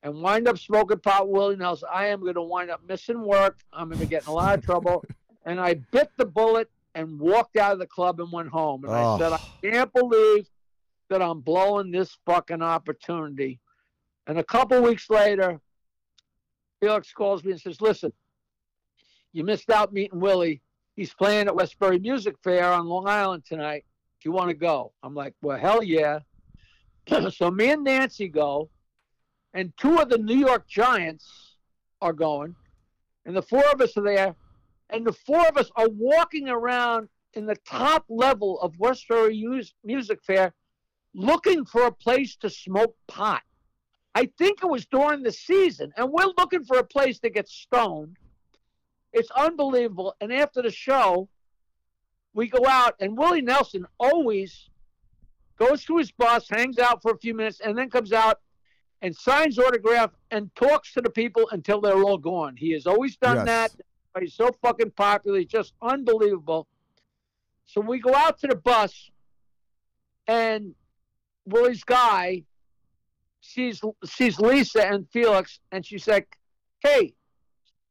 [0.03, 3.21] and wind up smoking pot with Willie Nelson, I am going to wind up missing
[3.21, 3.59] work.
[3.71, 5.03] I'm going to get in a lot of trouble.
[5.45, 8.85] And I bit the bullet and walked out of the club and went home.
[8.85, 9.49] And I said, I oh.
[9.61, 10.47] can't believe
[11.09, 13.59] that I'm blowing this fucking opportunity.
[14.25, 15.59] And a couple weeks later,
[16.83, 18.11] Felix calls me and says, Listen,
[19.31, 20.61] you missed out meeting Willie.
[20.97, 23.85] He's playing at Westbury Music Fair on Long Island tonight.
[24.21, 24.91] Do you want to go?
[25.01, 26.19] I'm like, Well, hell yeah.
[27.29, 28.69] so me and Nancy go,
[29.53, 31.55] and two of the New York Giants
[32.01, 32.53] are going,
[33.25, 34.35] and the four of us are there,
[34.89, 39.41] and the four of us are walking around in the top level of Westbury
[39.85, 40.53] Music Fair
[41.13, 43.41] looking for a place to smoke pot.
[44.15, 47.47] I think it was during the season, and we're looking for a place to get
[47.47, 48.17] stoned.
[49.11, 50.15] It's unbelievable.
[50.21, 51.29] And after the show,
[52.33, 54.69] we go out, and Willie Nelson always
[55.57, 58.39] goes to his bus, hangs out for a few minutes, and then comes out
[59.01, 62.55] and signs autograph and talks to the people until they're all gone.
[62.55, 63.45] He has always done Yes.
[63.45, 64.21] that.
[64.21, 65.39] He's so fucking popular.
[65.39, 66.67] He's just unbelievable.
[67.65, 69.09] So we go out to the bus,
[70.27, 70.75] and
[71.45, 72.43] Willie's guy
[73.43, 76.37] sees sees Lisa and Felix, and she's like,
[76.79, 77.13] "Hey,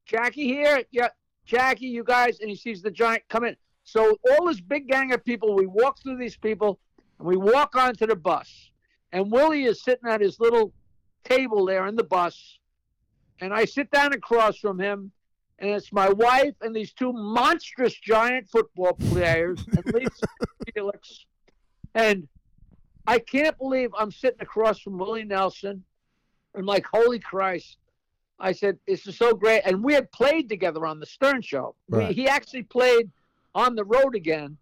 [0.06, 0.82] Jackie here?
[0.90, 1.08] Yeah,
[1.44, 3.56] Jackie, you guys." And he sees the giant come in.
[3.84, 6.80] So all this big gang of people, we walk through these people,
[7.18, 8.70] and we walk onto the bus,
[9.12, 10.72] and Willie is sitting at his little
[11.24, 12.58] table there in the bus,
[13.40, 15.12] and I sit down across from him,
[15.58, 21.26] and it's my wife and these two monstrous giant football players, and Lisa and Felix,
[21.94, 22.28] and
[23.06, 25.84] I can't believe I'm sitting across from Willie Nelson.
[26.56, 27.78] I'm like, holy Christ.
[28.38, 29.62] I said, this is so great.
[29.64, 31.74] And we had played together on the Stern Show.
[31.88, 33.10] We- he actually played
[33.54, 34.56] on the road again.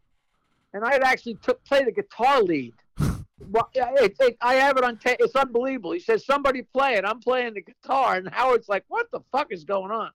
[0.73, 2.73] And I had actually took, played a guitar lead.
[3.53, 5.17] Well, it, it, I have it on tape.
[5.19, 5.93] It's unbelievable.
[5.93, 7.07] He says, somebody play it.
[7.07, 8.17] I'm playing the guitar.
[8.17, 10.11] And Howard's like, what the fuck is going on?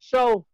[0.00, 0.46] So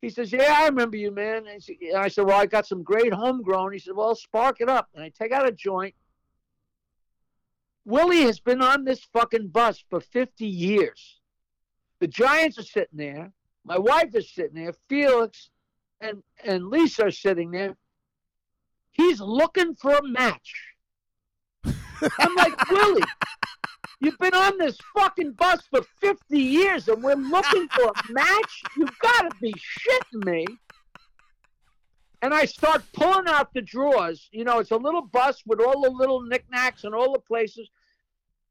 [0.00, 1.46] he says, yeah, I remember you, man.
[1.46, 3.72] And and I said, well, I got some great homegrown.
[3.72, 4.88] He said, well, spark it up.
[4.94, 5.94] And I take out a joint.
[7.84, 11.20] Willie has been on this fucking bus for 50 years.
[12.00, 13.32] The Giants are sitting there.
[13.64, 14.72] My wife is sitting there.
[14.88, 15.50] Felix
[16.00, 17.76] and, and Lisa are sitting there.
[18.90, 20.74] He's looking for a match.
[21.64, 23.02] I'm like, Willie,
[24.00, 28.62] you've been on this fucking bus for 50 years and we're looking for a match?
[28.76, 30.44] You've got to be shitting me.
[32.22, 34.28] And I start pulling out the drawers.
[34.32, 37.68] You know, it's a little bus with all the little knickknacks and all the places.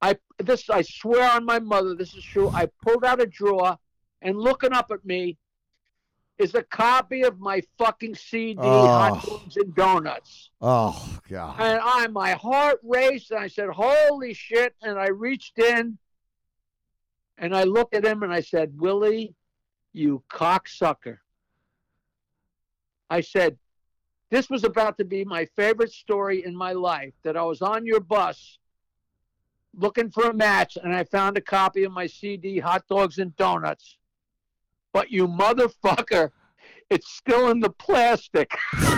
[0.01, 2.49] I this I swear on my mother, this is true.
[2.49, 3.77] I pulled out a drawer,
[4.21, 5.37] and looking up at me
[6.37, 9.37] is a copy of my fucking CD, Hot Oh.
[9.37, 10.49] Dogs and Donuts.
[10.59, 11.55] Oh God.
[11.59, 15.97] And I, my heart raced, and I said, "Holy shit!" And I reached in,
[17.37, 19.35] and I looked at him, and I said, "Willie,
[19.93, 21.19] you cocksucker."
[23.09, 23.57] I said,
[24.31, 27.13] "This was about to be my favorite story in my life.
[27.21, 28.57] That I was on your bus,
[29.75, 33.35] looking for a match, and I found a copy of my CD, Hot Dogs and
[33.35, 33.97] Donuts.
[34.91, 36.31] But you motherfucker,
[36.89, 38.57] it's still in the plastic."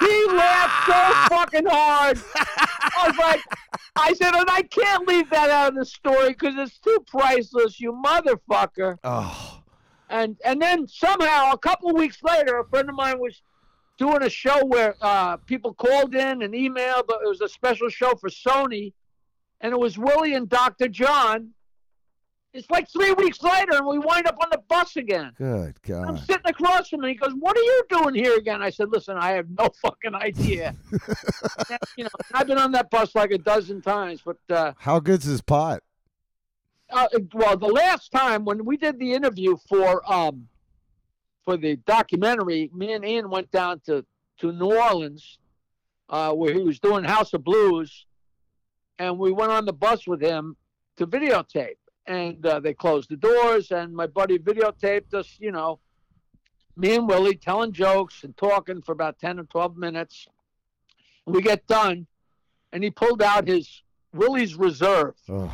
[0.00, 2.18] He laughed so fucking hard.
[2.34, 3.40] I was like,
[3.96, 7.78] I said, and I can't leave that out of the story because it's too priceless,
[7.78, 8.98] you motherfucker.
[9.04, 9.59] oh.
[10.10, 13.42] And and then somehow a couple of weeks later, a friend of mine was
[13.96, 17.04] doing a show where uh, people called in and emailed.
[17.06, 18.92] But it was a special show for Sony,
[19.60, 20.88] and it was Willie and Dr.
[20.88, 21.50] John.
[22.52, 25.30] It's like three weeks later, and we wind up on the bus again.
[25.38, 26.08] Good God!
[26.08, 27.10] I'm sitting across from him.
[27.10, 30.16] He goes, "What are you doing here again?" I said, "Listen, I have no fucking
[30.16, 30.74] idea.
[31.96, 35.26] you know, I've been on that bus like a dozen times, but uh, How good's
[35.26, 35.84] his pot?
[36.92, 40.48] Uh, well, the last time when we did the interview for um
[41.44, 44.04] for the documentary, me and Ian went down to
[44.38, 45.38] to New Orleans,
[46.08, 48.06] uh, where he was doing House of Blues,
[48.98, 50.56] and we went on the bus with him
[50.96, 51.76] to videotape.
[52.06, 55.36] And uh, they closed the doors, and my buddy videotaped us.
[55.38, 55.78] You know,
[56.76, 60.26] me and Willie telling jokes and talking for about ten or twelve minutes.
[61.26, 62.06] We get done,
[62.72, 65.14] and he pulled out his Willie's Reserve.
[65.28, 65.50] Ugh.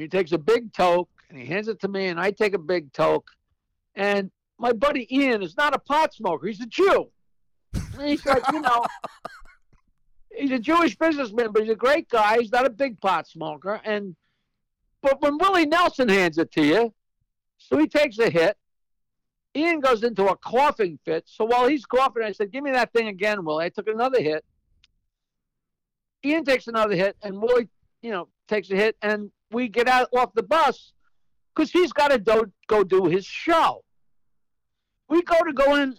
[0.00, 2.58] He takes a big toke and he hands it to me, and I take a
[2.58, 3.30] big toke.
[3.94, 7.10] And my buddy Ian is not a pot smoker; he's a Jew.
[7.74, 8.84] And he's like, you know,
[10.36, 12.38] he's a Jewish businessman, but he's a great guy.
[12.38, 13.80] He's not a big pot smoker.
[13.84, 14.16] And
[15.02, 16.94] but when Willie Nelson hands it to you,
[17.58, 18.56] so he takes a hit.
[19.54, 21.24] Ian goes into a coughing fit.
[21.26, 24.20] So while he's coughing, I said, "Give me that thing again, Willie." I took another
[24.20, 24.44] hit.
[26.24, 27.68] Ian takes another hit, and Willie,
[28.00, 30.92] you know, takes a hit, and we get out off the bus
[31.54, 33.84] because he's got to do, go do his show.
[35.08, 35.96] We go to go in,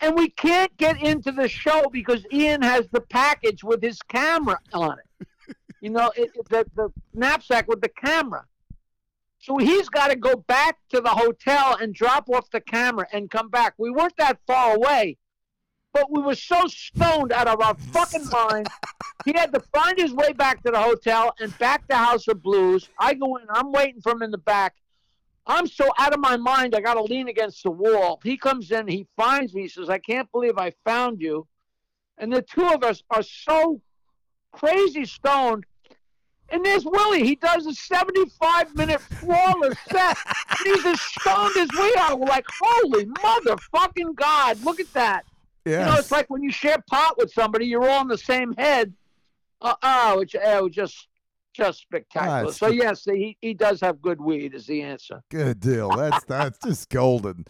[0.00, 4.58] and we can't get into the show because Ian has the package with his camera
[4.72, 5.28] on it.
[5.80, 8.46] You know, it, the the knapsack with the camera.
[9.38, 13.30] So he's got to go back to the hotel and drop off the camera and
[13.30, 13.74] come back.
[13.76, 15.18] We weren't that far away,
[15.94, 18.68] but we were so stoned out of our fucking mind.
[19.24, 22.42] He had to find his way back to the hotel and back to House of
[22.42, 22.90] Blues.
[22.98, 24.74] I go in, I'm waiting for him in the back.
[25.46, 28.20] I'm so out of my mind, I got to lean against the wall.
[28.24, 31.46] He comes in, he finds me, he says, I can't believe I found you.
[32.18, 33.80] And the two of us are so
[34.52, 35.64] crazy stoned.
[36.50, 37.24] And there's Willie.
[37.24, 40.16] He does a 75 minute flawless set.
[40.50, 42.16] And he's as stoned as we are.
[42.16, 45.24] We're like, holy motherfucking God, look at that.
[45.64, 48.54] You know, it's like when you share pot with somebody, you're all in the same
[48.58, 48.92] head.
[49.60, 51.08] Uh, oh, it's, it was just
[51.54, 52.52] just spectacular.
[52.52, 55.22] So yes, he, he does have good weed is the answer.
[55.30, 55.88] Good deal.
[55.90, 57.46] That's that's just golden.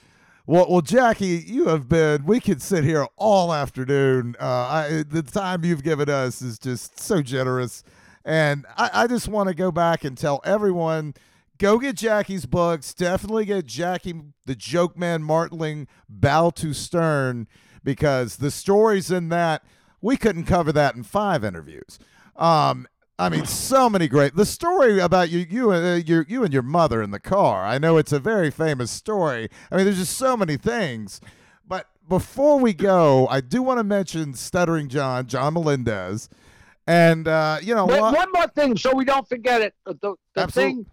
[0.46, 2.26] Well, well, Jackie, you have been.
[2.26, 4.36] We could sit here all afternoon.
[4.38, 7.82] Uh, I, the time you've given us is just so generous,
[8.26, 11.14] and I, I just want to go back and tell everyone:
[11.56, 12.92] go get Jackie's books.
[12.92, 17.48] Definitely get Jackie, the Joke Man Martling, Bow to Stern,
[17.84, 19.62] because the stories in that
[20.00, 21.98] we couldn't cover that in five interviews.
[22.36, 22.86] Um,
[23.18, 24.34] I mean, so many great.
[24.34, 27.64] The story about you, you, uh, your, you and your mother in the car.
[27.64, 29.48] I know it's a very famous story.
[29.70, 31.20] I mean, there's just so many things.
[31.66, 36.28] But before we go, I do want to mention Stuttering John, John Melendez,
[36.86, 39.74] and uh, you know, Wait, one more thing, so we don't forget it.
[39.86, 40.84] The, the thing,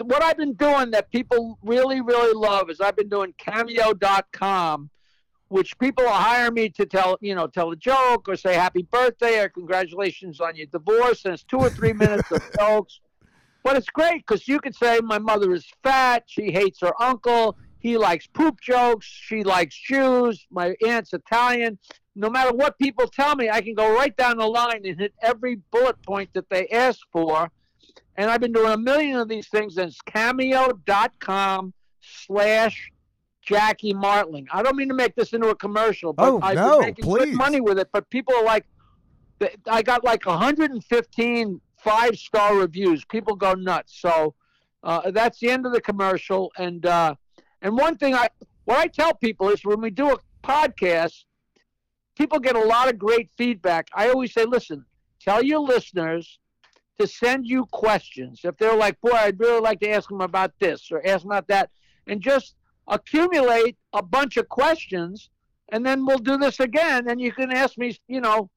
[0.00, 4.90] what I've been doing that people really, really love is I've been doing Cameo.com,
[5.54, 9.38] which people hiring me to tell, you know, tell a joke or say happy birthday
[9.38, 12.98] or congratulations on your divorce, and it's two or three minutes of jokes.
[13.62, 17.56] But it's great because you could say my mother is fat, she hates her uncle,
[17.78, 21.78] he likes poop jokes, she likes Jews, my aunt's Italian.
[22.16, 25.14] No matter what people tell me, I can go right down the line and hit
[25.22, 27.48] every bullet point that they ask for.
[28.16, 29.76] And I've been doing a million of these things.
[29.76, 32.90] And it's cameo.com slash
[33.46, 34.46] Jackie Martling.
[34.52, 37.04] I don't mean to make this into a commercial, but Oh, I've no, been making
[37.04, 37.24] please.
[37.26, 37.88] good money with it.
[37.92, 38.66] But people are like,
[39.66, 43.04] I got like 115 five star reviews.
[43.04, 43.98] People go nuts.
[44.00, 44.34] So
[44.82, 46.50] uh, that's the end of the commercial.
[46.56, 47.14] And uh,
[47.62, 48.28] and one thing I
[48.64, 51.24] what I tell people is when we do a podcast,
[52.16, 53.88] people get a lot of great feedback.
[53.94, 54.84] I always say, listen,
[55.20, 56.38] tell your listeners
[56.98, 58.40] to send you questions.
[58.44, 61.32] If they're like, boy, I'd really like to ask them about this or ask them
[61.32, 61.70] about that,
[62.06, 62.54] and just
[62.88, 65.30] accumulate a bunch of questions,
[65.70, 67.08] and then we'll do this again.
[67.08, 68.50] And you can ask me, you know,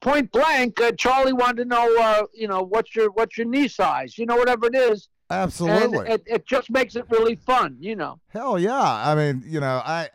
[0.00, 0.80] point blank.
[0.80, 4.18] Uh, Charlie wanted to know, uh, you know, what's your what's your knee size?
[4.18, 5.08] You know, whatever it is.
[5.30, 5.98] absolutely.
[5.98, 8.20] And it, it just makes it really fun, you know.
[8.28, 8.80] Hell yeah.
[8.80, 10.08] I mean, you know, I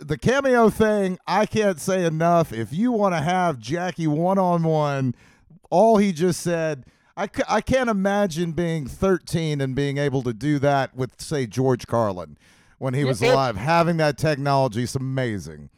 [0.00, 2.52] the cameo thing, I can't say enough.
[2.52, 5.14] If you want to have Jackie one on one,
[5.70, 6.84] all he just said,
[7.16, 11.46] I, c- I can't imagine being 13 and being able to do that with, say,
[11.46, 12.38] George Carlin
[12.78, 13.56] when he was it's- alive.
[13.56, 15.70] Having that technology is amazing.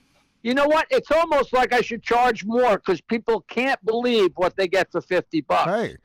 [0.43, 0.87] You know what?
[0.91, 5.01] It's almost like I should charge more because people can't believe what they get for
[5.01, 5.71] fifty bucks.
[5.71, 5.97] Hey,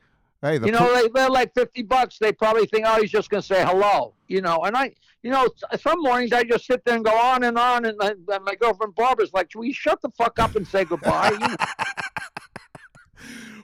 [0.42, 2.18] hey, the you know, they, they're like fifty bucks.
[2.20, 4.14] They probably think, oh, he's just going to say hello.
[4.28, 4.94] You know, and I,
[5.24, 5.48] you know,
[5.80, 8.54] some mornings I just sit there and go on and on, and, I, and my
[8.54, 11.36] girlfriend Barbara's like, "Will you shut the fuck up and say goodbye?"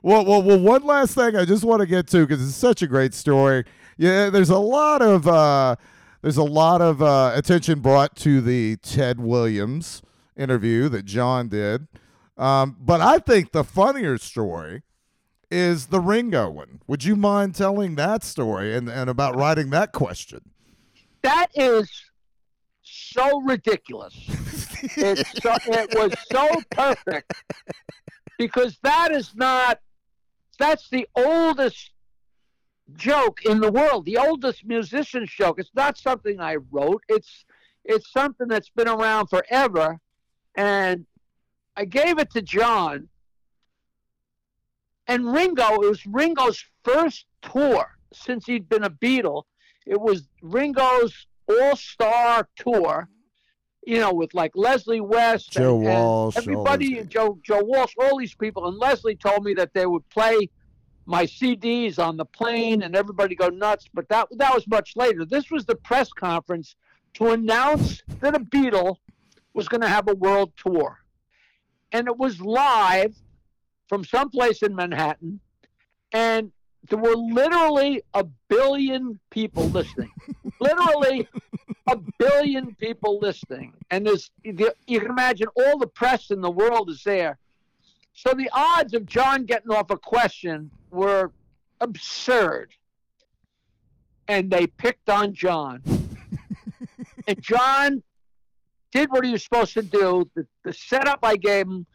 [0.05, 0.59] Well, well, well.
[0.59, 3.65] One last thing I just want to get to because it's such a great story.
[3.97, 5.77] Yeah, there's a lot of uh,
[6.21, 10.03] there's a lot of uh, attention brought to the Ted Williams
[10.37, 11.89] interview that John did,
[12.37, 14.83] um, but I think the funnier story
[15.51, 16.83] is the Ringo one.
[16.87, 20.43] Would you mind telling that story and, and about writing that question?
[21.23, 21.91] That is
[22.83, 24.15] so ridiculous.
[24.99, 27.33] It's so, it was so perfect
[28.37, 29.81] because that is not
[30.57, 31.91] that's the oldest
[32.97, 35.59] joke in the world, the oldest musician's joke.
[35.59, 37.03] It's not something I wrote.
[37.09, 37.45] It's
[37.85, 39.99] it's something that's been around forever,
[40.55, 41.07] and
[41.77, 43.09] I gave it to John.
[45.07, 49.43] And Ringo, it was Ringo's first tour since he'd been a Beatle.
[49.87, 53.09] It was Ringo's All Star tour,
[53.87, 57.07] you know, with like Leslie West, Joe and, and Walsh, all everybody, guys.
[57.07, 58.67] Joe Joe Walsh, all these people.
[58.67, 60.49] And Leslie told me that they would play
[61.07, 63.87] my CDs on the plane, and everybody go nuts.
[63.93, 65.25] But that that was much later.
[65.25, 66.77] This was the press conference
[67.15, 68.97] to announce that a Beatle
[69.53, 70.99] was going to have a world tour,
[71.93, 73.15] and it was live
[73.89, 75.41] from someplace in Manhattan,
[76.13, 76.51] and
[76.89, 80.11] there were literally a billion people listening.
[80.61, 81.29] literally
[81.89, 86.91] a billion people listening, and there's you can imagine all the press in the world
[86.91, 87.39] is there.
[88.15, 91.33] So the odds of John getting off a question were
[91.81, 92.71] absurd.
[94.29, 95.83] And they picked on John.
[97.27, 98.03] and John
[98.93, 100.31] did what he was supposed to do.
[100.35, 101.87] The, the setup I gave him,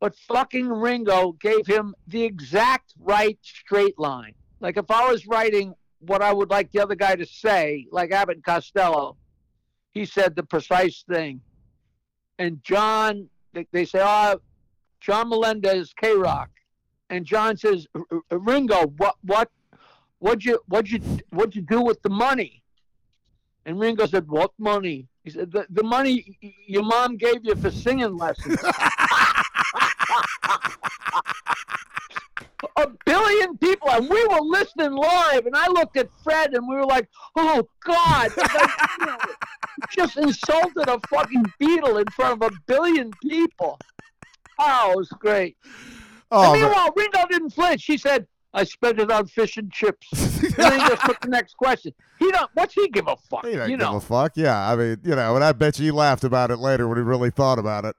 [0.00, 4.34] but fucking Ringo gave him the exact right straight line.
[4.60, 8.12] Like if I was writing what I would like the other guy to say, like
[8.12, 9.16] Abbott and Costello,
[9.92, 11.40] he said the precise thing.
[12.38, 14.40] And John, they, they say, oh,
[15.00, 16.50] John Melendez, K Rock,
[17.10, 19.50] and John says, "R- R- Ringo, what, what,
[20.18, 21.00] what'd you, what'd you,
[21.30, 22.62] what'd you do with the money?
[23.66, 25.08] And Ringo said, what money?
[25.24, 28.58] He said, the, the money your mom gave you for singing lessons.
[32.78, 36.76] A billion people, and we were listening live, and I looked at Fred, and we
[36.76, 39.16] were like, "Oh God!" Like, you know,
[39.90, 43.80] just insulted a fucking Beatle in front of a billion people.
[44.60, 45.56] Oh, it was great.
[46.30, 47.84] Oh, and meanwhile, Ringo didn't flinch.
[47.84, 51.28] He said, "I spent it on fish and chips." and then he just took the
[51.28, 51.92] next question.
[52.20, 52.48] He don't.
[52.54, 53.44] What's he give a fuck?
[53.44, 53.96] He don't you give know.
[53.96, 54.36] a fuck.
[54.36, 56.96] Yeah, I mean, you know, and I bet you he laughed about it later when
[56.96, 57.98] he really thought about it.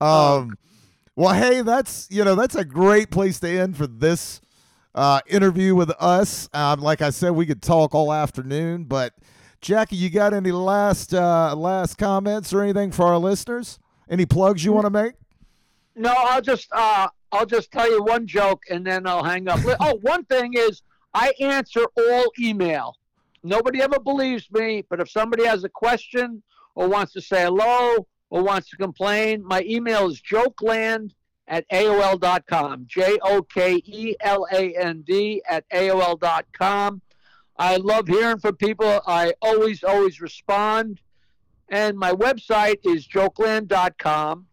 [0.00, 0.58] Um,
[1.16, 4.40] well, hey, that's you know that's a great place to end for this
[4.94, 6.48] uh, interview with us.
[6.52, 9.14] Um, like I said, we could talk all afternoon, but
[9.60, 13.78] Jackie, you got any last uh, last comments or anything for our listeners?
[14.08, 15.12] Any plugs you want to make?
[15.94, 19.60] No, I'll just uh, I'll just tell you one joke and then I'll hang up.
[19.80, 20.82] Oh, one thing is
[21.14, 22.96] I answer all email.
[23.42, 26.42] Nobody ever believes me, but if somebody has a question
[26.74, 31.10] or wants to say hello or wants to complain, my email is jokeland
[31.46, 32.86] at AOL.com.
[32.88, 37.02] J O K E L A N D at AOL.com.
[37.58, 39.00] I love hearing from people.
[39.06, 41.00] I always, always respond.
[41.68, 44.46] And my website is jokeland.com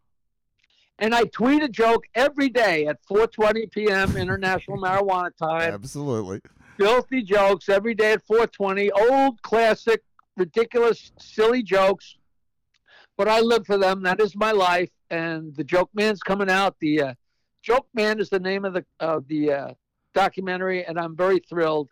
[1.00, 4.18] and I tweet a joke every day at 4:20 p.m.
[4.18, 5.74] International Marijuana Time.
[5.74, 6.42] Absolutely.
[6.78, 8.90] Filthy jokes every day at 4:20.
[8.96, 10.04] Old classic,
[10.36, 12.18] ridiculous, silly jokes,
[13.18, 14.04] but I live for them.
[14.04, 14.92] That is my life.
[15.10, 16.76] And the Joke Man's coming out.
[16.80, 17.14] The uh,
[17.64, 19.74] Joke Man is the name of the of the uh,
[20.14, 21.90] documentary, and I'm very thrilled.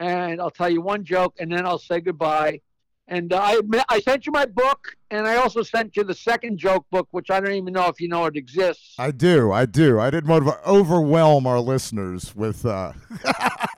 [0.00, 2.60] And I'll tell you one joke, and then I'll say goodbye.
[3.08, 6.58] And uh, I I sent you my book, and I also sent you the second
[6.58, 8.94] joke book, which I don't even know if you know it exists.
[8.98, 9.52] I do.
[9.52, 9.98] I do.
[9.98, 12.64] I didn't want to overwhelm our listeners with.
[12.64, 12.92] Uh,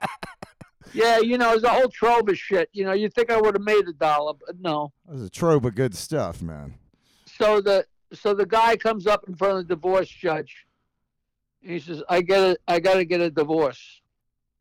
[0.95, 2.69] Yeah, you know, it's a whole trove of shit.
[2.71, 4.93] You know, you think I would have made a dollar, but no.
[5.07, 6.75] There's a trove of good stuff, man.
[7.25, 10.65] So the so the guy comes up in front of the divorce judge.
[11.61, 14.01] And he says, "I get a, I got to get a divorce."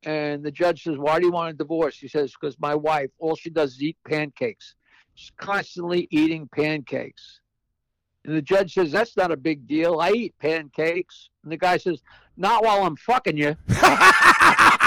[0.04, 3.10] And the judge says, "Why do you want a divorce?" He says, "Because my wife,
[3.18, 4.74] all she does is eat pancakes.
[5.14, 7.40] She's constantly eating pancakes."
[8.24, 10.00] And the judge says, "That's not a big deal.
[10.00, 12.02] I eat pancakes." And the guy says,
[12.36, 13.56] "Not while I'm fucking you."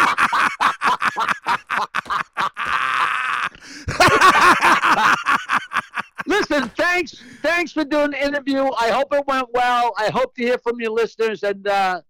[6.27, 8.69] Listen, thanks, thanks for doing the interview.
[8.77, 9.93] I hope it went well.
[9.97, 12.01] I hope to hear from your listeners, and uh,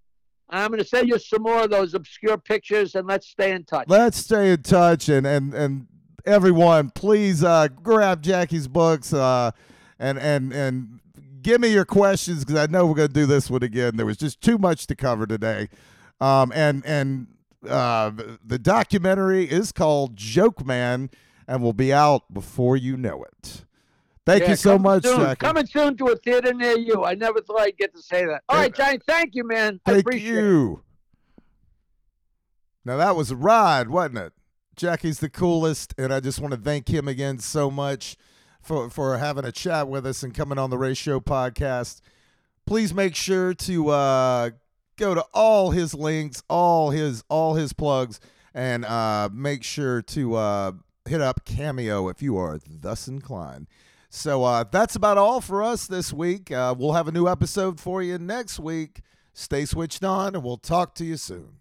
[0.49, 3.63] I'm going to send you some more of those obscure pictures, and let's stay in
[3.63, 3.87] touch.
[3.87, 5.87] Let's stay in touch and and and
[6.27, 9.51] everyone, please uh, grab Jackie's books uh,
[9.97, 10.99] and and and
[11.41, 13.95] give me your questions because I know we're gonna do this one again.
[13.95, 15.69] There was just too much to cover today,
[16.19, 17.27] um, and and
[17.67, 18.11] uh,
[18.43, 21.09] the documentary is called Joke Man
[21.47, 23.65] and will be out before you know it.
[24.25, 25.35] Thank Yeah, you so much, soon.
[25.37, 27.05] Coming soon to a theater near you.
[27.05, 28.43] I never thought I'd get to say that.
[28.49, 28.99] All right, Johnny.
[29.07, 29.79] Thank you, man.
[29.85, 30.41] I Thank appreciate it.
[30.41, 30.83] you.
[32.83, 34.33] Now that was a ride, wasn't it?
[34.75, 38.15] Jackie's the coolest, and I just want to thank him again so much
[38.61, 42.01] for for having a chat with us and coming on the Ratio podcast.
[42.65, 44.49] Please make sure to uh,
[44.97, 48.19] go to all his links, all his all his plugs,
[48.53, 50.71] and uh, make sure to uh,
[51.07, 53.67] hit up Cameo if you are thus inclined.
[54.09, 56.51] So uh, that's about all for us this week.
[56.51, 59.01] Uh, we'll have a new episode for you next week.
[59.33, 61.57] Stay switched on, and we'll talk to you soon.